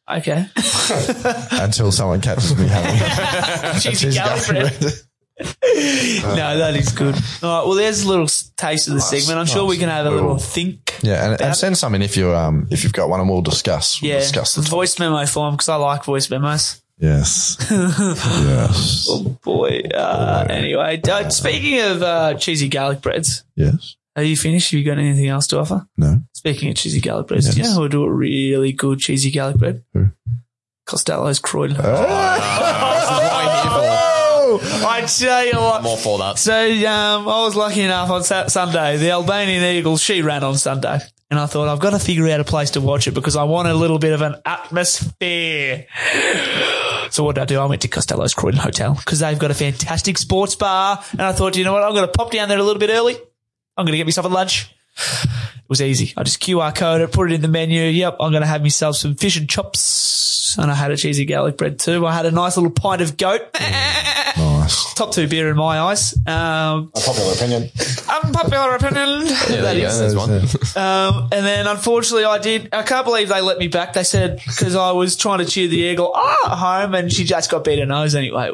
Okay. 0.08 0.46
Until 1.52 1.90
someone 1.90 2.20
catches 2.20 2.56
me 2.56 2.66
having 2.68 3.80
Cheesy 3.80 4.14
garlic 4.14 4.46
bread. 4.46 4.92
no, 5.40 6.58
that 6.58 6.74
is 6.76 6.92
good. 6.92 7.14
All 7.14 7.58
right. 7.60 7.66
Well, 7.66 7.74
there's 7.74 8.04
a 8.04 8.08
little 8.08 8.26
taste 8.56 8.88
of 8.88 8.94
the 8.94 9.00
segment. 9.00 9.38
I'm 9.38 9.46
sure 9.46 9.64
we 9.66 9.76
can 9.76 9.88
have 9.88 10.06
a 10.06 10.10
little 10.10 10.38
think. 10.38 10.94
Yeah, 11.02 11.32
and, 11.32 11.40
and 11.42 11.54
send 11.56 11.76
some 11.76 11.94
in 11.94 12.02
if 12.02 12.16
you 12.16 12.32
um 12.34 12.68
if 12.70 12.84
you've 12.84 12.92
got 12.92 13.08
one, 13.10 13.20
and 13.20 13.28
we'll 13.28 13.42
discuss. 13.42 14.00
We'll 14.00 14.12
Yeah. 14.12 14.18
discuss 14.20 14.54
the 14.54 14.62
Voice 14.62 14.98
memo 14.98 15.26
form 15.26 15.54
because 15.54 15.68
I 15.68 15.76
like 15.76 16.04
voice 16.04 16.30
memos. 16.30 16.80
Yes, 16.98 17.56
yes, 17.70 19.06
Oh 19.10 19.38
boy. 19.44 19.82
Uh, 19.94 20.46
anyway, 20.48 21.00
uh, 21.08 21.28
speaking 21.28 21.80
of 21.80 22.02
uh, 22.02 22.34
cheesy 22.34 22.68
garlic 22.68 23.02
breads, 23.02 23.44
yes. 23.54 23.96
are 24.16 24.22
you 24.22 24.36
finished? 24.36 24.70
Have 24.70 24.78
you 24.80 24.86
got 24.86 24.98
anything 24.98 25.28
else 25.28 25.46
to 25.48 25.58
offer? 25.58 25.86
No, 25.98 26.22
Speaking 26.32 26.70
of 26.70 26.76
cheesy 26.76 27.02
garlic 27.02 27.26
breads, 27.26 27.54
do 27.54 27.60
you 27.60 27.66
know 27.66 27.74
who 27.74 27.80
would 27.82 27.90
do 27.90 28.04
a 28.04 28.10
really 28.10 28.72
good 28.72 28.98
cheesy 28.98 29.30
garlic 29.30 29.58
bread? 29.58 29.84
Who? 29.92 30.08
Costello's 30.86 31.38
Croydon. 31.38 31.76
Oh! 31.80 32.96
I 34.62 35.04
tell 35.06 35.44
you 35.44 35.52
what. 35.54 35.80
I'm 35.80 35.86
all 35.86 35.96
for 35.96 36.18
that. 36.18 36.38
So 36.38 36.52
um, 36.54 37.28
I 37.28 37.44
was 37.44 37.56
lucky 37.56 37.82
enough 37.82 38.10
on 38.10 38.24
Sat- 38.24 38.50
Sunday. 38.50 38.96
The 38.96 39.10
Albanian 39.10 39.62
Eagles, 39.62 40.00
she 40.00 40.22
ran 40.22 40.44
on 40.44 40.56
Sunday. 40.56 40.98
And 41.30 41.40
I 41.40 41.46
thought, 41.46 41.68
I've 41.68 41.80
got 41.80 41.90
to 41.90 41.98
figure 41.98 42.28
out 42.28 42.40
a 42.40 42.44
place 42.44 42.70
to 42.70 42.80
watch 42.80 43.08
it 43.08 43.12
because 43.12 43.36
I 43.36 43.44
want 43.44 43.68
a 43.68 43.74
little 43.74 43.98
bit 43.98 44.12
of 44.12 44.22
an 44.22 44.36
atmosphere. 44.44 45.86
So 47.16 47.24
what 47.24 47.36
did 47.36 47.40
I 47.40 47.44
do? 47.46 47.58
I 47.58 47.64
went 47.64 47.80
to 47.80 47.88
Costello's 47.88 48.34
Croydon 48.34 48.60
Hotel 48.60 48.92
because 48.92 49.20
they've 49.20 49.38
got 49.38 49.50
a 49.50 49.54
fantastic 49.54 50.18
sports 50.18 50.54
bar. 50.54 51.02
And 51.12 51.22
I 51.22 51.32
thought, 51.32 51.56
you 51.56 51.64
know 51.64 51.72
what? 51.72 51.82
I'm 51.82 51.94
going 51.94 52.04
to 52.04 52.12
pop 52.12 52.30
down 52.30 52.50
there 52.50 52.58
a 52.58 52.62
little 52.62 52.78
bit 52.78 52.90
early. 52.90 53.16
I'm 53.74 53.86
going 53.86 53.92
to 53.92 53.96
get 53.96 54.06
myself 54.06 54.26
a 54.26 54.28
lunch. 54.28 54.70
It 55.66 55.70
was 55.70 55.82
easy. 55.82 56.12
I 56.16 56.22
just 56.22 56.40
QR 56.40 56.72
code 56.72 57.00
it, 57.00 57.10
put 57.10 57.32
it 57.32 57.34
in 57.34 57.40
the 57.40 57.48
menu. 57.48 57.82
Yep, 57.82 58.18
I'm 58.20 58.30
going 58.30 58.42
to 58.42 58.46
have 58.46 58.62
myself 58.62 58.94
some 58.94 59.16
fish 59.16 59.36
and 59.36 59.50
chops. 59.50 60.56
And 60.56 60.70
I 60.70 60.74
had 60.74 60.92
a 60.92 60.96
cheesy 60.96 61.24
garlic 61.24 61.56
bread 61.56 61.80
too. 61.80 62.06
I 62.06 62.14
had 62.14 62.24
a 62.24 62.30
nice 62.30 62.56
little 62.56 62.70
pint 62.70 63.02
of 63.02 63.16
goat. 63.16 63.40
nice. 63.60 64.94
Top 64.94 65.10
two 65.10 65.26
beer 65.26 65.50
in 65.50 65.56
my 65.56 65.80
eyes. 65.80 66.14
Um, 66.24 66.92
Popular 66.94 67.32
opinion. 67.32 67.70
unpopular 68.08 68.76
opinion. 68.76 69.26
Yeah, 69.26 69.60
there 69.60 69.74
you 69.74 69.82
go. 69.82 69.98
There's 69.98 70.14
one. 70.14 70.30
Um, 70.76 71.28
and 71.32 71.44
then 71.44 71.66
unfortunately 71.66 72.26
I 72.26 72.38
did, 72.38 72.68
I 72.72 72.84
can't 72.84 73.04
believe 73.04 73.28
they 73.28 73.40
let 73.40 73.58
me 73.58 73.66
back. 73.66 73.94
They 73.94 74.04
said, 74.04 74.40
cause 74.46 74.76
I 74.76 74.92
was 74.92 75.16
trying 75.16 75.40
to 75.40 75.46
cheer 75.46 75.66
the 75.66 75.78
eagle 75.78 76.12
ah, 76.14 76.52
at 76.52 76.58
home 76.58 76.94
and 76.94 77.12
she 77.12 77.24
just 77.24 77.50
got 77.50 77.64
beat 77.64 77.80
her 77.80 77.86
nose 77.86 78.14
anyway. 78.14 78.52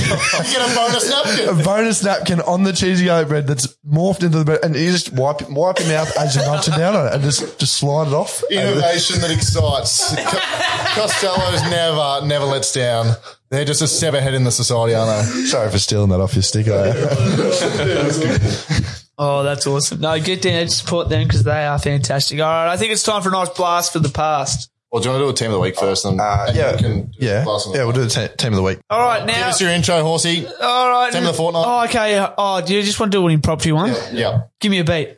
You 0.08 0.16
get 0.58 0.72
a 0.72 0.76
bonus 0.76 1.10
napkin. 1.10 1.50
a 1.50 1.54
bonus 1.64 2.04
napkin 2.04 2.42
on 2.42 2.64
the 2.64 2.74
cheesy 2.74 3.06
garlic 3.06 3.28
bread 3.28 3.46
that's 3.48 3.68
morphed 3.88 4.24
into 4.24 4.40
the 4.40 4.46
bread 4.46 4.60
and 4.64 4.76
you 4.76 4.92
just 4.92 5.14
wipe 5.14 5.48
wipe 5.52 5.78
your 5.80 5.88
mouth 5.90 6.18
as 6.18 6.36
you're 6.36 6.46
munching 6.48 6.74
down 6.76 6.96
on 6.96 7.06
it 7.08 7.14
and 7.14 7.24
just 7.24 7.60
just 7.60 7.74
slide 7.76 8.08
it 8.08 8.14
off 8.14 8.44
Innovation 8.50 9.22
that 9.22 9.30
excites. 9.32 10.16
Co- 10.16 11.02
Costello's 11.02 11.62
never, 11.70 12.26
never 12.26 12.46
lets 12.46 12.74
down. 12.74 13.14
They're 13.50 13.66
just 13.66 13.82
a 13.84 13.88
step 13.88 14.14
ahead 14.16 14.34
in 14.34 14.44
the 14.46 14.52
society, 14.52 14.96
aren't 14.96 15.28
they? 15.28 15.46
sorry 15.46 15.70
for 15.70 15.78
stealing 15.80 16.10
that 16.10 16.20
off 16.20 16.34
your 16.34 16.42
sticker 16.44 16.74
Oh, 19.18 19.44
that's 19.44 19.68
awesome. 19.68 20.02
No, 20.02 20.20
get 20.20 20.42
down 20.42 20.54
and 20.54 20.72
support 20.72 21.10
them 21.10 21.24
because 21.28 21.44
they 21.44 21.66
are 21.66 21.78
fantastic. 21.78 22.40
All 22.40 22.48
right, 22.48 22.72
I 22.72 22.78
think 22.78 22.92
it's 22.92 23.04
time 23.04 23.22
for 23.22 23.30
a 23.30 23.32
nice 23.32 23.50
blast 23.50 23.94
for 23.94 24.00
the 24.00 24.10
past. 24.10 24.70
Well, 24.92 25.02
do 25.02 25.10
you 25.10 25.14
want 25.16 25.22
to 25.22 25.26
do 25.26 25.30
a 25.32 25.34
team 25.34 25.48
of 25.48 25.54
the 25.54 25.60
week 25.60 25.76
first? 25.76 26.06
And, 26.06 26.22
Uh, 26.22 26.46
and 26.48 26.56
yeah, 26.58 26.72
you 26.74 26.78
can 26.78 27.02
do 27.06 27.12
yeah, 27.20 27.44
the 27.44 27.72
yeah. 27.74 27.84
We'll 27.84 27.94
do 27.94 28.04
the 28.04 28.10
te- 28.10 28.36
team 28.38 28.54
of 28.54 28.58
the 28.58 28.64
week. 28.64 28.80
All 28.92 29.00
right, 29.00 29.26
now 29.26 29.34
Give 29.34 29.48
us 29.48 29.62
your 29.62 29.72
intro, 29.72 30.04
horsey. 30.04 30.46
All 30.48 30.90
right. 30.90 31.12
Team 31.12 31.24
of 31.24 31.28
the 31.30 31.34
fortnight. 31.34 31.64
Oh, 31.66 31.84
okay. 31.86 32.28
Oh, 32.38 32.62
do 32.62 32.76
you 32.76 32.84
just 32.84 33.00
want 33.00 33.12
to 33.12 33.18
do 33.18 33.26
an 33.28 33.34
impromptu 33.34 33.74
one? 33.74 33.92
Yeah. 34.12 34.44
Give 34.60 34.70
me 34.72 34.80
a 34.80 34.84
beat. 34.84 35.18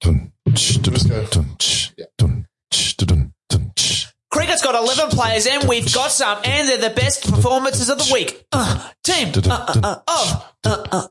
Dun, 0.00 0.32
ch, 0.54 0.80
dun, 0.80 0.94
dun, 0.94 1.56
ch, 1.58 1.92
dun, 2.16 2.46
ch, 2.72 2.96
dun, 2.96 3.34
dun, 3.48 3.72
ch. 3.76 4.06
Cricket's 4.30 4.62
got 4.62 4.76
11 4.76 5.08
players 5.10 5.46
and 5.48 5.68
we've 5.68 5.92
got 5.92 6.12
some 6.12 6.38
and 6.44 6.68
they're 6.68 6.88
the 6.88 6.94
best 6.94 7.28
performances 7.28 7.88
of 7.90 7.98
the 7.98 8.10
week. 8.12 8.44
Uh, 8.52 8.88
team 9.02 9.32
uh, 9.34 9.40
uh, 9.50 9.80
uh, 9.82 10.00
of 10.06 10.54
uh, 10.64 10.86
uh, 10.92 11.06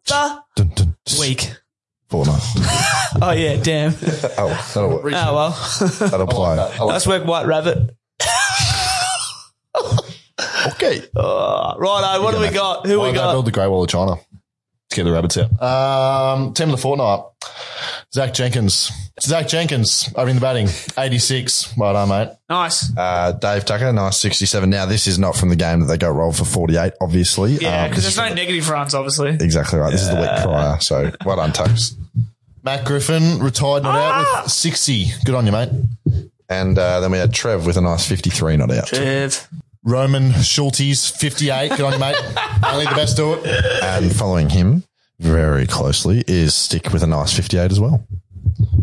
the 0.56 0.64
Dun, 0.64 0.96
dun, 2.10 2.26
ch. 2.40 2.58
Oh, 3.22 3.32
yeah, 3.32 3.56
damn. 3.62 3.94
Oh, 4.38 4.48
that'll 4.74 4.90
work. 4.90 5.14
Oh, 5.16 5.34
well. 5.36 5.50
That'll 6.10 6.28
play. 6.28 6.56
Nice 6.88 7.08
work, 7.08 7.26
White 7.26 7.46
Rabbit. 7.48 7.92
Okay. 10.68 11.00
Sweet. 11.00 11.10
Uh, 11.16 11.74
righto, 11.78 12.22
what 12.24 12.34
do 12.34 12.40
we 12.40 12.50
got? 12.50 12.86
Who 12.86 13.00
Why 13.00 13.10
we 13.10 13.16
don't 13.16 13.34
build 13.34 13.46
the 13.46 13.52
Great 13.52 13.68
Wall 13.68 13.84
of 13.84 13.90
China 13.90 14.16
to 14.90 14.96
get 14.96 15.04
the 15.04 15.12
rabbits 15.12 15.38
out. 15.38 15.62
Um, 15.62 16.54
team 16.54 16.70
of 16.70 16.76
the 16.76 16.82
fortnight. 16.82 17.22
Zach 18.14 18.34
Jenkins. 18.34 18.92
Zach 19.22 19.48
Jenkins 19.48 20.10
opening 20.16 20.36
the 20.36 20.42
batting. 20.42 20.68
86. 20.98 21.76
Well 21.78 21.94
done, 21.94 22.10
mate. 22.10 22.30
Nice. 22.50 22.96
Uh, 22.96 23.34
Dave 23.34 23.66
Tucker, 23.66 23.92
nice 23.92 24.18
67. 24.18 24.70
Now, 24.70 24.86
this 24.86 25.08
is 25.08 25.20
not 25.20 25.36
from 25.36 25.50
the 25.50 25.56
game 25.56 25.82
that 25.82 25.88
they 25.88 25.98
got 25.98 26.14
rolled 26.14 26.38
for 26.38 26.46
48, 26.46 26.94
obviously. 27.02 27.54
Yeah, 27.54 27.84
Um, 27.84 27.90
because 27.90 28.06
this 28.06 28.16
there's 28.16 28.28
is 28.28 28.32
no 28.32 28.36
negative 28.36 28.70
runs, 28.70 28.94
obviously. 28.94 29.32
Exactly 29.32 29.80
right. 29.80 29.92
This 29.92 30.02
is 30.04 30.10
the 30.10 30.16
week 30.16 30.30
prior. 30.42 30.80
So 30.80 31.12
well 31.26 31.36
done, 31.38 31.52
Tucks. 31.52 31.96
Matt 32.64 32.86
Griffin 32.86 33.40
retired 33.40 33.84
not 33.84 33.96
Ah! 33.96 34.38
out 34.40 34.44
with 34.46 34.52
60. 34.54 35.08
Good 35.26 35.36
on 35.36 35.46
you, 35.46 35.52
mate. 35.52 35.70
And 36.50 36.78
uh, 36.80 37.02
then 37.02 37.12
we 37.12 37.18
had 37.18 37.34
Trev 37.34 37.66
with 37.66 37.76
a 37.78 37.82
nice 37.82 38.08
53 38.08 38.56
not 38.58 38.72
out. 38.72 38.88
Trev. 38.88 39.48
Rowan 39.88 40.32
Schultes, 40.44 41.10
58. 41.18 41.70
Good 41.70 41.80
on 41.80 41.94
you, 41.94 42.00
mate. 42.00 42.18
Only 42.66 42.86
the 42.88 42.94
best 42.94 43.16
do 43.16 43.36
it. 43.36 43.46
And 43.82 44.14
following 44.14 44.50
him 44.50 44.84
very 45.18 45.66
closely 45.66 46.26
is 46.28 46.54
Stick 46.54 46.92
with 46.92 47.04
a 47.04 47.08
nice 47.08 47.34
58 47.34 47.72
as 47.72 47.80
well. 47.80 48.06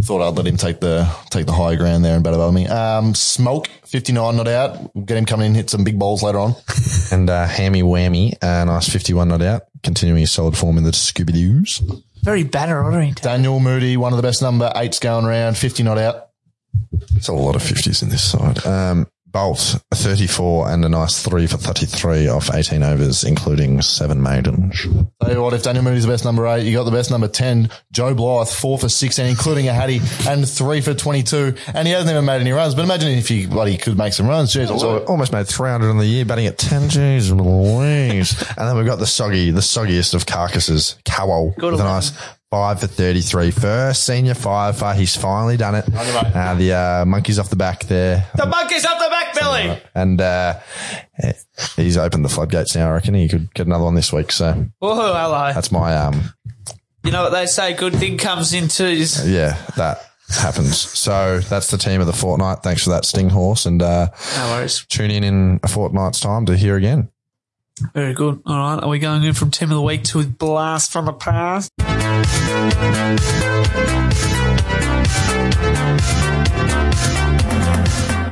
Thought 0.03 0.27
I'd 0.27 0.37
let 0.39 0.47
him 0.47 0.57
take 0.57 0.81
the 0.81 1.07
take 1.29 1.45
the 1.45 1.53
high 1.53 1.75
ground 1.75 2.07
there 2.07 2.15
and 2.15 2.25
bet 2.25 2.33
above 2.33 2.55
me. 2.55 2.67
Um, 2.69 3.15
Smoke, 3.15 3.69
59 3.85 4.35
not 4.35 4.49
out. 4.49 4.95
We'll 4.95 5.05
get 5.05 5.19
him 5.19 5.27
coming 5.27 5.49
in, 5.49 5.55
hit 5.55 5.69
some 5.69 5.85
big 5.85 5.99
bowls 5.99 6.23
later 6.23 6.39
on. 6.39 6.55
And 7.13 7.29
uh, 7.29 7.47
Hammy 7.47 7.83
Whammy, 7.83 8.33
a 8.41 8.65
nice 8.65 8.89
51 8.89 9.29
not 9.29 9.43
out, 9.43 9.65
continuing 9.83 10.21
his 10.21 10.33
solid 10.33 10.57
form 10.57 10.79
in 10.79 10.85
the 10.85 10.91
Scooby 10.91 11.33
Doos. 11.33 11.83
Very 12.23 12.45
banner 12.45 12.83
ordering. 12.83 13.13
Daniel 13.13 13.61
Moody, 13.61 13.99
one 13.99 14.15
of 14.15 14.17
the 14.17 14.23
best 14.23 14.41
number 14.41 14.73
eights 14.75 14.99
going 14.99 15.27
around, 15.27 15.59
50 15.59 15.83
not 15.83 15.99
out. 15.99 16.31
It's 17.15 17.29
a 17.29 17.35
lot 17.35 17.57
of 17.57 17.63
50s 17.63 18.03
in 18.03 18.09
this 18.09 18.25
side. 18.25 18.65
Um, 18.67 19.07
Bolt, 19.35 19.83
34 19.93 20.71
and 20.71 20.85
a 20.85 20.89
nice 20.89 21.21
3 21.25 21.49
for 21.49 21.57
33 21.57 22.29
off 22.29 22.55
18 22.55 22.85
overs, 22.85 23.25
including 23.25 23.83
7 23.83 24.23
maidens. 24.23 24.81
Tell 25.21 25.33
you 25.33 25.43
what, 25.43 25.53
if 25.55 25.65
Daniel 25.65 25.83
Moody's 25.83 26.05
the 26.07 26.13
best 26.13 26.25
number 26.25 26.47
eight, 26.47 26.65
you 26.65 26.73
got 26.73 26.85
the 26.85 26.93
best 26.93 27.11
number 27.11 27.27
10, 27.27 27.69
Joe 27.91 28.15
Blythe, 28.15 28.47
four 28.49 28.79
for 28.79 28.89
16, 28.89 29.27
including 29.27 29.67
a 29.67 29.73
Hattie, 29.73 30.01
and 30.29 30.49
three 30.49 30.81
for 30.81 30.95
22. 30.95 31.55
And 31.75 31.89
he 31.89 31.93
hasn't 31.93 32.13
even 32.13 32.25
made 32.25 32.43
any 32.43 32.53
runs. 32.53 32.77
But 32.77 32.85
imagine 32.85 33.09
if 33.11 33.27
he 33.27 33.47
bloody 33.47 33.77
could 33.77 33.99
make 33.99 34.13
some 34.13 34.29
runs. 34.29 34.55
Jeez, 34.55 34.69
So 34.79 34.99
almost 35.07 35.33
made 35.33 35.49
300 35.49 35.91
in 35.91 35.99
the 35.99 36.07
year, 36.07 36.25
batting 36.25 36.47
at 36.47 36.57
10 36.57 36.83
Jeez 36.83 37.31
Louise. 37.37 38.41
and 38.57 38.69
then 38.69 38.77
we've 38.77 38.87
got 38.87 39.01
the 39.01 39.07
soggy, 39.07 39.51
the 39.51 39.63
soggiest 39.63 40.15
of 40.15 40.27
carcasses, 40.27 40.97
Cowell, 41.05 41.55
Good 41.59 41.73
with 41.73 41.81
a 41.81 41.85
nice 41.85 42.13
5 42.51 42.81
for 42.81 42.87
33. 42.87 43.51
First 43.51 44.05
senior 44.05 44.35
five 44.35 44.79
for, 44.79 44.93
he's 44.95 45.17
finally 45.17 45.57
done 45.57 45.75
it. 45.75 45.85
Uh, 45.93 46.55
the 46.55 46.73
uh, 46.73 47.05
monkey's 47.05 47.39
off 47.39 47.51
the 47.51 47.57
back 47.57 47.85
there. 47.85 48.27
The 48.37 48.47
monkey's 48.47 48.85
off 48.85 48.99
the 49.03 49.11
back 49.11 49.35
belly. 49.35 49.83
And 49.95 50.21
uh, 50.21 50.61
he's 51.77 51.97
opened 51.97 52.25
the 52.25 52.29
floodgates 52.29 52.77
now, 52.77 52.91
I 52.91 52.93
reckon. 52.95 53.15
He 53.15 53.29
could 53.29 53.53
get 53.55 53.67
another 53.67 53.85
one 53.85 53.95
this 53.97 54.13
week. 54.13 54.31
So 54.31 54.67
Whoa, 54.79 54.95
hello. 54.95 55.53
that's 55.53 55.73
my, 55.73 55.97
um, 55.97 56.33
You 57.03 57.11
know 57.11 57.25
what 57.25 57.31
they 57.33 57.47
say, 57.47 57.75
good 57.75 57.95
thing 57.95 58.19
comes 58.19 58.53
in 58.55 58.69
twos. 58.69 59.29
yeah, 59.29 59.57
that 59.77 59.99
happens. 60.29 60.79
So 60.79 61.41
that's 61.41 61.71
the 61.71 61.79
team 61.79 62.01
of 62.01 62.07
the 62.07 62.13
fortnight. 62.13 62.59
Thanks 62.63 62.85
for 62.85 62.91
that, 62.91 63.05
Sting 63.05 63.31
Horse. 63.31 63.67
And 63.67 63.83
uh, 63.83 64.11
No 64.37 64.51
worries. 64.53 64.85
tune 64.89 65.11
in 65.11 65.25
in 65.25 65.61
a 65.65 65.69
fortnight's 65.69 66.21
time 66.21 66.47
to 66.47 66.57
hear 66.57 66.77
again. 66.77 67.09
Very 67.93 68.15
good. 68.15 68.41
All 68.47 68.57
right. 68.57 68.83
Are 68.83 68.89
we 68.89 68.99
going 68.99 69.25
in 69.25 69.35
from 69.35 69.51
team 69.51 69.71
of 69.71 69.77
the 69.77 69.83
week 69.83 70.05
to 70.05 70.25
blast 70.25 70.93
from 70.93 71.07
the 71.07 71.13
past? 71.13 71.71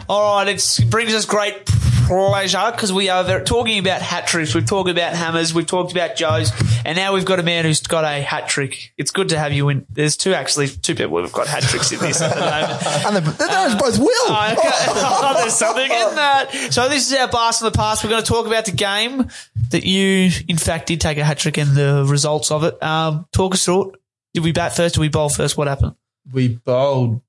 All 0.08 0.36
right. 0.36 0.48
It 0.48 0.90
brings 0.90 1.14
us 1.14 1.24
great 1.24 1.68
pleasure 2.06 2.70
because 2.72 2.92
we 2.92 3.08
are 3.08 3.24
ver- 3.24 3.44
talking 3.44 3.78
about 3.78 4.02
hat 4.02 4.26
tricks. 4.26 4.54
We've 4.54 4.66
talked 4.66 4.90
about 4.90 5.14
hammers. 5.14 5.54
We've 5.54 5.66
talked 5.66 5.92
about 5.92 6.16
Joes. 6.16 6.52
And 6.84 6.96
now 6.96 7.14
we've 7.14 7.24
got 7.24 7.38
a 7.40 7.42
man 7.42 7.64
who's 7.64 7.80
got 7.80 8.04
a 8.04 8.20
hat 8.22 8.48
trick. 8.48 8.92
It's 8.96 9.10
good 9.10 9.28
to 9.30 9.38
have 9.38 9.52
you 9.52 9.68
in. 9.68 9.86
There's 9.90 10.16
two, 10.16 10.34
actually, 10.34 10.68
two 10.68 10.94
people 10.94 11.20
who've 11.20 11.32
got 11.32 11.46
hat 11.46 11.62
tricks 11.62 11.92
in 11.92 11.98
this 12.00 12.20
at 12.20 12.34
the 12.34 12.40
moment. 12.40 13.06
And 13.06 13.16
they're, 13.38 13.48
they're 13.48 13.78
both 13.78 13.98
will. 13.98 14.08
Oh, 14.10 14.48
okay. 14.58 14.68
Oh, 15.24 15.34
there's 15.40 15.54
something 15.54 15.84
in 15.84 16.14
that. 16.16 16.50
So 16.70 16.88
this 16.88 17.10
is 17.10 17.16
our 17.18 17.28
blast 17.28 17.60
from 17.60 17.70
the 17.72 17.76
past. 17.76 18.02
We're 18.04 18.10
going 18.10 18.22
to 18.22 18.28
talk 18.28 18.46
about 18.46 18.64
the 18.66 18.72
game 18.72 19.28
that 19.70 19.84
you, 19.84 20.30
in 20.48 20.56
fact, 20.56 20.86
did 20.88 21.00
take 21.00 21.18
a 21.18 21.24
hat 21.24 21.38
trick 21.38 21.58
and 21.58 21.74
the 21.76 22.04
results 22.08 22.50
of 22.50 22.64
it. 22.64 22.82
Um, 22.82 23.26
talk 23.32 23.54
us 23.54 23.64
through 23.64 23.90
it. 23.90 24.00
Did 24.34 24.44
we 24.44 24.52
bat 24.52 24.74
first? 24.76 24.94
Did 24.94 25.00
we 25.00 25.08
bowl 25.08 25.28
first? 25.28 25.56
What 25.56 25.68
happened? 25.68 25.94
We 26.32 26.48
bowled. 26.48 27.20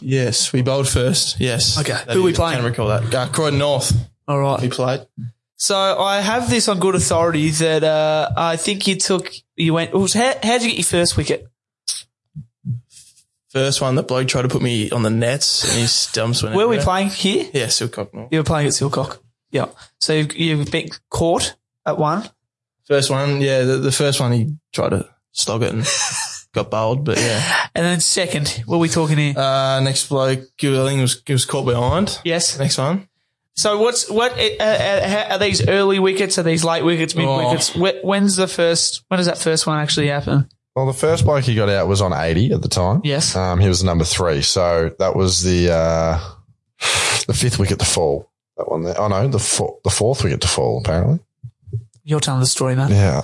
Yes, 0.00 0.52
we 0.52 0.62
bowled 0.62 0.88
first. 0.88 1.40
Yes. 1.40 1.78
Okay. 1.78 1.92
That 1.92 2.10
Who 2.14 2.22
we 2.24 2.30
is- 2.32 2.36
playing? 2.36 2.56
Can 2.58 2.64
recall 2.66 2.88
that. 2.88 3.14
Uh, 3.14 3.28
Croydon 3.28 3.58
North. 3.58 3.92
All 4.26 4.38
We 4.38 4.44
right. 4.44 4.70
played. 4.70 5.06
So 5.56 5.76
I 5.76 6.20
have 6.20 6.48
this 6.50 6.68
on 6.68 6.78
good 6.78 6.94
authority 6.94 7.48
that 7.50 7.82
uh, 7.82 8.30
I 8.36 8.56
think 8.56 8.86
you 8.86 8.96
took. 8.96 9.32
You 9.56 9.74
went. 9.74 9.90
oh, 9.92 10.06
How, 10.12 10.34
how'd 10.42 10.62
you 10.62 10.68
get 10.68 10.76
your 10.78 10.84
first 10.84 11.16
wicket? 11.16 11.48
First 13.48 13.80
one, 13.80 13.94
that 13.94 14.06
bloke 14.06 14.28
tried 14.28 14.42
to 14.42 14.48
put 14.48 14.60
me 14.62 14.90
on 14.90 15.02
the 15.02 15.10
nets 15.10 15.64
and 15.64 15.80
his 15.80 15.90
stumps 15.90 16.42
went 16.42 16.54
Where 16.54 16.66
were 16.66 16.70
we 16.72 16.76
everywhere. 16.76 17.08
playing? 17.08 17.08
Here. 17.10 17.50
Yeah, 17.54 17.66
Silcock 17.66 18.12
North. 18.12 18.28
You 18.30 18.38
were 18.40 18.44
playing 18.44 18.66
at 18.68 18.74
Silcock. 18.74 19.18
Yeah. 19.50 19.66
So 19.98 20.12
you've, 20.12 20.36
you've 20.36 20.70
been 20.70 20.90
caught 21.08 21.56
at 21.86 21.96
one. 21.98 22.28
First 22.86 23.10
one, 23.10 23.40
yeah, 23.40 23.62
the, 23.64 23.78
the 23.78 23.92
first 23.92 24.20
one 24.20 24.32
he 24.32 24.54
tried 24.72 24.90
to 24.90 25.08
slog 25.32 25.62
it 25.62 25.72
and 25.72 25.84
got 26.54 26.70
bowled, 26.70 27.04
but 27.04 27.18
yeah. 27.18 27.66
And 27.74 27.84
then 27.84 28.00
second, 28.00 28.62
what 28.66 28.76
are 28.76 28.80
we 28.80 28.88
talking 28.88 29.18
here? 29.18 29.38
Uh, 29.38 29.80
next 29.80 30.08
bloke, 30.08 30.40
I 30.40 30.42
think 30.86 31.00
was, 31.00 31.22
he 31.26 31.32
was 31.32 31.44
caught 31.44 31.64
behind. 31.66 32.18
yes. 32.24 32.58
Next 32.58 32.78
one. 32.78 33.08
So 33.56 33.78
what's 33.80 34.08
what 34.08 34.38
uh, 34.38 34.62
uh, 34.62 35.26
are 35.30 35.38
these 35.38 35.66
early 35.66 35.98
wickets? 35.98 36.38
Are 36.38 36.44
these 36.44 36.62
late 36.64 36.84
wickets? 36.84 37.16
Mid 37.16 37.26
Oh. 37.26 37.48
wickets? 37.48 37.70
Wh- 37.70 38.04
When's 38.04 38.36
the 38.36 38.46
first? 38.46 39.02
When 39.08 39.18
does 39.18 39.26
that 39.26 39.38
first 39.38 39.66
one 39.66 39.78
actually 39.80 40.06
happen? 40.08 40.48
Well, 40.76 40.86
the 40.86 40.92
first 40.92 41.24
bloke 41.24 41.42
he 41.44 41.56
got 41.56 41.68
out 41.68 41.88
was 41.88 42.00
on 42.00 42.12
80 42.12 42.52
at 42.52 42.62
the 42.62 42.68
time. 42.68 43.00
Yes. 43.02 43.34
Um, 43.34 43.58
he 43.58 43.66
was 43.66 43.82
number 43.82 44.04
three. 44.04 44.42
So 44.42 44.94
that 45.00 45.16
was 45.16 45.42
the, 45.42 45.72
uh, 45.72 46.20
the 47.26 47.34
fifth 47.34 47.58
wicket 47.58 47.80
to 47.80 47.84
fall. 47.84 48.30
That 48.58 48.70
one 48.70 48.82
there. 48.84 48.94
Oh 49.00 49.08
no, 49.08 49.26
the 49.26 49.40
four, 49.40 49.78
the 49.82 49.90
fourth 49.90 50.22
wicket 50.22 50.40
to 50.42 50.48
fall, 50.48 50.78
apparently. 50.78 51.18
You're 52.04 52.20
telling 52.20 52.40
the 52.40 52.46
story, 52.46 52.76
man. 52.76 52.90
Yeah. 52.92 53.22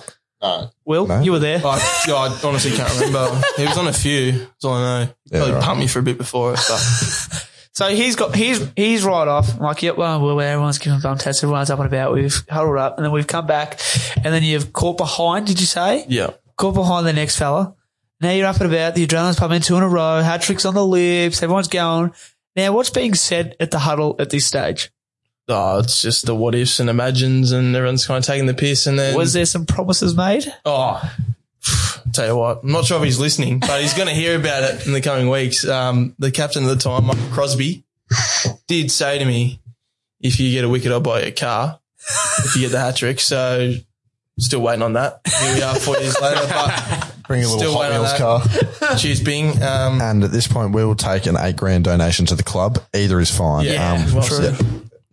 Will, 0.84 1.06
No. 1.06 1.20
you 1.20 1.32
were 1.32 1.38
there. 1.38 1.60
Oh, 1.64 1.70
I, 1.70 2.04
yeah, 2.06 2.14
I 2.14 2.38
honestly 2.44 2.72
can't 2.76 2.92
remember. 3.00 3.40
He 3.56 3.64
was 3.66 3.78
on 3.78 3.86
a 3.88 3.92
few. 3.92 4.32
That's 4.32 4.64
all 4.64 4.74
I 4.74 4.80
know. 5.04 5.10
Yeah, 5.26 5.38
Probably 5.38 5.54
right. 5.54 5.62
pumped 5.62 5.80
me 5.80 5.86
for 5.86 5.98
a 5.98 6.02
bit 6.02 6.18
before 6.18 6.52
it, 6.54 6.60
but 6.68 7.48
So 7.72 7.88
he's 7.88 8.14
got 8.14 8.36
he's 8.36 8.64
he's 8.76 9.04
right 9.04 9.26
off. 9.26 9.58
Like, 9.58 9.82
yep, 9.82 9.96
well, 9.96 10.20
well, 10.20 10.40
everyone's 10.40 10.78
giving 10.78 11.00
bum 11.00 11.18
tests, 11.18 11.42
everyone's 11.42 11.70
up 11.70 11.80
and 11.80 11.86
about. 11.88 12.14
We've 12.14 12.32
huddled 12.48 12.78
up, 12.78 12.98
and 12.98 13.04
then 13.04 13.10
we've 13.12 13.26
come 13.26 13.46
back, 13.48 13.80
and 14.16 14.32
then 14.32 14.44
you've 14.44 14.72
caught 14.72 14.96
behind. 14.96 15.48
Did 15.48 15.58
you 15.58 15.66
say 15.66 16.04
yeah. 16.08 16.30
caught 16.56 16.74
behind 16.74 17.04
the 17.04 17.12
next 17.12 17.36
fella? 17.36 17.74
Now 18.20 18.30
you're 18.30 18.46
up 18.46 18.60
and 18.60 18.72
about. 18.72 18.94
The 18.94 19.04
adrenaline's 19.06 19.40
pumping 19.40 19.60
two 19.60 19.76
in 19.76 19.82
a 19.82 19.88
row. 19.88 20.22
Hat 20.22 20.40
tricks 20.40 20.64
on 20.64 20.74
the 20.74 20.86
lips. 20.86 21.42
Everyone's 21.42 21.66
going. 21.66 22.12
Now, 22.54 22.72
what's 22.72 22.90
being 22.90 23.14
said 23.14 23.56
at 23.58 23.72
the 23.72 23.80
huddle 23.80 24.14
at 24.20 24.30
this 24.30 24.46
stage? 24.46 24.92
Oh, 25.48 25.78
it's 25.80 26.00
just 26.00 26.24
the 26.26 26.34
what 26.34 26.54
ifs 26.54 26.80
and 26.80 26.88
imagines 26.88 27.52
and 27.52 27.76
everyone's 27.76 28.06
kind 28.06 28.18
of 28.18 28.24
taking 28.24 28.46
the 28.46 28.54
piss 28.54 28.86
and 28.86 28.98
then. 28.98 29.14
Was 29.16 29.32
there 29.34 29.44
some 29.44 29.66
promises 29.66 30.16
made? 30.16 30.46
Oh, 30.64 31.02
tell 32.12 32.26
you 32.28 32.36
what, 32.36 32.60
I'm 32.62 32.72
not 32.72 32.84
sure 32.86 32.98
if 32.98 33.04
he's 33.04 33.18
listening, 33.18 33.58
but 33.58 33.80
he's 33.82 33.94
going 33.94 34.08
to 34.08 34.14
hear 34.14 34.38
about 34.38 34.62
it 34.62 34.86
in 34.86 34.92
the 34.92 35.00
coming 35.02 35.28
weeks. 35.28 35.66
Um, 35.66 36.14
the 36.18 36.30
captain 36.30 36.64
at 36.64 36.68
the 36.68 36.76
time, 36.76 37.04
Michael 37.06 37.26
Crosby, 37.30 37.84
did 38.66 38.90
say 38.90 39.18
to 39.18 39.24
me, 39.24 39.60
if 40.20 40.40
you 40.40 40.50
get 40.50 40.64
a 40.64 40.68
wicket, 40.68 40.92
I'll 40.92 41.00
buy 41.00 41.20
you 41.22 41.26
a 41.28 41.32
car 41.32 41.78
if 42.38 42.54
you 42.56 42.62
get 42.62 42.72
the 42.72 42.80
hat 42.80 42.96
trick. 42.96 43.20
So 43.20 43.74
still 44.38 44.60
waiting 44.62 44.82
on 44.82 44.94
that. 44.94 45.20
Here 45.26 45.54
we 45.54 45.62
are 45.62 45.74
four 45.74 45.98
years 45.98 46.18
later, 46.20 46.40
but 46.48 47.10
Bring 47.28 47.42
a 47.42 47.48
little 47.48 47.58
Still 47.58 47.74
Hot 47.74 47.90
Wheels 47.90 48.12
car. 48.14 48.96
cheers, 48.98 49.22
Bing. 49.22 49.62
Um, 49.62 50.00
And 50.00 50.24
at 50.24 50.30
this 50.30 50.46
point, 50.46 50.72
we'll 50.72 50.94
take 50.94 51.26
an 51.26 51.36
eight 51.38 51.56
grand 51.56 51.84
donation 51.84 52.26
to 52.26 52.34
the 52.34 52.42
club. 52.42 52.78
Either 52.94 53.18
is 53.20 53.30
fine. 53.30 53.64
yeah, 53.64 53.92
Um, 54.06 54.14
well 54.14 54.42
yeah. 54.42 54.56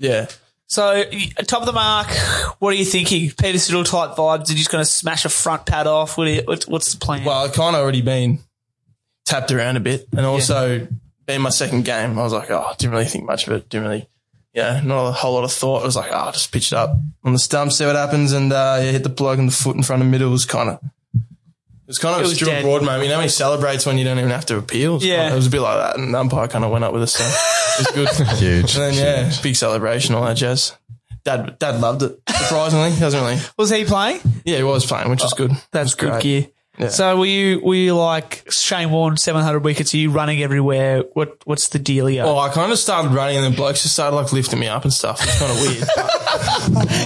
Yeah. 0.01 0.27
So, 0.67 1.03
top 1.45 1.61
of 1.61 1.65
the 1.65 1.73
mark, 1.73 2.07
what 2.59 2.73
are 2.73 2.77
you 2.77 2.85
thinking? 2.85 3.29
Peter 3.31 3.57
Siddle 3.57 3.85
type 3.85 4.15
vibes? 4.17 4.47
Are 4.47 4.51
you 4.51 4.57
just 4.57 4.71
going 4.71 4.81
to 4.81 4.89
smash 4.89 5.25
a 5.25 5.29
front 5.29 5.65
pad 5.65 5.85
off? 5.85 6.17
What 6.17 6.27
you, 6.27 6.41
what's 6.45 6.93
the 6.93 6.97
plan? 6.97 7.23
Well, 7.25 7.45
I 7.45 7.49
kind 7.49 7.75
of 7.75 7.81
already 7.81 8.01
been 8.01 8.39
tapped 9.25 9.51
around 9.51 9.77
a 9.77 9.81
bit, 9.81 10.07
and 10.15 10.25
also 10.25 10.87
being 11.25 11.41
my 11.41 11.49
second 11.49 11.85
game, 11.85 12.17
I 12.17 12.23
was 12.23 12.33
like, 12.33 12.49
oh, 12.49 12.73
didn't 12.77 12.93
really 12.93 13.05
think 13.05 13.25
much 13.25 13.47
of 13.47 13.53
it. 13.53 13.69
Didn't 13.69 13.87
really, 13.87 14.09
yeah, 14.53 14.81
not 14.83 15.07
a 15.07 15.11
whole 15.11 15.33
lot 15.33 15.43
of 15.43 15.51
thought. 15.51 15.83
I 15.83 15.85
was 15.85 15.97
like, 15.97 16.11
oh, 16.11 16.15
I'll 16.15 16.31
just 16.31 16.53
pitch 16.53 16.71
it 16.71 16.77
up 16.77 16.97
on 17.23 17.33
the 17.33 17.39
stump, 17.39 17.73
see 17.73 17.85
what 17.85 17.97
happens, 17.97 18.31
and 18.31 18.51
uh, 18.51 18.79
yeah, 18.81 18.91
hit 18.91 19.03
the 19.03 19.09
plug 19.09 19.39
in 19.39 19.47
the 19.47 19.51
foot 19.51 19.75
in 19.75 19.83
front 19.83 20.01
of 20.01 20.07
middle. 20.07 20.31
Was 20.31 20.45
kind 20.45 20.69
of, 20.69 20.79
was 21.91 21.99
kind 21.99 22.15
of 22.15 22.21
It 22.21 22.25
a 22.25 22.29
was 22.29 22.35
Stuart 22.35 22.49
dead. 22.49 22.63
Broad 22.63 22.83
moment. 22.83 23.03
You 23.03 23.09
know, 23.09 23.19
he 23.19 23.29
celebrates 23.29 23.85
when 23.85 23.97
you 23.97 24.03
don't 24.03 24.17
even 24.17 24.31
have 24.31 24.45
to 24.47 24.57
appeal. 24.57 24.95
It 24.97 25.03
Yeah. 25.03 25.31
it 25.31 25.35
was 25.35 25.47
a 25.47 25.49
bit 25.49 25.61
like 25.61 25.77
that, 25.77 25.97
and 25.97 26.13
the 26.13 26.19
umpire 26.19 26.47
kind 26.47 26.65
of 26.65 26.71
went 26.71 26.83
up 26.83 26.93
with 26.93 27.03
us, 27.03 27.13
so 27.13 27.23
it 27.23 27.97
was 27.97 28.17
good. 28.17 28.27
Huge. 28.37 28.75
And 28.75 28.83
then 28.83 28.93
yeah, 28.93 29.33
big 29.41 29.55
celebration, 29.55 30.15
all 30.15 30.25
that 30.25 30.37
jazz. 30.37 30.73
Dad, 31.23 31.59
Dad 31.59 31.79
loved 31.81 32.01
it. 32.03 32.19
Surprisingly, 32.29 32.91
he 32.91 32.99
doesn't 32.99 33.21
really. 33.21 33.39
was 33.57 33.69
he 33.69 33.85
playing? 33.85 34.19
Yeah, 34.43 34.57
he 34.57 34.63
was 34.63 34.85
playing, 34.85 35.09
which 35.09 35.21
was 35.21 35.33
oh, 35.33 35.37
good. 35.37 35.51
That's 35.71 35.93
It 35.93 36.03
was 36.03 36.23
good 36.23 36.51
gear. 36.81 36.89
So 36.91 37.17
were 37.17 37.25
you 37.25 37.59
were 37.61 37.75
you 37.75 37.95
like 37.95 38.43
Shane 38.51 38.91
Warne, 38.91 39.17
seven 39.17 39.41
hundred 39.43 39.63
wickets? 39.63 39.93
Are 39.93 39.97
you 39.97 40.11
running 40.11 40.41
everywhere? 40.43 41.03
What 41.13 41.37
what's 41.45 41.69
the 41.69 41.79
dealio? 41.79 42.23
Oh, 42.25 42.37
I 42.37 42.49
kind 42.49 42.71
of 42.71 42.77
started 42.77 43.11
running 43.11 43.37
and 43.37 43.45
then 43.45 43.53
blokes 43.55 43.81
just 43.83 43.93
started 43.93 44.15
like 44.15 44.31
lifting 44.33 44.59
me 44.59 44.67
up 44.67 44.83
and 44.83 44.91
stuff. 44.93 45.21
It's 45.21 45.39
kind 45.39 45.51
of 45.51 45.59
weird. 45.61 45.87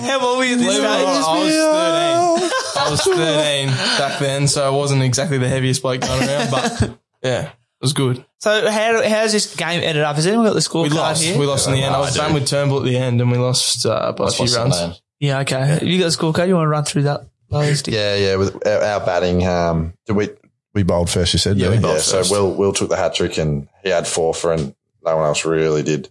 How 0.05 0.26
old 0.26 0.38
were 0.39 0.45
you 0.45 0.57
this 0.57 0.65
Believe 0.67 0.84
it 0.84 0.86
or 0.86 1.21
stage? 1.21 1.53
not, 1.55 2.76
I 2.78 2.89
was 2.89 3.01
13. 3.01 3.17
I 3.17 3.67
was 3.67 3.67
13 3.67 3.67
back 3.97 4.19
then, 4.19 4.47
so 4.47 4.65
I 4.65 4.69
wasn't 4.76 5.03
exactly 5.03 5.38
the 5.38 5.47
heaviest 5.47 5.82
bloke 5.82 6.01
going 6.01 6.28
around, 6.28 6.51
but 6.51 6.97
yeah, 7.23 7.41
it 7.47 7.51
was 7.82 7.93
good. 7.93 8.23
So 8.39 8.69
how 8.69 9.01
how's 9.07 9.32
this 9.32 9.55
game 9.55 9.82
ended 9.84 10.03
up? 10.03 10.15
Has 10.17 10.28
anyone 10.28 10.45
got 10.45 10.51
the 10.53 10.55
We 10.57 10.89
scorecard 10.89 10.95
lost. 10.95 11.23
here? 11.23 11.39
We 11.39 11.45
lost 11.45 11.67
in 11.67 11.73
the 11.73 11.82
end. 11.84 11.95
I 11.95 11.99
was 11.99 12.15
done 12.15 12.34
with 12.34 12.47
Turnbull 12.47 12.80
at 12.80 12.86
the 12.86 12.97
end 12.97 13.19
and 13.21 13.32
we 13.32 13.38
lost 13.38 13.86
uh, 13.86 14.11
by 14.11 14.28
a 14.28 14.32
few 14.32 14.45
runs. 14.55 15.01
yeah, 15.19 15.39
okay. 15.39 15.59
Have 15.65 15.84
you 15.84 15.97
got 15.99 16.05
the 16.11 16.17
scorecard? 16.17 16.47
You 16.47 16.55
want 16.55 16.65
to 16.65 16.69
run 16.69 16.84
through 16.84 17.03
that? 17.03 17.21
Yeah, 17.87 18.15
yeah. 18.15 18.35
With 18.35 18.65
our, 18.67 18.81
our 18.81 19.05
batting, 19.05 19.45
um, 19.45 19.93
did 20.05 20.15
we 20.15 20.29
we 20.73 20.83
bowled 20.83 21.09
first? 21.09 21.33
You 21.33 21.39
said, 21.39 21.57
Yeah, 21.57 21.69
we 21.69 21.79
bowled 21.79 21.99
So 21.99 22.17
first. 22.17 22.31
Will 22.31 22.53
Will 22.53 22.73
took 22.73 22.89
the 22.89 22.97
hat 22.97 23.15
trick 23.15 23.37
and 23.37 23.67
he 23.83 23.89
had 23.89 24.07
four 24.07 24.33
for, 24.33 24.53
and 24.53 24.75
no 25.03 25.15
one 25.17 25.25
else 25.25 25.45
really 25.45 25.83
did 25.83 26.09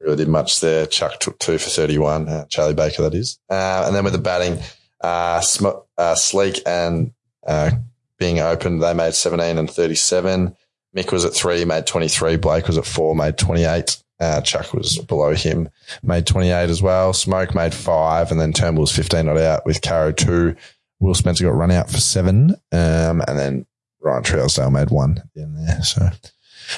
really 0.00 0.16
did 0.16 0.28
much 0.28 0.60
there. 0.60 0.86
Chuck 0.86 1.20
took 1.20 1.38
two 1.38 1.58
for 1.58 1.70
thirty 1.70 1.98
one. 1.98 2.28
Uh, 2.28 2.44
Charlie 2.46 2.74
Baker, 2.74 3.02
that 3.02 3.14
is. 3.14 3.38
Uh, 3.48 3.84
and 3.86 3.94
then 3.94 4.04
with 4.04 4.12
the 4.12 4.18
batting, 4.18 4.58
uh, 5.00 5.40
Sm- 5.40 5.66
uh, 5.96 6.14
Sleek 6.14 6.60
and 6.66 7.12
uh, 7.46 7.70
being 8.18 8.40
open, 8.40 8.78
they 8.80 8.94
made 8.94 9.14
seventeen 9.14 9.58
and 9.58 9.70
thirty 9.70 9.94
seven. 9.94 10.56
Mick 10.94 11.10
was 11.10 11.24
at 11.24 11.32
three, 11.32 11.64
made 11.64 11.86
twenty 11.86 12.08
three. 12.08 12.36
Blake 12.36 12.66
was 12.66 12.76
at 12.76 12.84
four, 12.86 13.14
made 13.14 13.38
twenty 13.38 13.64
eight. 13.64 14.02
Uh, 14.22 14.40
Chuck 14.40 14.72
was 14.72 14.98
below 14.98 15.34
him, 15.34 15.68
made 16.04 16.26
28 16.26 16.70
as 16.70 16.80
well. 16.80 17.12
Smoke 17.12 17.54
made 17.56 17.74
five, 17.74 18.30
and 18.30 18.40
then 18.40 18.52
Turnbull 18.52 18.82
was 18.82 18.92
15 18.94 19.26
not 19.26 19.36
out 19.36 19.66
with 19.66 19.82
Caro 19.82 20.12
two. 20.12 20.54
Will 21.00 21.14
Spencer 21.14 21.42
got 21.44 21.50
run 21.56 21.72
out 21.72 21.90
for 21.90 21.98
seven, 21.98 22.52
um, 22.70 23.20
and 23.26 23.36
then 23.36 23.66
Ryan 24.00 24.22
Trousdale 24.22 24.70
made 24.72 24.90
one 24.90 25.18
at 25.18 25.24
the 25.34 25.42
end 25.42 25.56
there. 25.66 25.82
So, 25.82 26.08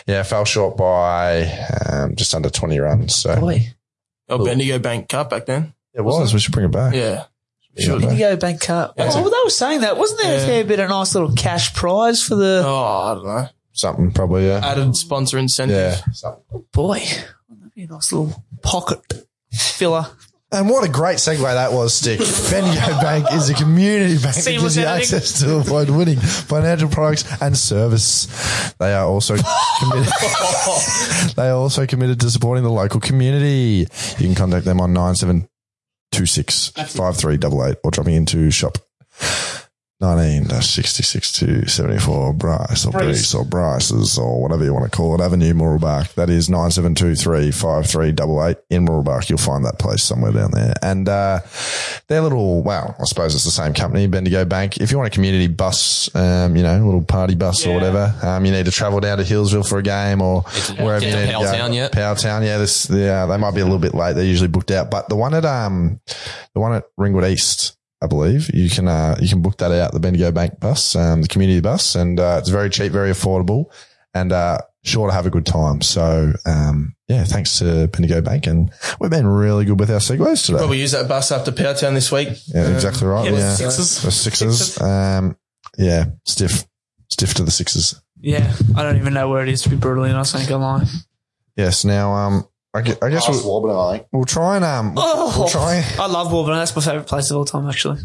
yeah, 0.06 0.22
fell 0.22 0.46
short 0.46 0.78
by 0.78 1.42
um, 1.90 2.16
just 2.16 2.34
under 2.34 2.48
20 2.48 2.78
runs. 2.80 3.14
So, 3.14 3.38
Boy, 3.38 3.68
Oh, 4.30 4.42
Bendigo 4.42 4.78
Bank 4.78 5.10
Cup 5.10 5.28
back 5.28 5.44
then. 5.44 5.74
it 5.92 6.00
was. 6.00 6.32
We 6.32 6.40
should 6.40 6.54
bring 6.54 6.64
it 6.64 6.72
back. 6.72 6.94
Yeah. 6.94 7.24
Should. 7.78 8.00
Bendigo 8.00 8.36
Bank 8.36 8.62
Cup. 8.62 8.94
Oh, 8.96 9.04
well, 9.20 9.24
they 9.30 9.36
were 9.44 9.50
saying 9.50 9.82
that. 9.82 9.98
Wasn't 9.98 10.18
there 10.22 10.38
a 10.38 10.46
fair 10.46 10.64
bit 10.64 10.80
of 10.80 10.88
nice 10.88 11.14
little 11.14 11.34
cash 11.34 11.74
prize 11.74 12.22
for 12.22 12.36
the 12.36 12.62
Oh, 12.64 12.74
I 12.74 13.14
don't 13.14 13.26
know. 13.26 13.48
Something 13.74 14.12
probably, 14.12 14.46
yeah. 14.46 14.60
Added 14.64 14.94
sponsor 14.96 15.36
incentive. 15.36 15.76
Yeah. 15.76 16.12
Something. 16.12 16.64
boy? 16.72 17.00
That'd 17.00 17.74
be 17.74 17.82
a 17.82 17.86
nice 17.88 18.12
little 18.12 18.44
pocket 18.62 19.00
filler. 19.52 20.06
And 20.52 20.68
what 20.70 20.88
a 20.88 20.88
great 20.88 21.16
segue 21.16 21.42
that 21.42 21.72
was, 21.72 21.92
Stick. 21.94 22.20
Bendigo 22.48 22.86
Bank 23.02 23.26
is 23.32 23.50
a 23.50 23.54
community 23.54 24.14
bank 24.22 24.36
that 24.36 24.44
gives 24.52 24.76
you 24.76 24.84
editing. 24.84 25.02
access 25.16 25.40
to 25.40 25.56
avoid 25.56 25.90
winning 25.90 26.20
financial 26.20 26.88
products 26.88 27.24
and 27.42 27.58
service. 27.58 28.72
They 28.78 28.94
are 28.94 29.04
also 29.04 29.34
committed. 29.80 30.12
they 31.34 31.48
are 31.48 31.56
also 31.56 31.84
committed 31.86 32.20
to 32.20 32.30
supporting 32.30 32.62
the 32.62 32.70
local 32.70 33.00
community. 33.00 33.88
You 34.18 34.26
can 34.26 34.36
contact 34.36 34.64
them 34.64 34.80
on 34.80 34.92
nine 34.92 35.16
seven 35.16 35.48
two 36.12 36.26
six 36.26 36.68
five 36.68 37.16
three 37.16 37.36
double 37.36 37.66
eight 37.66 37.78
or 37.82 37.90
dropping 37.90 38.14
into 38.14 38.52
shop. 38.52 38.78
19 40.00 40.60
66 40.60 41.32
to 41.32 41.68
74 41.68 42.32
Bryce 42.34 42.84
or 42.84 42.90
Bruce 42.92 43.32
or 43.34 43.44
Bryce's 43.44 44.18
or 44.18 44.42
whatever 44.42 44.64
you 44.64 44.74
want 44.74 44.84
to 44.84 44.94
call 44.94 45.14
it. 45.14 45.20
Avenue 45.20 45.54
Mooroolbark. 45.54 46.14
That 46.14 46.28
is 46.30 46.50
9723 46.50 47.52
5388 47.52 48.56
in 48.70 48.86
Mooroolbark. 48.86 49.28
You'll 49.28 49.38
find 49.38 49.64
that 49.64 49.78
place 49.78 50.02
somewhere 50.02 50.32
down 50.32 50.50
there. 50.50 50.74
And, 50.82 51.08
uh, 51.08 51.40
they're 52.08 52.20
little, 52.20 52.62
well, 52.62 52.96
I 53.00 53.04
suppose 53.04 53.34
it's 53.34 53.44
the 53.44 53.50
same 53.50 53.72
company, 53.72 54.06
Bendigo 54.06 54.44
Bank. 54.44 54.78
If 54.78 54.90
you 54.90 54.98
want 54.98 55.06
a 55.08 55.14
community 55.14 55.46
bus, 55.46 56.14
um, 56.14 56.56
you 56.56 56.62
know, 56.64 56.82
a 56.82 56.84
little 56.84 57.04
party 57.04 57.34
bus 57.36 57.64
or 57.66 57.74
whatever, 57.74 58.14
um, 58.22 58.44
you 58.44 58.52
need 58.52 58.66
to 58.66 58.72
travel 58.72 59.00
down 59.00 59.18
to 59.18 59.24
Healesville 59.24 59.66
for 59.66 59.78
a 59.78 59.82
game 59.82 60.20
or 60.20 60.42
wherever 60.76 61.04
you 61.04 61.12
to 61.12 61.16
need 61.20 61.26
to 61.26 61.32
go. 61.32 61.38
Powelltown 61.38 61.74
yet? 61.74 61.92
Powelltown, 61.92 62.44
yeah, 62.44 62.58
this, 62.58 62.90
yeah, 62.90 63.26
they 63.26 63.36
might 63.36 63.54
be 63.54 63.60
a 63.60 63.64
little 63.64 63.78
bit 63.78 63.94
late. 63.94 64.14
They're 64.14 64.24
usually 64.24 64.48
booked 64.48 64.72
out, 64.72 64.90
but 64.90 65.08
the 65.08 65.16
one 65.16 65.34
at, 65.34 65.44
um, 65.44 66.00
the 66.52 66.60
one 66.60 66.74
at 66.74 66.84
Ringwood 66.96 67.24
East, 67.24 67.73
I 68.02 68.06
believe 68.06 68.50
you 68.54 68.68
can, 68.68 68.86
uh, 68.88 69.16
you 69.20 69.28
can 69.28 69.40
book 69.42 69.58
that 69.58 69.72
out, 69.72 69.92
the 69.92 70.00
Bendigo 70.00 70.30
Bank 70.30 70.60
bus, 70.60 70.94
um, 70.94 71.22
the 71.22 71.28
community 71.28 71.60
bus, 71.60 71.94
and, 71.94 72.20
uh, 72.20 72.36
it's 72.38 72.50
very 72.50 72.68
cheap, 72.70 72.92
very 72.92 73.10
affordable 73.10 73.66
and, 74.12 74.30
uh, 74.32 74.58
sure 74.82 75.08
to 75.08 75.14
have 75.14 75.24
a 75.26 75.30
good 75.30 75.46
time. 75.46 75.80
So, 75.80 76.32
um, 76.44 76.94
yeah, 77.08 77.24
thanks 77.24 77.58
to 77.60 77.88
Bendigo 77.88 78.20
Bank. 78.20 78.46
And 78.46 78.70
we've 79.00 79.10
been 79.10 79.26
really 79.26 79.64
good 79.64 79.80
with 79.80 79.90
our 79.90 79.98
segues 80.00 80.44
today. 80.44 80.58
Probably 80.58 80.80
use 80.80 80.92
that 80.92 81.08
bus 81.08 81.30
up 81.32 81.44
to 81.46 81.52
Powtown 81.52 81.94
this 81.94 82.12
week. 82.12 82.28
Yeah, 82.48 82.68
exactly 82.68 83.06
right. 83.06 83.24
Yeah, 83.24 83.30
Yeah, 83.32 83.38
the 83.50 83.56
sixes. 83.56 84.02
The 84.02 84.10
sixes. 84.10 84.80
Um, 84.80 85.36
yeah, 85.78 86.06
stiff, 86.26 86.66
stiff 87.10 87.32
to 87.34 87.42
the 87.42 87.50
sixes. 87.50 88.00
Yeah, 88.20 88.52
I 88.76 88.82
don't 88.82 88.96
even 88.96 89.14
know 89.14 89.28
where 89.28 89.42
it 89.42 89.48
is 89.48 89.62
to 89.62 89.70
be 89.70 89.76
brutally 89.76 90.10
honest. 90.10 90.34
I 90.34 90.40
ain't 90.40 90.48
gonna 90.48 90.64
lie. 90.64 90.86
Yes. 91.56 91.84
Now, 91.84 92.12
um, 92.14 92.48
I 92.74 92.82
guess, 92.82 92.96
I 93.02 93.08
guess 93.10 93.28
we'll, 93.28 93.44
Warburton, 93.46 93.76
I 93.78 93.92
think. 93.98 94.08
we'll 94.12 94.24
try 94.24 94.56
and, 94.56 94.64
um, 94.64 94.94
we'll, 94.94 95.04
Oh, 95.06 95.34
we'll 95.38 95.48
try 95.48 95.84
I 95.98 96.06
love 96.06 96.32
Warburton. 96.32 96.58
That's 96.58 96.74
my 96.74 96.82
favourite 96.82 97.06
place 97.06 97.30
of 97.30 97.36
all 97.36 97.44
time, 97.44 97.68
actually. 97.68 98.00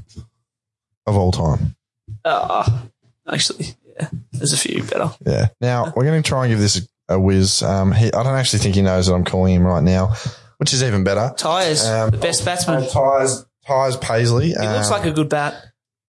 of 1.08 1.18
all 1.18 1.32
time. 1.32 1.76
Uh, 2.24 2.82
actually, 3.28 3.70
yeah, 4.00 4.10
there's 4.32 4.54
a 4.54 4.58
few 4.58 4.84
better. 4.84 5.12
Yeah. 5.26 5.48
Now 5.60 5.92
we're 5.96 6.04
going 6.06 6.22
to 6.22 6.28
try 6.28 6.46
and 6.46 6.52
give 6.52 6.60
this 6.60 6.88
a, 7.10 7.16
a 7.16 7.20
whiz. 7.20 7.64
Um, 7.64 7.92
he, 7.92 8.08
I 8.14 8.24
don't 8.24 8.36
actually 8.36 8.60
think 8.60 8.76
he 8.76 8.82
knows 8.84 9.08
that 9.08 9.14
I'm 9.14 9.24
calling 9.26 9.56
him 9.56 9.64
right 9.64 9.84
now, 9.84 10.14
which 10.58 10.72
is 10.74 10.84
even 10.84 11.04
better. 11.04 11.34
Tyres, 11.36 11.86
Um, 11.88 12.12
the 12.12 12.18
best 12.18 12.46
batsman. 12.46 12.88
Tyres, 12.90 13.46
Tyres 13.66 13.98
Paisley. 13.98 14.50
He 14.50 14.56
looks 14.68 14.92
like 14.92 15.06
a 15.06 15.12
good 15.12 15.30
bat. 15.30 15.64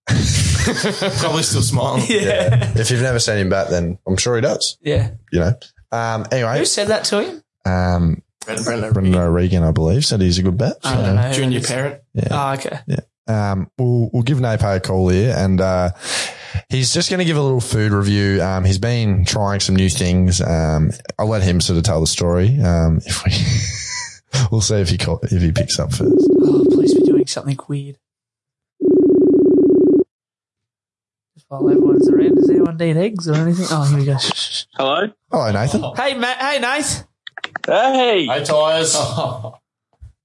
Probably 0.11 1.43
still 1.43 1.63
smiling. 1.63 2.03
Yeah. 2.09 2.73
if 2.77 2.91
you've 2.91 3.01
never 3.03 3.19
seen 3.19 3.39
him 3.39 3.49
bat, 3.49 3.71
then 3.71 3.99
I'm 4.07 4.17
sure 4.17 4.35
he 4.37 4.43
does. 4.43 4.77
Yeah. 4.83 5.13
You 5.33 5.41
know. 5.41 5.53
Um, 5.93 6.27
anyway, 6.31 6.59
Who 6.59 6.65
said 6.65 6.89
that 6.89 7.05
to 7.05 7.23
him? 7.25 7.43
um, 7.65 8.23
Brendan, 8.45 8.65
Brendan, 8.65 8.93
Brendan 8.93 9.15
O'Regan, 9.17 9.63
I 9.63 9.71
believe, 9.71 10.05
said 10.05 10.21
he's 10.21 10.39
a 10.39 10.43
good 10.43 10.57
bet. 10.59 10.77
I 10.83 10.97
don't 10.97 11.17
know. 11.17 11.33
Junior 11.33 11.59
it 11.59 11.65
is. 11.65 11.71
parent. 11.71 12.03
Oh, 12.31 12.53
okay. 12.55 12.79
Yeah. 12.87 13.01
um, 13.53 13.71
we'll, 13.79 14.11
we'll 14.13 14.23
give 14.23 14.41
Nape 14.41 14.63
a 14.63 14.81
call 14.81 15.09
here 15.11 15.35
and, 15.37 15.61
uh, 15.61 15.91
he's 16.71 16.93
just 16.93 17.11
going 17.11 17.19
to 17.19 17.25
give 17.27 17.37
a 17.37 17.43
little 17.43 17.61
food 17.61 17.93
review. 17.93 18.43
Um, 18.43 18.65
he's 18.65 18.79
been 18.79 19.25
trying 19.25 19.61
some 19.61 19.77
new 19.77 19.91
things. 19.91 20.41
Um, 20.41 20.91
I'll 21.19 21.29
let 21.29 21.43
him 21.43 21.61
sort 21.61 21.77
of 21.77 21.85
tell 21.85 22.01
the 22.01 22.07
story. 22.07 22.59
Um, 22.61 23.01
if 23.05 23.25
we, 23.25 23.33
we'll 24.51 24.61
see 24.63 24.77
if 24.77 24.89
he 24.89 24.97
call, 24.99 25.21
if 25.23 25.43
he 25.43 25.53
picks 25.53 25.79
up 25.79 25.93
first. 25.93 26.29
Oh, 26.41 26.65
please 26.73 26.95
be 26.95 27.03
doing 27.03 27.27
something 27.27 27.59
weird. 27.69 27.99
Just 31.35 31.47
while 31.49 31.69
everyone's 31.69 32.09
around, 32.09 32.35
does 32.37 32.51
anyone 32.51 32.77
need 32.79 32.97
eggs 32.97 33.29
or 33.29 33.35
anything? 33.35 33.67
Oh, 33.71 33.85
here 33.85 33.99
we 33.99 34.05
go. 34.07 34.17
Hello. 34.77 35.09
Hello, 35.31 35.53
Nathan. 35.53 35.83
Hey, 35.97 36.15
Matt. 36.15 36.39
Hey, 36.39 36.59
Nate. 36.59 37.05
Hey. 37.71 38.27
Hey, 38.27 38.45
Tyres. 38.45 38.97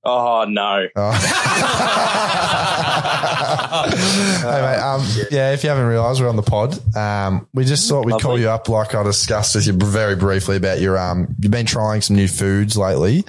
Oh 0.08 0.46
no. 0.48 0.86
Oh. 0.96 1.12
hey, 4.42 4.62
mate, 4.62 4.80
um, 4.80 5.02
yeah, 5.32 5.52
if 5.52 5.64
you 5.64 5.70
haven't 5.70 5.88
realised, 5.88 6.22
we're 6.22 6.30
on 6.30 6.36
the 6.36 6.44
pod. 6.44 6.78
Um, 6.96 7.48
we 7.56 7.66
just 7.66 7.90
thought 7.90 8.06
we'd 8.06 8.22
call 8.22 8.40
you 8.40 8.50
up, 8.50 8.70
like 8.70 8.94
I 8.94 9.02
discussed 9.02 9.56
with 9.56 9.66
you 9.66 9.74
very 9.74 10.16
briefly 10.16 10.58
about 10.58 10.80
your. 10.80 11.00
Um, 11.00 11.34
you've 11.40 11.52
been 11.52 11.66
trying 11.66 12.02
some 12.02 12.18
new 12.18 12.28
foods 12.28 12.78
lately. 12.78 13.24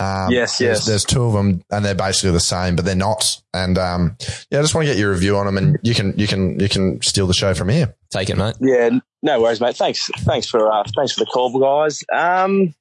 Um, 0.00 0.30
Yes, 0.30 0.56
there's, 0.56 0.78
yes. 0.78 0.86
There's 0.86 1.04
two 1.04 1.22
of 1.24 1.34
them, 1.34 1.62
and 1.70 1.84
they're 1.84 1.94
basically 1.94 2.30
the 2.30 2.40
same, 2.40 2.76
but 2.76 2.86
they're 2.86 2.94
not. 2.94 3.42
And 3.52 3.76
um, 3.76 4.16
yeah, 4.50 4.60
I 4.60 4.62
just 4.62 4.74
want 4.74 4.86
to 4.86 4.92
get 4.92 4.98
your 4.98 5.10
review 5.10 5.36
on 5.36 5.44
them, 5.44 5.58
and 5.58 5.78
you 5.82 5.94
can 5.94 6.18
you 6.18 6.26
can 6.26 6.58
you 6.58 6.70
can 6.70 7.02
steal 7.02 7.26
the 7.26 7.34
show 7.34 7.52
from 7.52 7.68
here. 7.68 7.94
Take 8.10 8.30
it, 8.30 8.38
mate. 8.38 8.54
Yeah. 8.58 8.88
No 9.22 9.40
worries, 9.40 9.60
mate. 9.60 9.76
Thanks. 9.76 10.10
Thanks 10.20 10.48
for 10.48 10.70
uh, 10.72 10.82
thanks 10.96 11.12
for 11.12 11.20
the 11.20 11.26
call, 11.26 11.56
guys. 11.58 12.02
Um, 12.12 12.74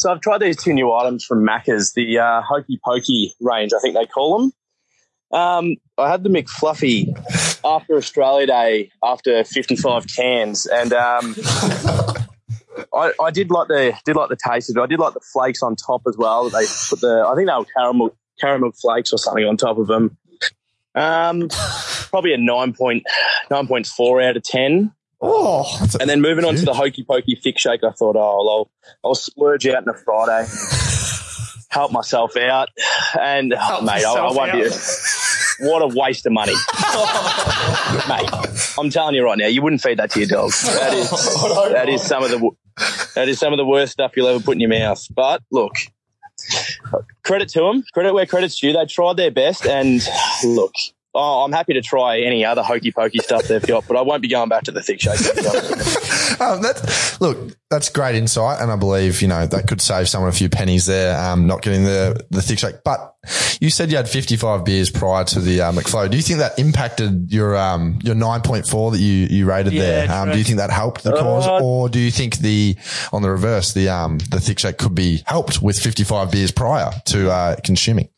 So 0.00 0.12
I've 0.12 0.20
tried 0.20 0.40
these 0.40 0.56
two 0.56 0.72
new 0.72 0.92
items 0.92 1.24
from 1.24 1.46
Macca's, 1.46 1.92
the 1.92 2.18
uh, 2.18 2.42
Hokey 2.42 2.78
Pokey 2.84 3.34
range, 3.40 3.72
I 3.76 3.80
think 3.80 3.94
they 3.94 4.06
call 4.06 4.38
them. 4.38 4.52
Um, 5.32 5.76
I 5.98 6.10
had 6.10 6.22
the 6.22 6.30
McFlurry 6.30 7.08
after 7.64 7.96
Australia 7.96 8.46
Day 8.46 8.90
after 9.02 9.42
55 9.42 10.06
cans, 10.06 10.66
and 10.66 10.92
um, 10.92 11.34
I, 12.94 13.12
I 13.20 13.30
did 13.32 13.50
like 13.50 13.68
the 13.68 13.94
did 14.04 14.16
like 14.16 14.28
the 14.28 14.36
taste 14.36 14.70
of 14.70 14.76
it. 14.76 14.80
I 14.80 14.86
did 14.86 15.00
like 15.00 15.14
the 15.14 15.20
flakes 15.32 15.62
on 15.62 15.76
top 15.76 16.02
as 16.06 16.16
well. 16.16 16.48
They 16.50 16.66
put 16.88 17.00
the 17.00 17.24
I 17.26 17.34
think 17.34 17.48
they 17.48 17.54
were 17.54 17.66
caramel 17.76 18.16
caramel 18.40 18.72
flakes 18.72 19.12
or 19.12 19.18
something 19.18 19.44
on 19.44 19.56
top 19.56 19.78
of 19.78 19.86
them. 19.86 20.16
Um, 20.94 21.48
probably 22.10 22.32
a 22.32 22.38
nine 22.38 22.72
point 22.72 23.04
nine 23.50 23.66
point 23.66 23.86
four 23.86 24.20
out 24.20 24.36
of 24.36 24.42
ten. 24.44 24.92
Oh, 25.26 25.64
a- 25.80 25.98
And 26.00 26.08
then 26.10 26.20
moving 26.20 26.44
on 26.44 26.54
to 26.56 26.64
the 26.64 26.74
hokey 26.74 27.04
pokey 27.04 27.36
thick 27.42 27.58
shake, 27.58 27.82
I 27.84 27.90
thought, 27.92 28.16
oh, 28.16 28.20
I'll, 28.48 28.70
I'll 29.04 29.14
splurge 29.14 29.66
out 29.66 29.88
on 29.88 29.94
a 29.94 29.94
Friday, 29.98 30.48
help 31.70 31.92
myself 31.92 32.36
out, 32.36 32.68
and 33.20 33.54
oh, 33.58 33.82
mate, 33.82 33.90
I, 33.90 33.94
I 33.94 33.96
yourself 33.98 34.36
won't 34.36 34.52
be. 34.52 34.70
What 35.60 35.82
a 35.82 35.86
waste 35.86 36.26
of 36.26 36.32
money, 36.32 36.52
mate! 38.08 38.28
I'm 38.76 38.90
telling 38.90 39.14
you 39.14 39.24
right 39.24 39.38
now, 39.38 39.46
you 39.46 39.62
wouldn't 39.62 39.82
feed 39.82 39.98
that 40.00 40.10
to 40.10 40.18
your 40.18 40.28
dog. 40.28 40.50
That 40.50 40.92
is 40.94 41.10
that 41.72 41.88
is 41.88 42.02
some 42.02 42.24
of 42.24 42.30
the 42.30 42.50
that 43.14 43.28
is 43.28 43.38
some 43.38 43.52
of 43.52 43.56
the 43.58 43.64
worst 43.64 43.92
stuff 43.92 44.16
you'll 44.16 44.26
ever 44.26 44.40
put 44.42 44.54
in 44.56 44.60
your 44.60 44.70
mouth. 44.70 45.06
But 45.14 45.42
look, 45.52 45.74
credit 47.22 47.48
to 47.50 47.60
them, 47.60 47.84
credit 47.92 48.14
where 48.14 48.26
credit's 48.26 48.58
due. 48.58 48.72
They 48.72 48.84
tried 48.86 49.16
their 49.16 49.30
best, 49.30 49.64
and 49.64 50.04
look, 50.44 50.72
oh, 51.14 51.44
I'm 51.44 51.52
happy 51.52 51.74
to 51.74 51.80
try 51.82 52.20
any 52.20 52.44
other 52.44 52.62
hokey 52.62 52.92
pokey 52.92 53.18
stuff 53.18 53.44
they've 53.44 53.64
got, 53.66 53.86
but 53.86 53.96
I 53.96 54.02
won't 54.02 54.22
be 54.22 54.28
going 54.28 54.48
back 54.48 54.64
to 54.64 54.72
the 54.72 54.82
thick 54.82 55.00
shake. 55.00 55.18
to 55.18 55.34
be 55.42 55.46
honest 55.46 55.70
with 55.70 56.38
you. 56.40 56.44
Um, 56.46 56.62
that's, 56.62 57.20
look, 57.20 57.56
that's 57.70 57.88
great 57.88 58.16
insight, 58.16 58.60
and 58.60 58.70
I 58.70 58.76
believe 58.76 59.22
you 59.22 59.28
know 59.28 59.46
that 59.46 59.66
could 59.68 59.80
save 59.80 60.08
someone 60.08 60.28
a 60.30 60.32
few 60.32 60.48
pennies 60.48 60.86
there, 60.86 61.18
um, 61.18 61.46
not 61.46 61.62
getting 61.62 61.84
the 61.84 62.24
the 62.30 62.42
thick 62.42 62.58
shake. 62.58 62.76
But 62.84 63.14
you 63.60 63.70
said 63.70 63.90
you 63.90 63.96
had 63.96 64.08
55 64.08 64.64
beers 64.64 64.90
prior 64.90 65.24
to 65.24 65.40
the 65.40 65.60
uh, 65.62 65.72
McFlow. 65.72 66.10
Do 66.10 66.16
you 66.16 66.22
think 66.22 66.40
that 66.40 66.58
impacted 66.58 67.32
your 67.32 67.56
um 67.56 67.98
your 68.02 68.14
9.4 68.14 68.92
that 68.92 68.98
you 68.98 69.26
you 69.30 69.46
rated 69.46 69.72
Yeah, 69.72 70.06
there? 70.06 70.12
Um, 70.12 70.30
do 70.32 70.38
you 70.38 70.44
think 70.44 70.58
that 70.58 70.70
helped 70.70 71.04
the 71.04 71.12
cause, 71.12 71.46
Uh, 71.46 71.60
or 71.62 71.88
do 71.88 71.98
you 71.98 72.10
think 72.10 72.38
the 72.38 72.76
on 73.12 73.22
the 73.22 73.30
reverse 73.30 73.72
the 73.72 73.88
um 73.88 74.18
the 74.30 74.40
thick 74.40 74.58
shake 74.58 74.78
could 74.78 74.94
be 74.94 75.22
helped 75.26 75.62
with 75.62 75.78
55 75.78 76.30
beers 76.30 76.50
prior 76.50 76.90
to 77.06 77.30
uh, 77.30 77.56
consuming? 77.64 78.08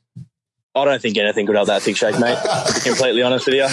I 0.77 0.85
don't 0.85 1.01
think 1.01 1.17
anything 1.17 1.47
could 1.47 1.57
have 1.57 1.69
that 1.69 1.83
thick 1.83 1.97
shake, 1.97 2.19
mate. 2.21 2.37
To 2.37 2.75
be 2.75 2.81
completely 2.81 3.23
honest 3.23 3.47
with 3.47 3.55
you, 3.55 3.65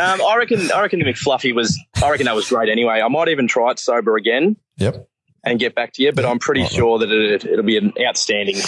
um, 0.00 0.20
I 0.20 0.36
reckon. 0.36 0.70
I 0.70 0.82
reckon 0.82 0.98
the 0.98 1.06
McFlurry 1.06 1.54
was. 1.54 1.78
I 2.02 2.10
reckon 2.10 2.26
that 2.26 2.34
was 2.36 2.48
great. 2.48 2.68
Anyway, 2.68 3.00
I 3.00 3.08
might 3.08 3.28
even 3.28 3.48
try 3.48 3.70
it 3.70 3.78
sober 3.78 4.16
again 4.16 4.56
Yep. 4.76 5.08
And 5.44 5.58
get 5.58 5.74
back 5.74 5.92
to 5.94 6.02
you. 6.02 6.12
But 6.12 6.24
I'm 6.26 6.38
pretty 6.38 6.64
sure 6.66 6.98
that 6.98 7.10
it, 7.10 7.44
it'll 7.44 7.64
be 7.64 7.76
an 7.78 7.92
outstanding. 8.06 8.56
Hit 8.56 8.64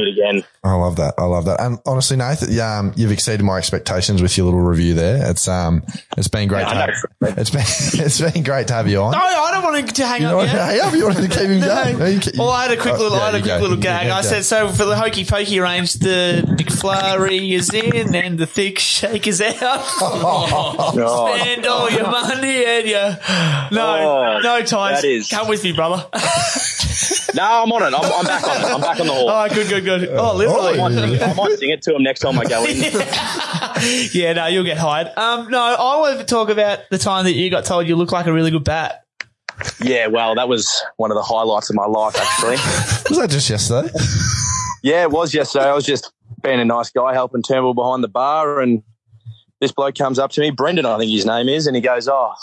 it 0.00 0.08
again. 0.12 0.44
I 0.64 0.74
love 0.74 0.96
that. 0.96 1.14
I 1.18 1.24
love 1.24 1.46
that. 1.46 1.60
And 1.60 1.78
honestly, 1.86 2.16
Nathan, 2.16 2.48
yeah, 2.52 2.78
um, 2.78 2.92
you've 2.96 3.10
exceeded 3.12 3.42
my 3.42 3.58
expectations 3.58 4.22
with 4.22 4.36
your 4.36 4.44
little 4.46 4.60
review 4.60 4.94
there. 4.94 5.30
It's 5.30 5.48
um, 5.48 5.82
it's 6.16 6.28
been 6.28 6.46
great. 6.48 6.64
I 6.66 6.70
to 6.70 6.74
know. 6.74 6.92
have, 7.26 7.38
it's 7.38 7.50
been 7.50 7.60
it's 8.06 8.20
been 8.20 8.42
great 8.44 8.68
to 8.68 8.74
have 8.74 8.86
you 8.88 9.00
on. 9.02 9.12
No, 9.12 9.18
I 9.18 9.50
don't 9.52 9.62
want 9.64 9.88
to 9.94 10.06
hang 10.06 10.20
You 10.22 10.28
up 10.28 10.32
know, 10.34 10.40
yet. 10.42 10.50
hey, 10.70 10.80
up, 10.80 10.92
you 10.94 11.04
wanted 11.04 11.22
to 11.30 11.36
keep 11.38 11.48
him 11.48 11.60
going. 11.60 11.98
No, 11.98 12.06
you 12.06 12.20
ca- 12.20 12.30
Well, 12.38 12.50
I 12.50 12.62
had 12.68 12.78
a 12.78 12.80
quick 12.80 12.94
Oh, 12.94 12.98
little, 12.98 13.16
yeah, 13.18 13.22
I 13.22 13.26
had 13.26 13.34
a 13.34 13.38
quick 13.40 13.46
go. 13.48 13.58
little 13.58 13.76
You 13.76 13.82
gag. 13.82 14.06
go, 14.06 14.12
I 14.14 14.22
go. 14.22 14.28
said, 14.28 14.44
so 14.44 14.68
for 14.68 14.84
the 14.84 14.96
hokey 14.96 15.24
pokey 15.24 15.58
range, 15.60 15.94
the 15.94 16.44
McFlurry 16.46 17.52
is 17.52 17.72
in 17.72 18.14
and 18.14 18.38
the 18.38 18.46
thick 18.46 18.78
shake 18.78 19.26
is 19.26 19.40
out. 19.40 19.54
Oh, 19.62 21.32
Spend 21.42 21.66
all 21.66 21.90
your 21.90 22.04
money 22.10 22.64
and 22.64 22.86
your 22.88 23.18
no, 23.72 24.38
Oh, 24.38 24.40
no 24.42 24.62
ties. 24.62 25.02
that 25.02 25.08
is- 25.08 25.28
Come 25.28 25.48
with 25.48 25.62
me, 25.64 25.72
brother. 25.72 26.01
no, 27.34 27.62
I'm 27.62 27.72
on 27.72 27.82
it. 27.82 27.96
I'm, 27.96 28.04
I'm 28.04 28.24
back 28.24 28.44
on 28.44 28.60
it. 28.60 28.74
I'm 28.74 28.80
back 28.80 29.00
on 29.00 29.06
the 29.06 29.12
hall. 29.12 29.28
oh, 29.28 29.48
good, 29.48 29.68
good, 29.68 29.84
good. 29.84 30.08
Oh, 30.10 30.30
I 30.30 30.34
literally. 30.34 30.78
might, 30.78 30.92
sing 30.92 31.12
it, 31.12 31.22
I 31.22 31.34
might 31.34 31.58
sing 31.58 31.70
it 31.70 31.82
to 31.82 31.96
him 31.96 32.02
next 32.02 32.20
time 32.20 32.38
I 32.38 32.44
go 32.44 32.64
in. 32.64 32.76
yeah, 34.12 34.32
no, 34.34 34.46
you'll 34.46 34.64
get 34.64 34.78
hired. 34.78 35.08
Um, 35.16 35.48
no, 35.50 35.58
I 35.60 35.98
want 36.00 36.18
to 36.18 36.24
talk 36.24 36.48
about 36.48 36.80
the 36.90 36.98
time 36.98 37.24
that 37.24 37.32
you 37.32 37.50
got 37.50 37.64
told 37.64 37.86
you 37.86 37.96
look 37.96 38.12
like 38.12 38.26
a 38.26 38.32
really 38.32 38.50
good 38.50 38.64
bat. 38.64 39.04
Yeah, 39.82 40.08
well, 40.08 40.34
that 40.34 40.48
was 40.48 40.82
one 40.96 41.10
of 41.10 41.14
the 41.16 41.22
highlights 41.22 41.70
of 41.70 41.76
my 41.76 41.86
life, 41.86 42.16
actually. 42.16 42.56
Was 43.08 43.18
that 43.18 43.30
just 43.30 43.48
yesterday? 43.48 43.90
Yeah, 44.82 45.02
it 45.02 45.10
was 45.10 45.32
yesterday. 45.32 45.66
I 45.66 45.74
was 45.74 45.84
just 45.84 46.12
being 46.42 46.58
a 46.58 46.64
nice 46.64 46.90
guy, 46.90 47.12
helping 47.12 47.42
Turnbull 47.42 47.74
behind 47.74 48.02
the 48.02 48.08
bar, 48.08 48.60
and 48.60 48.82
this 49.60 49.70
bloke 49.70 49.94
comes 49.94 50.18
up 50.18 50.32
to 50.32 50.40
me, 50.40 50.50
Brendan, 50.50 50.86
I 50.86 50.98
think 50.98 51.12
his 51.12 51.24
name 51.24 51.48
is, 51.48 51.68
and 51.68 51.76
he 51.76 51.82
goes, 51.82 52.08
"Oh, 52.08 52.34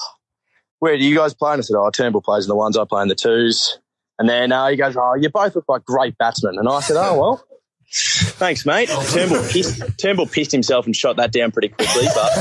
where 0.80 0.98
do 0.98 1.04
you 1.06 1.16
guys 1.16 1.34
play?" 1.34 1.54
And 1.54 1.60
I 1.60 1.62
said, 1.64 1.76
"Oh, 1.78 1.90
Turnbull 1.92 2.22
plays 2.22 2.46
in 2.46 2.50
the 2.50 2.56
ones, 2.56 2.78
I 2.78 2.86
play 2.86 3.02
in 3.02 3.08
the 3.08 3.16
twos. 3.16 3.80
And 4.18 4.28
then 4.28 4.52
uh, 4.52 4.68
he 4.68 4.76
goes, 4.76 4.98
"Oh, 4.98 5.16
you 5.16 5.30
both 5.30 5.56
look 5.56 5.66
like 5.70 5.86
great 5.86 6.18
batsmen." 6.18 6.58
And 6.58 6.68
I 6.68 6.80
said, 6.82 6.98
"Oh 6.98 7.20
well." 7.20 7.44
Thanks, 7.92 8.68
mate. 8.68 8.88
Turnbull 8.88 9.42
pissed, 9.50 9.82
Turnbull 9.98 10.28
pissed 10.28 10.52
himself 10.52 10.86
and 10.86 10.96
shot 10.96 11.16
that 11.16 11.32
down 11.32 11.52
pretty 11.52 11.70
quickly, 11.70 12.06
but 12.14 12.32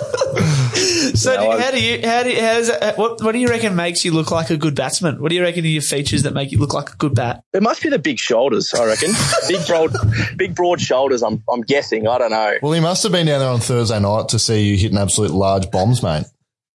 So, 1.14 1.32
Yeah, 1.34 1.40
do, 1.42 1.50
I- 1.50 1.60
how 1.60 1.70
do 1.70 1.82
you, 1.82 2.00
how 2.08 2.22
do, 2.22 2.30
you- 2.30 2.40
how 2.40 2.54
does 2.54 2.68
that, 2.68 2.96
what, 2.96 3.22
what 3.22 3.32
do 3.32 3.38
you 3.38 3.48
reckon 3.48 3.76
makes 3.76 4.04
you 4.06 4.12
look 4.12 4.30
like 4.30 4.48
a 4.48 4.56
good 4.56 4.74
batsman? 4.74 5.20
What 5.20 5.28
do 5.28 5.34
you 5.34 5.42
reckon 5.42 5.64
are 5.64 5.68
your 5.68 5.82
features 5.82 6.22
that 6.22 6.32
make 6.32 6.50
you 6.50 6.58
look 6.58 6.72
like 6.72 6.90
a 6.90 6.96
good 6.96 7.14
bat? 7.14 7.42
it 7.52 7.62
must 7.62 7.82
be 7.82 7.90
the 7.90 7.98
big 7.98 8.18
shoulders. 8.18 8.72
I 8.72 8.86
reckon 8.86 9.10
big 9.48 9.66
broad, 9.66 9.92
big 10.38 10.54
broad 10.54 10.80
shoulders. 10.80 11.22
I'm, 11.22 11.42
I'm 11.52 11.60
guessing. 11.62 12.08
I 12.08 12.16
don't 12.16 12.30
know. 12.30 12.54
Well, 12.62 12.72
he 12.72 12.80
must 12.80 13.02
have 13.02 13.12
been 13.12 13.26
down 13.26 13.40
there 13.40 13.50
on 13.50 13.60
Thursday 13.60 14.00
night 14.00 14.28
to 14.30 14.38
see 14.38 14.62
you 14.62 14.78
hitting 14.78 14.96
absolute 14.98 15.32
large 15.32 15.70
bombs, 15.70 16.02
mate. 16.02 16.24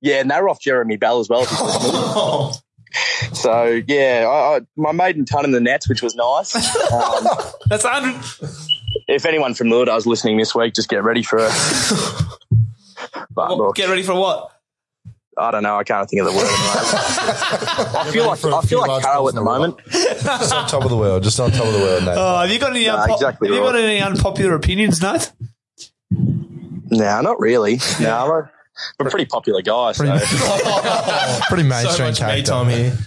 Yeah, 0.04 0.20
and 0.20 0.30
they 0.30 0.39
were 0.39 0.49
off 0.49 0.60
Jeremy 0.60 0.97
Bell 0.97 1.20
as 1.22 1.30
well. 1.30 1.43
if 1.43 2.58
so 3.36 3.82
yeah, 3.88 4.28
I, 4.30 4.58
I, 4.58 4.62
my 4.76 4.91
maiden 4.91 5.26
ton 5.26 5.45
in 5.45 5.51
the 5.51 5.60
nets, 5.62 5.88
which 5.89 6.01
was 6.04 6.14
nice. 6.16 6.54
Um, 6.93 7.26
That's 7.70 7.86
hundred. 7.86 8.22
if 9.08 9.26
anyone 9.26 9.54
from 9.56 9.70
Lure 9.70 9.86
was 9.88 10.06
listening 10.06 10.38
this 10.38 10.54
week, 10.54 10.74
just 10.76 10.89
get 10.89 11.04
ready 11.04 11.24
for 11.24 11.39
it. 11.41 11.51
But 13.36 13.58
look, 13.58 13.76
Get 13.76 13.89
ready 13.89 14.04
for 14.04 14.14
what? 14.14 14.51
I 15.38 15.49
don't 15.51 15.64
know. 15.64 15.76
I 15.78 15.84
can't 15.84 16.08
think 16.08 16.22
of 16.22 16.28
the 16.28 16.38
word. 16.38 16.45
At 16.45 17.60
the 17.60 17.84
moment. 17.84 17.95
I 17.95 18.12
feel 18.12 18.28
like 18.28 18.39
for 18.39 18.49
a 18.51 18.56
I 18.58 18.62
few 18.62 18.70
feel 18.70 18.88
like 18.88 19.04
Carol 19.04 19.28
at 19.30 19.34
the 19.36 19.41
moment. 19.41 19.78
just 19.89 20.54
on 20.54 20.68
top 20.68 20.84
of 20.84 20.89
the 20.91 20.97
world. 20.97 21.24
Just 21.24 21.39
on 21.39 21.49
top 21.51 21.66
of 21.66 21.74
the 21.74 21.80
world, 21.80 22.04
Nathan. 22.04 22.18
Oh, 22.20 22.39
have 22.41 22.51
you 22.51 22.60
got 22.60 22.72
any, 22.76 22.86
Nah, 22.86 23.08
unpo- 23.08 23.14
exactly 23.16 23.47
have 23.49 23.56
you 23.58 23.64
got 23.64 23.76
any 23.76 23.99
unpopular 24.01 24.54
opinions, 24.56 25.01
Nate? 25.01 25.32
No, 26.12 27.22
not 27.22 27.39
really. 27.39 27.80
No, 27.99 28.16
I'm 28.16 28.30
a, 28.32 28.51
I'm 28.99 29.07
a 29.07 29.09
pretty 29.09 29.26
popular 29.28 29.61
guy. 29.61 29.91
So 29.91 30.03
no, 30.03 30.17
Pretty 31.47 31.63
So 31.63 31.69
mainstream 31.69 32.07
much 32.07 32.19
me 32.21 32.26
character. 32.26 32.51
time 32.51 32.69
here. 32.69 32.97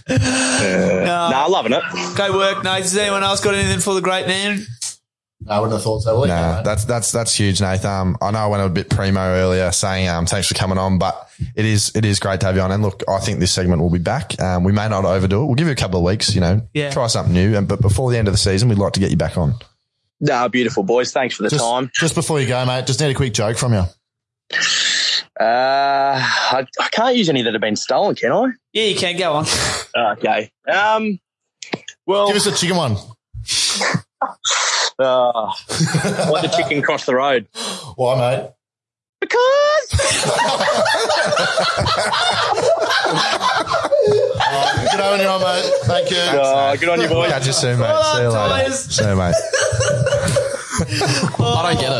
No, 1.05 1.31
I'm 1.35 1.51
loving 1.51 1.73
it. 1.73 1.83
Great 2.15 2.33
work, 2.33 2.63
Nate. 2.63 2.83
Has 2.83 2.95
anyone 2.97 3.23
else 3.23 3.41
got 3.43 3.53
anything 3.55 3.79
for 3.79 3.93
the 3.93 4.01
great 4.01 4.27
man? 4.27 4.65
I 5.47 5.59
wouldn't 5.59 5.73
have 5.75 5.83
thought 5.83 6.01
so. 6.01 6.19
Well, 6.19 6.27
Nah, 6.27 6.61
that's 6.63 6.85
that's 6.85 7.11
that's 7.11 7.33
huge, 7.33 7.61
Nathan. 7.61 7.89
Um, 7.89 8.17
I 8.21 8.31
know 8.31 8.39
I 8.39 8.47
went 8.47 8.63
a 8.63 8.69
bit 8.69 8.89
primo 8.89 9.19
earlier, 9.21 9.71
saying 9.71 10.07
um, 10.09 10.25
thanks 10.25 10.47
for 10.47 10.55
coming 10.55 10.77
on, 10.79 10.97
but 10.97 11.29
it 11.55 11.63
is 11.63 11.95
it 11.95 12.05
is 12.05 12.19
great 12.19 12.39
to 12.39 12.47
have 12.47 12.55
you 12.55 12.61
on. 12.61 12.71
And 12.71 12.81
look, 12.81 13.03
I 13.07 13.19
think 13.19 13.39
this 13.39 13.51
segment 13.51 13.81
will 13.81 13.91
be 13.91 13.99
back. 13.99 14.39
Um, 14.41 14.63
we 14.63 14.71
may 14.71 14.89
not 14.89 15.05
overdo 15.05 15.43
it. 15.43 15.45
We'll 15.45 15.55
give 15.55 15.67
you 15.67 15.73
a 15.73 15.77
couple 15.77 15.99
of 15.99 16.05
weeks, 16.05 16.33
you 16.33 16.41
know, 16.41 16.61
Yeah. 16.73 16.89
try 16.89 17.05
something 17.07 17.33
new. 17.33 17.55
And 17.55 17.67
but 17.67 17.81
before 17.81 18.09
the 18.11 18.17
end 18.17 18.27
of 18.27 18.33
the 18.33 18.37
season, 18.39 18.67
we'd 18.67 18.79
like 18.79 18.93
to 18.93 18.99
get 18.99 19.11
you 19.11 19.17
back 19.17 19.37
on. 19.37 19.53
No, 20.19 20.49
beautiful 20.49 20.81
boys. 20.83 21.11
Thanks 21.11 21.35
for 21.35 21.43
the 21.43 21.49
just, 21.49 21.63
time. 21.63 21.91
just 21.93 22.15
before 22.15 22.41
you 22.41 22.47
go, 22.47 22.65
mate, 22.65 22.87
just 22.87 22.99
need 22.99 23.11
a 23.11 23.13
quick 23.13 23.33
joke 23.33 23.57
from 23.57 23.73
you. 23.73 23.83
Uh, 25.39 26.15
I, 26.19 26.65
I 26.79 26.89
can't 26.89 27.15
use 27.15 27.29
any 27.29 27.41
that 27.43 27.53
have 27.53 27.61
been 27.61 27.75
stolen, 27.75 28.15
can 28.15 28.31
I? 28.31 28.47
Yeah, 28.73 28.83
you 28.85 28.95
can 28.95 29.17
go 29.17 29.33
on. 29.33 29.45
Okay. 30.17 30.51
Um. 30.71 31.19
Well, 32.05 32.27
Give 32.27 32.37
us 32.37 32.45
a 32.47 32.51
chicken 32.53 32.77
one. 32.77 32.93
uh, 34.99 35.53
why 36.29 36.41
the 36.41 36.51
chicken 36.55 36.81
cross 36.81 37.05
the 37.05 37.13
road? 37.15 37.47
Why, 37.95 38.17
mate? 38.17 38.49
Because 39.19 39.87
Good 44.91 45.01
on 45.01 45.19
you, 45.19 45.39
mate. 45.45 45.71
Thank 45.83 46.11
you. 46.11 46.17
uh, 46.17 46.75
good 46.75 46.89
on 46.89 47.01
you, 47.01 47.07
boys. 47.07 47.31
Catch 47.31 47.47
you 47.47 47.53
soon, 47.53 47.79
mate. 47.79 47.85
Well 47.87 48.03
See 48.15 48.21
you 48.21 48.29
later. 48.29 48.49
Tobias. 48.49 48.95
See 48.95 49.07
you, 49.07 49.15
mate. 49.15 49.35
I 51.39 51.61
don't 51.63 51.79
get 51.81 51.91
it. 51.91 51.97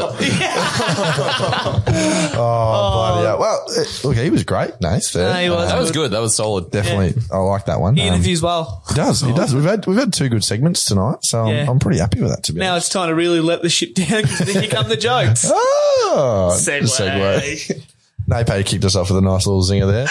Oh, 2.38 2.92
bloody 2.94 3.26
hell. 3.26 3.40
Well, 3.40 3.66
eh, 3.67 3.67
look, 4.04 4.16
he 4.16 4.30
was 4.30 4.44
great. 4.44 4.72
Nice. 4.82 5.10
Fair. 5.12 5.34
No, 5.34 5.40
he 5.42 5.50
was. 5.50 5.70
That 5.70 5.80
was 5.80 5.92
good. 5.92 6.12
That 6.12 6.20
was 6.22 6.36
solid. 6.36 6.72
Definitely. 6.72 7.22
I 7.32 7.38
like 7.38 7.66
that 7.66 7.80
one. 7.80 7.96
He 7.96 8.02
Um, 8.08 8.14
interviews 8.16 8.42
well. 8.42 8.84
he 8.90 8.96
does. 8.96 9.22
He 9.22 9.34
does. 9.34 9.54
We've 9.56 9.64
had 9.64 9.86
we've 9.88 9.98
had 9.98 10.14
two 10.14 10.30
good 10.30 10.44
segments 10.44 10.86
tonight, 10.86 11.18
so 11.22 11.46
I'm- 11.46 11.56
Yeah. 11.56 11.70
I'm, 11.70 11.80
pretty 11.80 12.00
happy 12.00 12.22
with 12.22 12.32
that. 12.32 12.44
To 12.44 12.54
be 12.54 12.60
Now 12.60 12.72
honest. 12.74 12.88
it's 12.88 12.94
time 12.94 13.10
to 13.10 13.16
really 13.16 13.40
let 13.40 13.62
the 13.62 13.70
ship 13.70 13.94
down 13.96 14.22
because 14.24 14.40
then 14.40 14.62
here 14.64 14.70
come 14.72 14.88
the 14.90 14.98
jokes. 14.98 15.52
Oh, 16.10 16.52
Segue. 16.54 17.84
Nape 18.28 18.66
kicked 18.66 18.86
us 18.86 18.96
off 18.96 19.10
with 19.10 19.18
a 19.18 19.22
nice 19.22 19.46
little 19.46 19.62
zinger 19.64 19.88
there. 19.92 20.08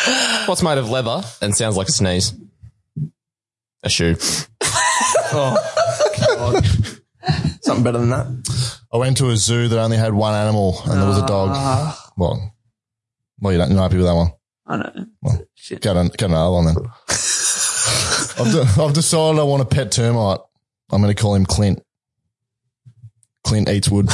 What's 0.47 0.63
made 0.63 0.79
of 0.79 0.91
leather 0.91 1.23
and 1.41 1.55
sounds 1.57 1.77
like 1.77 1.89
a 1.89 1.93
sneeze? 1.93 2.35
A 3.83 3.89
shoe. 3.89 4.15
Something 7.63 7.83
better 7.83 7.99
than 7.99 8.11
that. 8.11 8.77
I 8.93 8.97
went 8.99 9.17
to 9.19 9.31
a 9.31 9.37
zoo 9.37 9.69
that 9.69 9.79
only 9.79 9.97
had 9.97 10.15
one 10.15 10.35
animal 10.35 10.79
and 10.85 11.01
there 11.01 11.09
was 11.09 11.19
a 11.19 11.27
dog. 11.27 11.97
Well, 12.17 12.53
well, 13.41 13.53
you 13.53 13.59
don't, 13.59 13.69
you're 13.69 13.77
not 13.77 13.85
happy 13.85 13.97
with 13.97 14.07
that 14.07 14.15
one. 14.15 14.31
I 14.67 14.77
know. 14.79 15.07
Well, 15.23 15.43
Shit. 15.55 15.81
Get, 15.83 15.97
an, 15.97 16.09
get 16.09 16.23
another 16.31 16.51
one 16.53 16.67
then. 16.67 16.77
I've, 18.39 18.53
de- 18.53 18.83
I've 18.83 18.93
decided 18.93 19.41
I 19.41 19.45
want 19.45 19.63
a 19.63 19.67
pet 19.67 19.91
termite. 19.93 20.41
I'm 20.91 21.03
going 21.03 21.15
to 21.15 21.21
call 21.21 21.35
him 21.35 21.47
Clint. 21.47 21.83
Clint 23.45 23.69
eats 23.69 23.89
wood. 23.89 24.07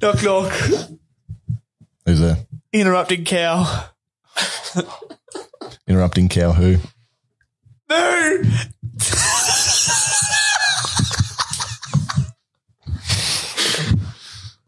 Knock 0.00 0.22
knock. 0.22 0.52
Who's 2.06 2.20
there? 2.20 2.36
Interrupting 2.72 3.24
cow. 3.24 3.86
Interrupting 5.86 6.28
cow 6.28 6.52
who? 6.52 6.76
No. 7.88 8.42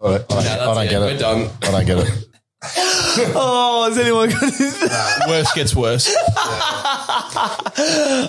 I 0.02 0.18
don't, 0.18 0.32
I 0.32 0.42
don't, 0.42 0.46
I 0.46 0.74
don't 0.74 0.88
get 0.88 1.00
We're 1.00 1.10
it. 1.10 1.18
done. 1.18 1.50
I 1.62 1.70
don't 1.70 1.86
get 1.86 1.98
it. 1.98 2.26
Oh, 3.34 3.88
is 3.90 3.98
anyone 3.98 4.28
got 4.28 4.40
this? 4.40 4.82
Worse 5.28 5.52
gets 5.54 5.74
worse. 5.74 6.06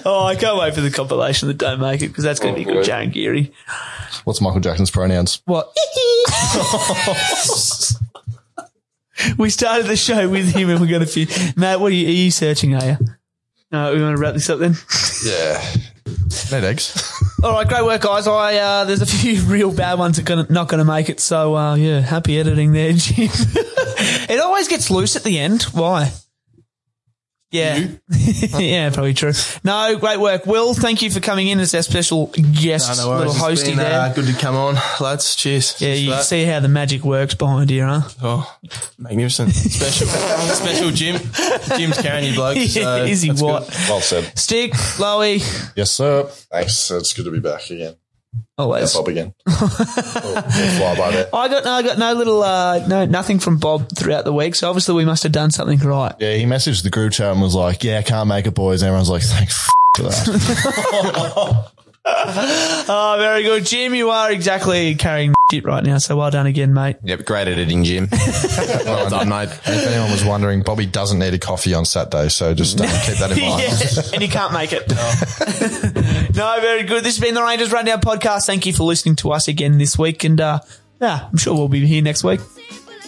Oh, 0.03 0.26
I 0.26 0.36
can't 0.39 0.57
wait 0.57 0.74
for 0.74 0.82
the 0.82 0.89
compilation 0.89 1.47
that 1.49 1.57
don't 1.57 1.80
make 1.80 2.01
it 2.01 2.07
because 2.07 2.24
that's 2.24 2.39
going 2.39 2.55
to 2.55 2.59
be 2.63 2.69
oh, 2.69 2.74
good, 2.76 2.86
Jane 2.86 3.11
Geary. 3.11 3.51
What's 4.24 4.41
Michael 4.41 4.61
Jackson's 4.61 4.89
pronouns? 4.89 5.41
What? 5.45 5.72
we 9.38 9.49
started 9.49 9.88
the 9.88 9.97
show 9.97 10.30
with 10.30 10.53
him 10.55 10.69
and 10.69 10.80
we're 10.80 10.88
going 10.88 11.01
to 11.01 11.07
finish. 11.07 11.55
Matt, 11.55 11.80
what 11.80 11.91
are 11.91 11.95
you, 11.95 12.07
are 12.07 12.11
you 12.11 12.32
searching, 12.32 12.76
are 12.76 12.86
you? 12.86 12.97
No, 13.72 13.93
we 13.93 14.01
want 14.01 14.15
to 14.15 14.22
wrap 14.22 14.34
this 14.34 14.49
up 14.49 14.59
then? 14.59 14.76
Yeah. 15.24 15.61
Need 16.51 16.63
eggs. 16.63 17.11
All 17.43 17.53
right, 17.53 17.67
great 17.67 17.83
work, 17.83 18.01
guys. 18.01 18.27
I 18.27 18.57
uh, 18.57 18.83
there's 18.85 19.01
a 19.01 19.05
few 19.07 19.41
real 19.45 19.73
bad 19.73 19.97
ones 19.97 20.17
that 20.17 20.25
gonna, 20.25 20.45
not 20.49 20.67
going 20.67 20.77
to 20.77 20.85
make 20.85 21.09
it. 21.09 21.19
So 21.19 21.55
uh, 21.55 21.73
yeah, 21.75 21.99
happy 21.99 22.39
editing 22.39 22.71
there, 22.71 22.93
Jim. 22.95 23.29
it 23.31 24.39
always 24.39 24.67
gets 24.67 24.91
loose 24.91 25.15
at 25.15 25.23
the 25.23 25.39
end. 25.39 25.63
Why? 25.63 26.11
Yeah, 27.52 27.88
yeah, 28.58 28.89
probably 28.91 29.14
true. 29.14 29.34
No, 29.64 29.97
great 29.99 30.20
work, 30.22 30.45
Will. 30.45 30.74
Thank 30.74 31.02
you 31.02 31.12
for 31.12 31.20
coming 31.20 31.47
in 31.49 31.60
as 31.60 31.76
our 31.76 31.82
special 31.82 32.28
guest, 32.28 32.97
No, 32.97 33.12
no 33.12 33.18
little 33.18 33.34
It's 33.34 33.41
hosty 33.41 33.66
been, 33.68 33.78
there. 33.78 33.99
Uh, 33.99 34.14
good 34.14 34.26
to 34.28 34.34
come 34.34 34.56
on, 34.56 34.76
lads. 35.02 35.36
Cheers. 35.36 35.76
yeah, 35.82 35.88
Cheers 35.89 36.02
you 36.04 36.10
for 36.12 36.16
that. 36.16 36.24
see 36.24 36.45
how 36.45 36.62
the 36.62 36.70
magic 36.70 37.04
works 37.04 37.36
behind 37.36 37.70
here, 37.70 37.86
huh? 37.88 38.02
Oh, 38.24 38.58
magnificent. 38.97 39.52
Special, 39.56 40.08
special 40.08 40.91
Jim. 40.91 41.20
Jim's 41.78 41.97
carrying 42.02 42.30
you 42.30 42.36
bloke. 42.36 42.58
So 42.70 43.04
Is 43.04 43.22
he 43.22 43.32
what? 43.32 43.66
good. 43.68 43.76
Well 43.89 44.02
said. 44.02 44.38
Stick, 44.39 44.72
Lowy, 44.97 45.39
Yes, 45.76 45.91
sir. 45.91 46.24
Thanks. 46.24 46.89
It's 46.89 47.14
good 47.14 47.26
to 47.26 47.32
be 47.32 47.39
back 47.41 47.70
again. 47.70 47.95
Always. 48.57 48.93
Bob 48.93 49.07
again. 49.07 49.34
Oh, 50.23 50.41
fly 50.77 50.95
by 50.97 51.11
there. 51.11 51.29
I 51.34 51.47
got 51.47 51.63
no, 51.65 51.71
I 51.71 51.82
got 51.84 51.97
no 51.97 52.13
little, 52.13 52.41
uh, 52.43 52.86
no, 52.88 53.05
nothing 53.05 53.39
from 53.39 53.57
Bob 53.57 53.89
throughout 53.95 54.23
the 54.25 54.34
week. 54.34 54.55
So 54.55 54.69
obviously 54.69 54.95
we 54.95 55.05
must 55.05 55.23
have 55.23 55.32
done 55.32 55.51
something 55.51 55.79
right. 55.79 56.13
Yeah, 56.19 56.36
he 56.36 56.45
messaged 56.45 56.84
the 56.84 56.89
group 56.89 57.13
chat 57.13 57.32
and 57.32 57.41
was 57.41 57.55
like, 57.55 57.84
"Yeah, 57.84 57.99
I 57.99 58.01
can't 58.03 58.27
make 58.27 58.45
it, 58.47 58.51
boys." 58.53 58.82
And 58.82 58.88
everyone's 58.88 59.09
like, 59.09 59.23
"Thank 59.23 59.49
f- 59.49 59.69
for 59.97 60.03
that." 60.03 61.71
Oh, 62.88 63.17
very 63.17 63.43
good, 63.43 63.65
Jim. 63.65 63.93
You 63.95 64.09
are 64.09 64.32
exactly 64.32 64.95
carrying 64.95 65.34
shit 65.52 65.66
right 65.66 65.84
now. 65.84 65.97
So 65.97 66.16
well 66.16 66.32
done 66.32 66.47
again, 66.47 66.74
mate. 66.74 66.97
Yep, 67.04 67.26
great 67.26 67.47
editing, 67.47 67.84
Jim. 67.84 68.08
well 68.86 69.10
done, 69.10 69.30
mate. 69.30 69.49
If 69.49 69.68
anyone 69.88 70.12
was 70.12 70.24
wondering, 70.24 70.64
Bobby 70.64 70.86
doesn't 70.86 71.20
need 71.20 71.34
a 71.34 71.39
coffee 71.39 71.74
on 71.74 71.86
Saturday, 71.86 72.30
so 72.30 72.54
just 72.54 72.80
um, 72.80 72.88
keep 72.88 73.18
that 73.18 73.32
in 73.32 73.39
mind. 73.39 73.62
yeah, 73.62 74.02
and 74.14 74.22
you 74.22 74.30
can't 74.30 74.54
make 74.54 74.72
it. 74.74 74.89
no, 76.36 76.58
very 76.62 76.84
good. 76.84 77.04
This 77.04 77.18
has 77.18 77.20
been 77.20 77.36
the 77.36 77.43
Ranges 77.43 77.72
Rundown 77.72 78.02
podcast. 78.02 78.45
Thank 78.45 78.66
you 78.66 78.74
for 78.74 78.84
listening 78.84 79.16
to 79.18 79.32
us 79.32 79.47
again 79.47 79.78
this 79.78 79.97
week, 79.97 80.24
and 80.24 80.39
uh, 80.39 80.60
yeah, 81.02 81.28
I'm 81.30 81.38
sure 81.38 81.56
we'll 81.56 81.68
be 81.68 81.86
here 81.86 82.02
next 82.02 82.24
week. 82.24 82.39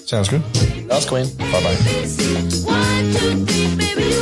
Sounds 0.05 0.27
good. 0.27 0.43
That's 0.89 1.07
Queen. 1.07 1.25
Bye 1.37 1.63
bye. 1.63 1.75
One, 2.65 3.13
two, 3.13 3.45
three, 3.45 4.12